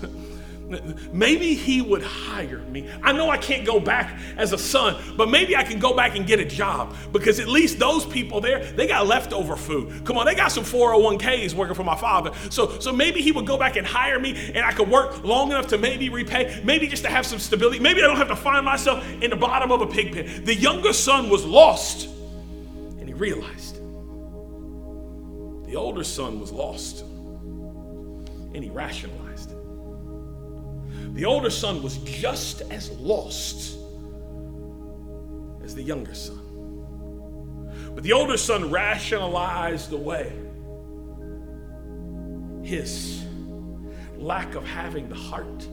Maybe 1.11 1.53
he 1.53 1.81
would 1.81 2.01
hire 2.03 2.59
me. 2.59 2.89
I 3.01 3.11
know 3.11 3.29
I 3.29 3.37
can't 3.37 3.65
go 3.65 3.79
back 3.79 4.19
as 4.37 4.53
a 4.53 4.57
son, 4.57 5.01
but 5.17 5.29
maybe 5.29 5.55
I 5.55 5.63
can 5.63 5.79
go 5.79 5.93
back 5.93 6.15
and 6.15 6.25
get 6.25 6.39
a 6.39 6.45
job 6.45 6.95
because 7.11 7.39
at 7.39 7.47
least 7.47 7.79
those 7.79 8.05
people 8.05 8.41
there, 8.41 8.63
they 8.63 8.87
got 8.87 9.05
leftover 9.05 9.55
food. 9.55 10.05
Come 10.05 10.17
on, 10.17 10.25
they 10.25 10.35
got 10.35 10.51
some 10.51 10.63
401ks 10.63 11.53
working 11.53 11.75
for 11.75 11.83
my 11.83 11.95
father. 11.95 12.31
So, 12.49 12.79
so 12.79 12.91
maybe 12.91 13.21
he 13.21 13.31
would 13.31 13.45
go 13.45 13.57
back 13.57 13.75
and 13.75 13.85
hire 13.85 14.19
me 14.19 14.51
and 14.53 14.65
I 14.65 14.71
could 14.71 14.89
work 14.89 15.23
long 15.23 15.51
enough 15.51 15.67
to 15.67 15.77
maybe 15.77 16.09
repay, 16.09 16.61
maybe 16.63 16.87
just 16.87 17.03
to 17.03 17.09
have 17.09 17.25
some 17.25 17.39
stability. 17.39 17.79
Maybe 17.79 18.01
I 18.01 18.07
don't 18.07 18.17
have 18.17 18.29
to 18.29 18.35
find 18.35 18.65
myself 18.65 19.05
in 19.21 19.29
the 19.29 19.35
bottom 19.35 19.71
of 19.71 19.81
a 19.81 19.87
pig 19.87 20.13
pen. 20.13 20.45
The 20.45 20.55
younger 20.55 20.93
son 20.93 21.29
was 21.29 21.45
lost 21.45 22.05
and 22.05 23.07
he 23.07 23.13
realized. 23.13 23.75
The 25.65 25.75
older 25.75 26.03
son 26.03 26.39
was 26.39 26.51
lost 26.51 27.01
and 27.01 28.63
he 28.63 28.69
rationalized. 28.69 29.22
The 31.13 31.25
older 31.25 31.49
son 31.51 31.81
was 31.83 31.97
just 31.99 32.61
as 32.71 32.89
lost 32.91 33.77
as 35.63 35.75
the 35.75 35.83
younger 35.83 36.15
son. 36.15 36.39
But 37.93 38.03
the 38.03 38.13
older 38.13 38.37
son 38.37 38.71
rationalized 38.71 39.93
away 39.93 40.33
his 42.63 43.23
lack 44.17 44.55
of 44.55 44.65
having 44.65 45.07
the 45.09 45.15
heart 45.15 45.67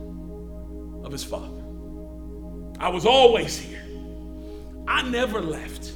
of 1.05 1.11
his 1.11 1.25
father. 1.25 1.63
I 2.79 2.89
was 2.89 3.07
always 3.07 3.59
here. 3.59 3.83
I 4.87 5.03
never 5.09 5.41
left. 5.41 5.93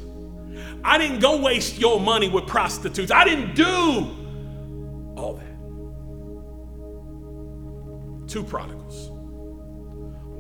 I 0.83 0.99
didn't 0.99 1.21
go 1.21 1.41
waste 1.41 1.79
your 1.79 2.01
money 2.01 2.29
with 2.29 2.47
prostitutes. 2.47 3.11
I 3.11 3.25
didn't 3.25 3.55
do 3.55 3.65
all 5.17 5.35
that. 5.35 5.57
Two 8.29 8.45
prodigals. 8.45 9.04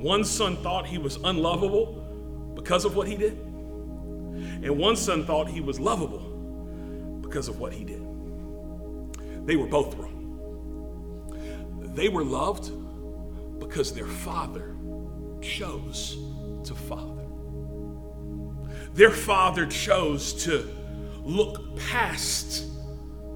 One 0.05 0.23
son 0.23 0.59
thought 0.59 0.87
he 0.87 0.99
was 0.99 1.17
unlovable 1.25 2.53
because 2.55 2.85
of 2.85 2.95
what 2.95 3.09
he 3.09 3.17
did. 3.17 3.39
And 3.39 4.77
one 4.77 4.97
son 4.97 5.25
thought 5.25 5.49
he 5.49 5.63
was 5.63 5.81
lovable 5.81 7.21
because 7.23 7.49
of 7.49 7.59
what 7.59 7.73
he 7.73 7.85
did. 7.85 8.03
They 9.47 9.57
were 9.57 9.67
both 9.67 9.95
wrong. 9.95 11.31
They 11.95 12.11
were 12.11 12.23
loved 12.23 12.71
because 13.59 13.95
their 13.95 14.07
father 14.07 14.77
chose 15.41 16.19
to 16.65 16.75
father. 16.75 17.25
Their 18.93 19.11
father 19.11 19.65
chose 19.65 20.35
to 20.45 20.69
look 21.23 21.79
past 21.79 22.67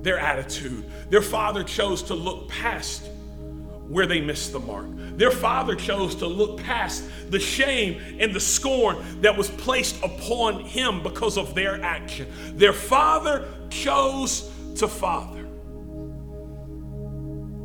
their 0.03 0.19
attitude. 0.19 0.85
Their 1.09 1.23
father 1.23 1.65
chose 1.65 2.03
to 2.03 2.15
look 2.15 2.47
past 2.51 3.09
where 3.89 4.05
they 4.05 4.21
missed 4.21 4.53
the 4.53 4.61
mark. 4.61 4.87
Their 5.19 5.33
father 5.33 5.75
chose 5.75 6.15
to 6.17 6.29
look 6.29 6.63
past 6.63 7.03
the 7.29 7.41
shame 7.41 8.01
and 8.21 8.33
the 8.33 8.39
scorn 8.39 9.21
that 9.21 9.37
was 9.37 9.51
placed 9.51 10.01
upon 10.05 10.61
him 10.61 11.03
because 11.03 11.37
of 11.37 11.57
their 11.57 11.83
action. 11.83 12.29
Their 12.55 12.73
father 12.73 13.49
chose 13.69 14.49
to 14.77 14.87
father, 14.87 15.43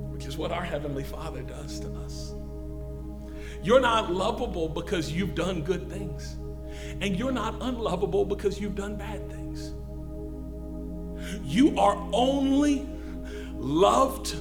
which 0.09 0.25
is 0.25 0.35
what 0.35 0.51
our 0.51 0.63
Heavenly 0.63 1.03
Father 1.03 1.43
does 1.43 1.79
to 1.81 1.93
us. 1.97 2.33
You're 3.61 3.81
not 3.81 4.11
lovable 4.11 4.67
because 4.67 5.11
you've 5.11 5.35
done 5.35 5.61
good 5.61 5.87
things, 5.91 6.37
and 7.01 7.15
you're 7.15 7.31
not 7.31 7.53
unlovable 7.61 8.25
because 8.25 8.59
you've 8.59 8.73
done 8.73 8.95
bad 8.95 9.29
things. 9.29 9.75
You 11.43 11.77
are 11.77 12.03
only 12.13 12.89
loved 13.53 14.33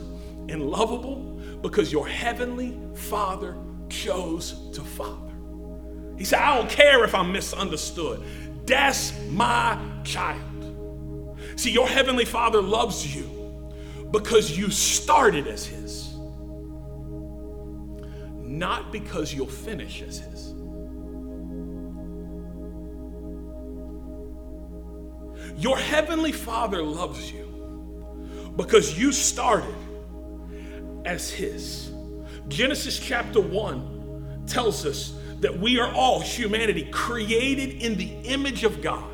and 0.48 0.62
lovable 0.62 1.31
because 1.62 1.92
your 1.92 2.06
heavenly 2.06 2.76
Father 2.94 3.56
chose 3.88 4.70
to 4.72 4.82
father. 4.82 5.32
He 6.18 6.24
said, 6.24 6.40
I 6.40 6.56
don't 6.56 6.68
care 6.68 7.04
if 7.04 7.14
I'm 7.14 7.32
misunderstood. 7.32 8.22
That's 8.66 9.12
my 9.28 9.78
child. 10.04 10.40
See, 11.56 11.70
your 11.70 11.88
heavenly 11.88 12.24
Father 12.24 12.60
loves 12.60 13.14
you 13.14 13.72
because 14.10 14.56
you 14.56 14.70
started 14.70 15.46
as 15.46 15.66
His, 15.66 16.14
not 18.38 18.92
because 18.92 19.32
you'll 19.32 19.46
finish 19.46 20.02
as 20.02 20.18
His. 20.18 20.52
Your 25.56 25.78
heavenly 25.78 26.32
Father 26.32 26.82
loves 26.82 27.30
you 27.30 28.52
because 28.56 28.98
you 28.98 29.12
started 29.12 29.74
as 31.04 31.30
His. 31.30 31.90
Genesis 32.48 32.98
chapter 32.98 33.40
1 33.40 34.44
tells 34.46 34.84
us 34.84 35.14
that 35.40 35.58
we 35.58 35.78
are 35.78 35.92
all 35.92 36.20
humanity 36.20 36.88
created 36.90 37.82
in 37.82 37.96
the 37.96 38.10
image 38.24 38.64
of 38.64 38.80
God. 38.80 39.04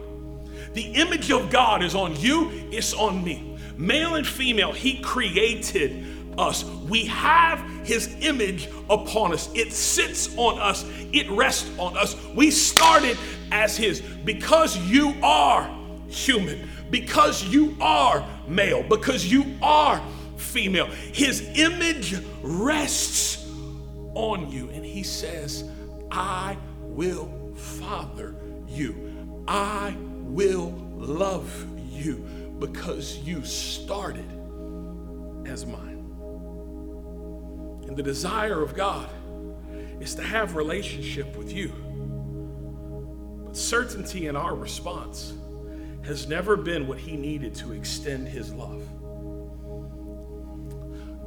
The 0.75 0.83
image 0.83 1.31
of 1.31 1.51
God 1.51 1.83
is 1.83 1.95
on 1.95 2.17
you, 2.17 2.51
it's 2.71 2.93
on 2.93 3.25
me. 3.25 3.57
Male 3.77 4.17
and 4.17 4.27
female, 4.27 4.73
He 4.73 5.01
created 5.01 6.05
us. 6.39 6.65
We 6.65 7.07
have 7.07 7.61
His 7.85 8.15
image 8.21 8.69
upon 8.91 9.33
us. 9.33 9.51
It 9.55 9.73
sits 9.73 10.37
on 10.37 10.59
us, 10.59 10.85
it 11.13 11.31
rests 11.31 11.71
on 11.79 11.97
us. 11.97 12.17
We 12.35 12.51
started 12.51 13.17
as 13.51 13.77
His 13.77 14.01
because 14.01 14.77
you 14.77 15.15
are 15.23 15.75
human, 16.09 16.69
because 16.91 17.45
you 17.45 17.77
are 17.81 18.27
male, 18.47 18.83
because 18.83 19.27
you 19.31 19.57
are 19.63 20.03
female. 20.49 20.87
His 20.87 21.43
image 21.55 22.17
rests 22.43 23.47
on 24.15 24.51
you. 24.51 24.71
And 24.71 24.85
he 24.85 25.03
says, 25.03 25.65
I 26.11 26.57
will 26.81 27.53
father 27.55 28.35
you. 28.67 29.45
I 29.47 29.95
will 29.99 30.71
love 30.97 31.67
you 31.91 32.17
because 32.59 33.19
you 33.19 33.45
started 33.45 34.29
as 35.47 35.65
mine. 35.65 36.05
And 37.87 37.97
the 37.97 38.03
desire 38.03 38.63
of 38.63 38.75
God 38.75 39.09
is 40.01 40.15
to 40.17 40.23
have 40.23 40.57
relationship 40.57 41.37
with 41.37 41.53
you. 41.53 41.73
But 43.45 43.57
certainty 43.57 44.27
in 44.27 44.37
our 44.37 44.55
response 44.55 45.35
has 46.05 46.29
never 46.29 46.57
been 46.57 46.87
what 46.87 46.99
he 46.99 47.17
needed 47.17 47.55
to 47.57 47.73
extend 47.73 48.29
his 48.29 48.53
love 48.53 48.83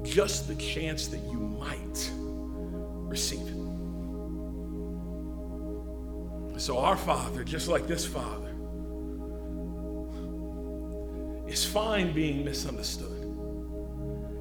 just 0.03 0.47
the 0.47 0.55
chance 0.55 1.07
that 1.07 1.19
you 1.31 1.39
might 1.39 2.11
receive 2.15 3.47
it. 3.47 3.61
So, 6.59 6.77
our 6.77 6.97
Father, 6.97 7.43
just 7.43 7.67
like 7.67 7.87
this 7.87 8.05
Father, 8.05 8.55
is 11.47 11.65
fine 11.65 12.13
being 12.13 12.45
misunderstood. 12.45 13.21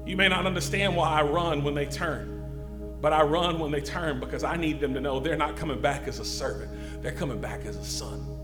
You 0.05 0.15
may 0.17 0.27
not 0.27 0.45
understand 0.45 0.95
why 0.95 1.19
I 1.19 1.23
run 1.23 1.63
when 1.63 1.73
they 1.73 1.85
turn, 1.85 2.97
but 3.01 3.11
I 3.11 3.23
run 3.23 3.59
when 3.59 3.71
they 3.71 3.81
turn 3.81 4.19
because 4.19 4.43
I 4.43 4.55
need 4.55 4.79
them 4.79 4.93
to 4.93 5.01
know 5.01 5.19
they're 5.19 5.35
not 5.35 5.57
coming 5.57 5.81
back 5.81 6.07
as 6.07 6.19
a 6.19 6.25
servant, 6.25 6.71
they're 7.01 7.11
coming 7.11 7.41
back 7.41 7.65
as 7.65 7.75
a 7.75 7.83
son. 7.83 8.40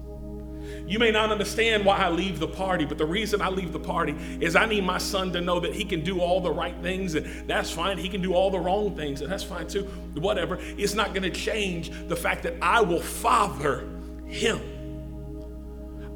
You 0.88 1.00
may 1.00 1.12
not 1.12 1.32
understand 1.32 1.86
why 1.86 1.98
I 1.98 2.10
leave 2.10 2.40
the 2.40 2.48
party, 2.48 2.86
but 2.86 2.98
the 2.98 3.06
reason 3.06 3.42
I 3.42 3.50
leave 3.50 3.74
the 3.74 3.80
party 3.80 4.16
is 4.40 4.56
I 4.56 4.66
need 4.66 4.86
my 4.86 4.98
son 4.98 5.34
to 5.34 5.42
know 5.42 5.60
that 5.60 5.74
he 5.76 5.84
can 5.84 6.02
do 6.02 6.22
all 6.22 6.40
the 6.40 6.52
right 6.52 6.76
things, 6.82 7.16
and 7.16 7.50
that's 7.50 7.70
fine. 7.70 7.98
He 7.98 8.08
can 8.08 8.22
do 8.22 8.34
all 8.34 8.50
the 8.50 8.60
wrong 8.60 8.96
things, 8.96 9.22
and 9.22 9.30
that's 9.30 9.44
fine 9.44 9.68
too. 9.68 9.84
Whatever. 10.16 10.58
It's 10.62 10.94
not 10.94 11.10
going 11.10 11.24
to 11.24 11.30
change 11.30 11.92
the 12.08 12.16
fact 12.16 12.44
that 12.44 12.54
I 12.62 12.82
will 12.82 13.02
father 13.02 13.88
him. 14.26 14.62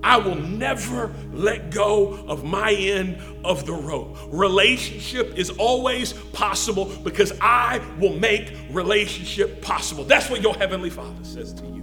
I 0.04 0.18
will 0.18 0.36
never 0.36 1.14
let 1.32 1.70
go 1.70 2.14
of 2.28 2.44
my 2.44 2.72
end 2.72 3.22
of 3.46 3.66
the 3.66 3.74
rope. 3.74 4.18
Relationship 4.28 5.38
is 5.38 5.52
always 5.52 6.14
possible 6.14 6.86
because 7.04 7.34
I 7.40 7.80
will 8.00 8.18
make 8.18 8.58
relationship 8.72 9.62
possible. 9.62 10.04
That's 10.04 10.30
what 10.30 10.42
your 10.42 10.56
Heavenly 10.56 10.90
Father 10.90 11.24
says 11.24 11.54
to 11.54 11.66
you. 11.68 11.81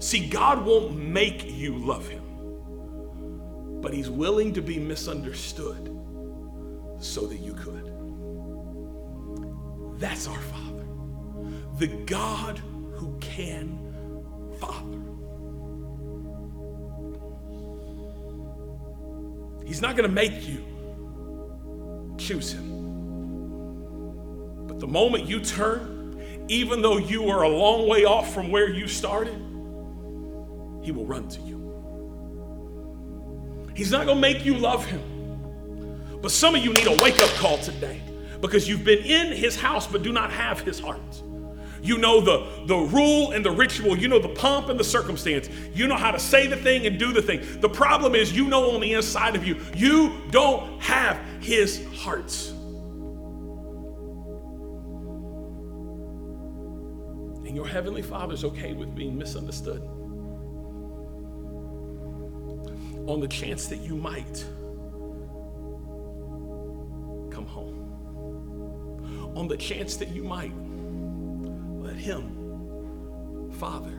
See, 0.00 0.26
God 0.28 0.64
won't 0.64 0.96
make 0.96 1.44
you 1.44 1.76
love 1.76 2.08
Him, 2.08 2.24
but 3.82 3.92
He's 3.92 4.08
willing 4.08 4.54
to 4.54 4.62
be 4.62 4.78
misunderstood 4.78 5.94
so 6.98 7.26
that 7.26 7.36
you 7.36 7.52
could. 7.52 7.92
That's 10.00 10.26
our 10.26 10.40
Father, 10.40 10.86
the 11.76 11.88
God 12.06 12.62
who 12.94 13.18
can 13.20 13.78
Father. 14.58 14.96
He's 19.66 19.82
not 19.82 19.96
going 19.96 20.08
to 20.08 20.14
make 20.14 20.48
you 20.48 20.64
choose 22.16 22.54
Him. 22.54 22.80
But 24.66 24.80
the 24.80 24.88
moment 24.88 25.26
you 25.26 25.40
turn, 25.40 26.46
even 26.48 26.80
though 26.80 26.96
you 26.96 27.28
are 27.28 27.42
a 27.42 27.48
long 27.50 27.86
way 27.86 28.06
off 28.06 28.32
from 28.32 28.50
where 28.50 28.70
you 28.70 28.88
started, 28.88 29.49
he 30.90 30.96
will 30.96 31.06
run 31.06 31.28
to 31.28 31.40
you. 31.42 31.58
He's 33.76 33.92
not 33.92 34.06
going 34.06 34.16
to 34.16 34.20
make 34.20 34.44
you 34.44 34.56
love 34.56 34.84
him. 34.84 35.00
But 36.20 36.32
some 36.32 36.56
of 36.56 36.64
you 36.64 36.72
need 36.72 36.88
a 36.88 36.96
wake 37.00 37.22
up 37.22 37.30
call 37.36 37.58
today 37.58 38.02
because 38.40 38.68
you've 38.68 38.82
been 38.82 38.98
in 38.98 39.32
his 39.32 39.54
house 39.54 39.86
but 39.86 40.02
do 40.02 40.12
not 40.12 40.32
have 40.32 40.60
his 40.60 40.80
heart. 40.80 41.22
You 41.80 41.96
know 41.96 42.20
the, 42.20 42.66
the 42.66 42.76
rule 42.76 43.30
and 43.30 43.46
the 43.46 43.52
ritual. 43.52 43.96
You 43.96 44.08
know 44.08 44.18
the 44.18 44.30
pomp 44.30 44.68
and 44.68 44.80
the 44.80 44.84
circumstance. 44.84 45.48
You 45.72 45.86
know 45.86 45.94
how 45.94 46.10
to 46.10 46.18
say 46.18 46.48
the 46.48 46.56
thing 46.56 46.86
and 46.86 46.98
do 46.98 47.12
the 47.12 47.22
thing. 47.22 47.40
The 47.60 47.68
problem 47.68 48.16
is, 48.16 48.34
you 48.36 48.48
know 48.48 48.72
on 48.72 48.80
the 48.80 48.92
inside 48.94 49.36
of 49.36 49.46
you, 49.46 49.64
you 49.76 50.20
don't 50.32 50.82
have 50.82 51.16
his 51.40 51.86
heart. 51.98 52.36
And 57.46 57.54
your 57.54 57.68
heavenly 57.68 58.02
father's 58.02 58.42
okay 58.44 58.72
with 58.72 58.92
being 58.96 59.16
misunderstood. 59.16 59.88
On 63.06 63.20
the 63.20 63.28
chance 63.28 63.66
that 63.68 63.80
you 63.80 63.96
might 63.96 64.44
come 67.30 67.46
home, 67.46 69.32
on 69.36 69.48
the 69.48 69.56
chance 69.56 69.96
that 69.96 70.08
you 70.08 70.22
might 70.22 70.52
let 71.80 71.96
Him 71.96 73.50
father 73.52 73.90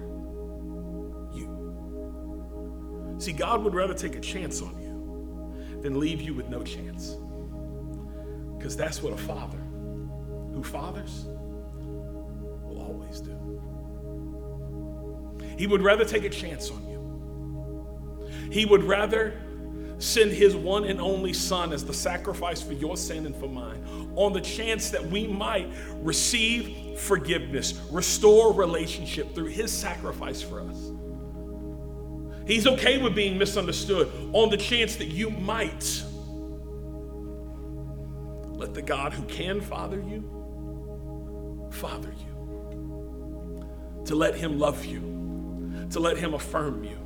you. 1.34 3.16
See, 3.20 3.34
God 3.34 3.64
would 3.64 3.74
rather 3.74 3.93
take 3.93 4.16
a 4.16 4.20
chance 4.20 4.62
on 4.62 4.82
you 4.82 5.82
than 5.82 5.99
leave 5.99 6.22
you 6.22 6.34
with 6.34 6.49
no 6.49 6.64
chance. 6.64 7.18
Because 8.58 8.78
that's 8.78 9.02
what 9.02 9.14
a 9.14 9.18
father 9.18 9.58
who 10.54 10.64
fathers 10.64 11.26
will 12.64 12.82
always 12.82 13.20
do. 13.20 13.36
He 15.58 15.68
would 15.68 15.82
rather 15.82 16.06
take 16.06 16.24
a 16.24 16.30
chance 16.30 16.70
on 16.70 16.88
you 16.88 16.90
he 18.52 18.66
would 18.66 18.84
rather 18.84 19.34
send 19.97 20.32
his 20.32 20.56
one 20.56 20.84
and 20.84 20.99
only 20.99 21.32
Son 21.32 21.72
as 21.72 21.86
the 21.86 21.93
sacrifice 21.93 22.62
for 22.62 22.74
your 22.74 22.97
sin 22.97 23.26
and 23.26 23.36
for 23.36 23.47
mine, 23.47 24.12
on 24.16 24.34
the 24.34 24.41
chance 24.41 24.89
that 24.89 25.06
we 25.06 25.28
might 25.28 25.72
receive 25.97 26.99
forgiveness, 26.99 27.80
restore 27.91 28.52
relationship 28.52 29.34
through 29.36 29.45
his 29.45 29.72
sacrifice 29.72 30.41
for 30.41 30.62
us. 30.62 30.91
He's 32.47 32.66
okay 32.66 32.97
with 32.97 33.16
being 33.16 33.38
misunderstood 33.38 34.12
on 34.34 34.49
the 34.49 34.58
chance 34.58 34.95
that 34.97 35.08
you 35.08 35.30
might 35.30 36.04
let 38.52 38.74
the 38.74 38.82
God 38.82 39.14
who 39.14 39.24
can 39.24 39.62
father 39.62 39.99
you, 39.99 41.70
father 41.72 42.14
you. 42.20 44.04
To 44.06 44.16
let 44.16 44.36
him 44.36 44.58
love 44.58 44.84
you, 44.84 45.88
to 45.91 45.99
let 45.99 46.18
him 46.18 46.34
affirm 46.34 46.84
you, 46.84 46.97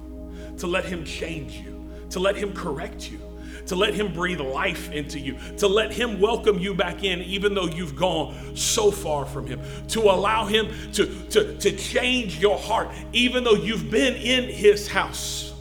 to 0.58 0.68
let 0.68 0.86
him 0.86 1.04
change 1.04 1.54
you, 1.54 1.90
to 2.10 2.20
let 2.20 2.36
him 2.36 2.54
correct 2.54 3.12
you 3.12 3.20
to 3.68 3.76
let 3.76 3.94
Him 3.94 4.14
breathe 4.14 4.40
life 4.40 4.92
into 4.92 5.20
you, 5.20 5.38
to 5.58 5.68
let 5.68 5.92
Him 5.92 6.20
welcome 6.20 6.60
you 6.60 6.74
back 6.74 7.04
in, 7.04 7.22
even 7.22 7.54
though 7.54 7.68
you've 7.68 7.96
gone 7.96 8.56
so 8.56 8.92
far 8.92 9.26
from 9.26 9.48
Him, 9.48 9.62
to 9.90 10.02
allow 10.02 10.46
Him 10.46 10.70
to, 10.94 11.06
to, 11.30 11.58
to 11.58 11.72
change 11.76 12.40
your 12.40 12.58
heart, 12.58 12.90
even 13.14 13.44
though 13.44 13.56
you've 13.56 13.90
been 13.90 14.16
in 14.16 14.46
His 14.46 14.88
house. 14.88 15.54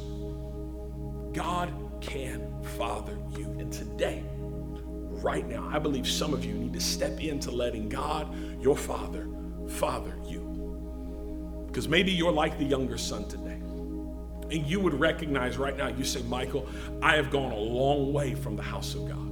God 1.33 1.73
can 2.01 2.63
father 2.77 3.19
you. 3.37 3.45
And 3.59 3.73
today, 3.73 4.23
right 4.31 5.47
now, 5.47 5.69
I 5.73 5.79
believe 5.79 6.07
some 6.07 6.33
of 6.33 6.45
you 6.45 6.55
need 6.55 6.73
to 6.75 6.81
step 6.81 7.21
into 7.21 7.51
letting 7.51 7.89
God, 7.89 8.35
your 8.63 8.77
Father, 8.77 9.29
father 9.69 10.17
you. 10.27 11.65
Because 11.67 11.89
maybe 11.89 12.13
you're 12.13 12.33
like 12.33 12.59
the 12.59 12.65
younger 12.65 12.97
son 12.97 13.27
today. 13.27 13.64
And 14.51 14.67
you 14.67 14.81
would 14.81 14.95
recognize 14.95 15.57
right 15.57 15.77
now, 15.77 15.89
you 15.89 16.05
say, 16.05 16.23
Michael, 16.23 16.69
I 17.03 17.17
have 17.17 17.31
gone 17.31 17.53
a 17.53 17.59
long 17.59 18.13
way 18.13 18.35
from 18.35 18.57
the 18.57 18.63
house 18.63 18.95
of 18.95 19.09
God. 19.09 19.25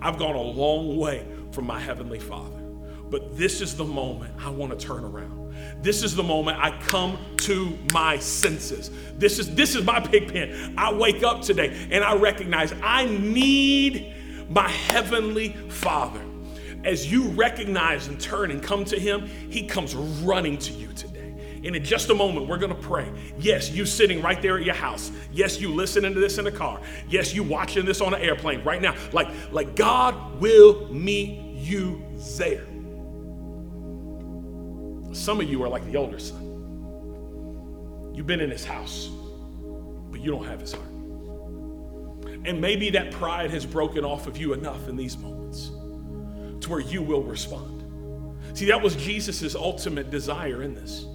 I've 0.00 0.18
gone 0.18 0.34
a 0.34 0.42
long 0.42 0.96
way 0.96 1.26
from 1.52 1.66
my 1.66 1.78
Heavenly 1.78 2.18
Father. 2.18 2.62
But 3.08 3.36
this 3.36 3.60
is 3.60 3.76
the 3.76 3.84
moment 3.84 4.34
I 4.38 4.50
want 4.50 4.78
to 4.78 4.86
turn 4.86 5.04
around. 5.04 5.54
This 5.82 6.02
is 6.02 6.14
the 6.14 6.22
moment 6.22 6.58
I 6.58 6.76
come 6.80 7.18
to 7.38 7.78
my 7.92 8.18
senses. 8.18 8.90
This 9.16 9.38
is 9.38 9.54
this 9.54 9.74
is 9.74 9.84
my 9.84 10.00
pig 10.00 10.32
pen. 10.32 10.74
I 10.76 10.92
wake 10.92 11.22
up 11.22 11.42
today 11.42 11.88
and 11.90 12.02
I 12.02 12.14
recognize 12.16 12.74
I 12.82 13.06
need 13.06 14.14
my 14.50 14.68
heavenly 14.68 15.50
Father. 15.68 16.22
As 16.84 17.10
you 17.10 17.28
recognize 17.28 18.06
and 18.08 18.20
turn 18.20 18.50
and 18.50 18.62
come 18.62 18.84
to 18.86 18.98
him, 18.98 19.26
he 19.26 19.66
comes 19.66 19.94
running 19.94 20.58
to 20.58 20.72
you 20.72 20.88
today. 20.92 21.15
And 21.64 21.74
in 21.74 21.84
just 21.84 22.10
a 22.10 22.14
moment, 22.14 22.46
we're 22.48 22.58
going 22.58 22.74
to 22.74 22.80
pray. 22.80 23.10
Yes, 23.38 23.70
you 23.70 23.86
sitting 23.86 24.22
right 24.22 24.40
there 24.40 24.58
at 24.58 24.64
your 24.64 24.74
house. 24.74 25.10
Yes, 25.32 25.60
you 25.60 25.74
listening 25.74 26.14
to 26.14 26.20
this 26.20 26.38
in 26.38 26.44
the 26.44 26.52
car. 26.52 26.80
Yes, 27.08 27.34
you 27.34 27.42
watching 27.42 27.84
this 27.84 28.00
on 28.00 28.14
an 28.14 28.20
airplane 28.20 28.62
right 28.62 28.80
now. 28.80 28.94
Like, 29.12 29.28
like 29.50 29.74
God 29.74 30.40
will 30.40 30.92
meet 30.92 31.40
you 31.54 32.04
there. 32.36 32.66
Some 35.12 35.40
of 35.40 35.48
you 35.48 35.62
are 35.62 35.68
like 35.68 35.84
the 35.86 35.96
older 35.96 36.18
son. 36.18 36.42
You've 38.14 38.26
been 38.26 38.40
in 38.40 38.50
his 38.50 38.64
house, 38.64 39.08
but 40.10 40.20
you 40.20 40.30
don't 40.30 40.46
have 40.46 40.60
his 40.60 40.72
heart. 40.72 40.86
And 42.44 42.60
maybe 42.60 42.90
that 42.90 43.10
pride 43.10 43.50
has 43.50 43.66
broken 43.66 44.04
off 44.04 44.26
of 44.26 44.36
you 44.36 44.52
enough 44.52 44.88
in 44.88 44.96
these 44.96 45.16
moments 45.18 45.70
to 46.60 46.70
where 46.70 46.80
you 46.80 47.02
will 47.02 47.22
respond. 47.22 47.82
See, 48.56 48.66
that 48.66 48.80
was 48.80 48.94
Jesus' 48.96 49.54
ultimate 49.54 50.10
desire 50.10 50.62
in 50.62 50.74
this. 50.74 51.06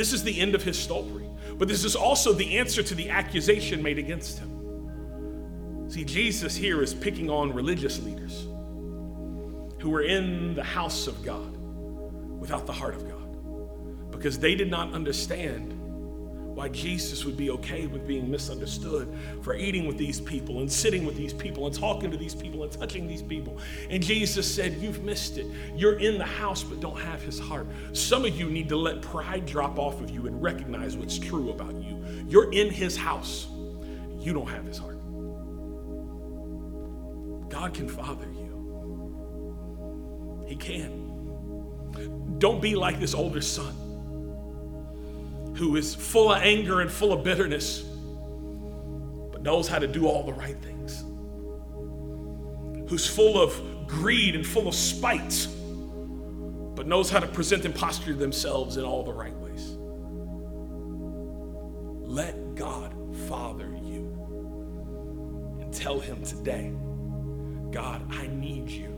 This 0.00 0.14
is 0.14 0.22
the 0.22 0.40
end 0.40 0.54
of 0.54 0.62
his 0.62 0.78
story. 0.78 1.28
But 1.58 1.68
this 1.68 1.84
is 1.84 1.94
also 1.94 2.32
the 2.32 2.56
answer 2.56 2.82
to 2.82 2.94
the 2.94 3.10
accusation 3.10 3.82
made 3.82 3.98
against 3.98 4.38
him. 4.38 5.90
See, 5.90 6.06
Jesus 6.06 6.56
here 6.56 6.82
is 6.82 6.94
picking 6.94 7.28
on 7.28 7.52
religious 7.52 8.02
leaders 8.02 8.46
who 9.78 9.90
were 9.90 10.00
in 10.00 10.54
the 10.54 10.64
house 10.64 11.06
of 11.06 11.22
God 11.22 11.54
without 12.40 12.64
the 12.64 12.72
heart 12.72 12.94
of 12.94 13.06
God 13.10 14.10
because 14.10 14.38
they 14.38 14.54
did 14.54 14.70
not 14.70 14.94
understand 14.94 15.78
why 16.60 16.68
Jesus 16.68 17.24
would 17.24 17.38
be 17.38 17.48
okay 17.48 17.86
with 17.86 18.06
being 18.06 18.30
misunderstood 18.30 19.16
for 19.40 19.54
eating 19.54 19.86
with 19.86 19.96
these 19.96 20.20
people 20.20 20.58
and 20.58 20.70
sitting 20.70 21.06
with 21.06 21.16
these 21.16 21.32
people 21.32 21.64
and 21.64 21.74
talking 21.74 22.10
to 22.10 22.18
these 22.18 22.34
people 22.34 22.64
and 22.64 22.70
touching 22.70 23.08
these 23.08 23.22
people. 23.22 23.56
And 23.88 24.02
Jesus 24.02 24.54
said, 24.54 24.74
You've 24.74 25.02
missed 25.02 25.38
it. 25.38 25.46
You're 25.74 25.98
in 25.98 26.18
the 26.18 26.26
house, 26.26 26.62
but 26.62 26.78
don't 26.78 27.00
have 27.00 27.22
his 27.22 27.38
heart. 27.38 27.66
Some 27.94 28.26
of 28.26 28.38
you 28.38 28.50
need 28.50 28.68
to 28.68 28.76
let 28.76 29.00
pride 29.00 29.46
drop 29.46 29.78
off 29.78 30.02
of 30.02 30.10
you 30.10 30.26
and 30.26 30.42
recognize 30.42 30.98
what's 30.98 31.18
true 31.18 31.48
about 31.48 31.74
you. 31.76 32.04
You're 32.28 32.52
in 32.52 32.68
his 32.68 32.94
house, 32.94 33.46
you 34.18 34.34
don't 34.34 34.50
have 34.50 34.66
his 34.66 34.76
heart. 34.76 34.98
God 37.48 37.72
can 37.72 37.88
father 37.88 38.26
you, 38.34 38.50
he 40.46 40.56
can. 40.56 41.08
Don't 42.38 42.60
be 42.60 42.74
like 42.74 43.00
this 43.00 43.14
older 43.14 43.40
son 43.40 43.89
who 45.54 45.76
is 45.76 45.94
full 45.94 46.32
of 46.32 46.42
anger 46.42 46.80
and 46.80 46.90
full 46.90 47.12
of 47.12 47.22
bitterness, 47.22 47.80
but 49.32 49.42
knows 49.42 49.68
how 49.68 49.78
to 49.78 49.86
do 49.86 50.06
all 50.06 50.24
the 50.24 50.32
right 50.32 50.56
things, 50.62 51.04
who's 52.88 53.06
full 53.06 53.40
of 53.40 53.86
greed 53.86 54.34
and 54.34 54.46
full 54.46 54.68
of 54.68 54.74
spite, 54.74 55.46
but 56.74 56.86
knows 56.86 57.10
how 57.10 57.20
to 57.20 57.26
present 57.26 57.64
and 57.64 57.74
posture 57.74 58.14
themselves 58.14 58.76
in 58.76 58.84
all 58.84 59.02
the 59.02 59.12
right 59.12 59.36
ways. 59.36 59.76
Let 62.08 62.54
God 62.54 62.94
father 63.28 63.68
you 63.82 65.58
and 65.60 65.72
tell 65.72 65.98
Him 66.00 66.22
today, 66.22 66.72
God, 67.70 68.02
I 68.10 68.26
need 68.28 68.68
you 68.68 68.96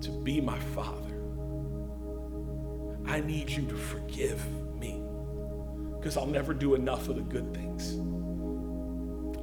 to 0.00 0.10
be 0.22 0.40
my 0.40 0.58
father. 0.58 1.00
I 3.06 3.20
need 3.20 3.50
you 3.50 3.66
to 3.66 3.76
forgive 3.76 4.42
because 6.04 6.18
I'll 6.18 6.26
never 6.26 6.52
do 6.52 6.74
enough 6.74 7.08
of 7.08 7.16
the 7.16 7.22
good 7.22 7.54
things. 7.54 7.94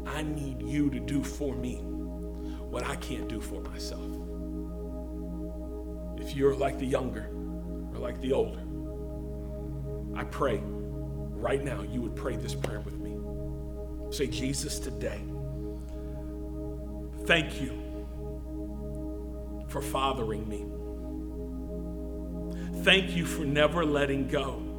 I 0.06 0.22
need 0.22 0.62
you 0.62 0.92
to 0.92 1.00
do 1.00 1.24
for 1.24 1.56
me 1.56 1.78
what 1.80 2.86
I 2.86 2.98
can't 2.98 3.28
do 3.28 3.42
for 3.42 3.62
myself. 3.62 4.06
If 6.20 6.36
you're 6.36 6.54
like 6.54 6.78
the 6.78 6.86
younger 6.86 7.32
or 7.92 7.98
like 7.98 8.22
the 8.22 8.34
older, 8.34 8.62
I 10.16 10.24
pray 10.26 10.62
right 10.64 11.64
now 11.64 11.82
you 11.82 12.00
would 12.00 12.16
pray 12.16 12.36
this 12.36 12.54
prayer 12.54 12.82
with 12.82 13.00
me. 13.00 13.18
Say, 14.16 14.28
Jesus, 14.28 14.78
today, 14.78 15.20
thank 17.26 17.60
you 17.60 17.72
for 19.68 19.82
fathering 19.82 20.48
me. 20.48 20.68
Thank 22.84 23.16
you 23.16 23.26
for 23.26 23.46
never 23.46 23.84
letting 23.84 24.28
go 24.28 24.71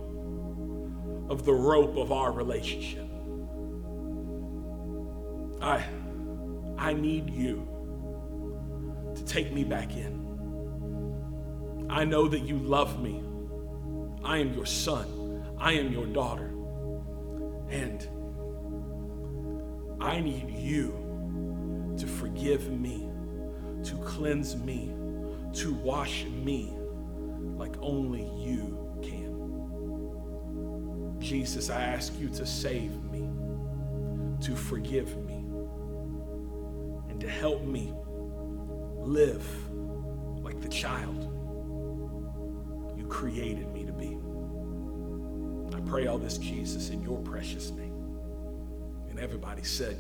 of 1.33 1.47
the 1.47 1.53
rope 1.53 1.97
of 1.97 2.13
our 2.13 2.31
relationship. 2.31 3.09
I, 5.63 5.83
I 6.77 6.93
need 6.93 7.31
you 7.31 7.67
to 9.17 9.25
take 9.25 9.51
me 9.51 9.65
back 9.65 9.97
in. 9.97 11.87
I 11.89 12.05
know 12.05 12.29
that 12.29 12.41
you 12.41 12.59
love 12.59 13.03
me. 13.03 13.23
I 14.23 14.39
am 14.39 14.53
your 14.53 14.67
son. 14.67 15.57
I 15.59 15.73
am 15.73 15.91
your 15.91 16.05
daughter. 16.05 16.53
And 17.71 18.07
I 20.03 20.21
need 20.21 20.51
you 20.51 21.95
to 21.97 22.07
forgive 22.07 22.71
me, 22.71 23.09
to 23.85 23.97
cleanse 24.05 24.55
me, 24.55 24.93
to 25.55 25.73
wash 25.73 26.25
me 26.25 26.75
like 27.57 27.75
only 27.81 28.25
you 28.37 28.72
Jesus, 31.23 31.71
I 31.71 31.81
ask 31.81 32.19
you 32.19 32.29
to 32.31 32.45
save 32.45 33.03
me, 33.05 33.29
to 34.45 34.57
forgive 34.57 35.17
me, 35.25 35.45
and 37.09 37.21
to 37.21 37.29
help 37.29 37.63
me 37.63 37.95
live 38.99 39.47
like 40.43 40.61
the 40.61 40.69
child 40.69 41.29
you 42.97 43.07
created 43.09 43.73
me 43.73 43.85
to 43.85 43.93
be. 43.93 44.19
I 45.77 45.81
pray 45.89 46.07
all 46.09 46.19
this, 46.19 46.39
Jesus, 46.39 46.91
in 46.91 47.01
your 47.03 47.19
precious 47.21 47.71
name. 47.71 47.95
And 49.09 49.21
everybody 49.21 49.63
said, 49.63 49.97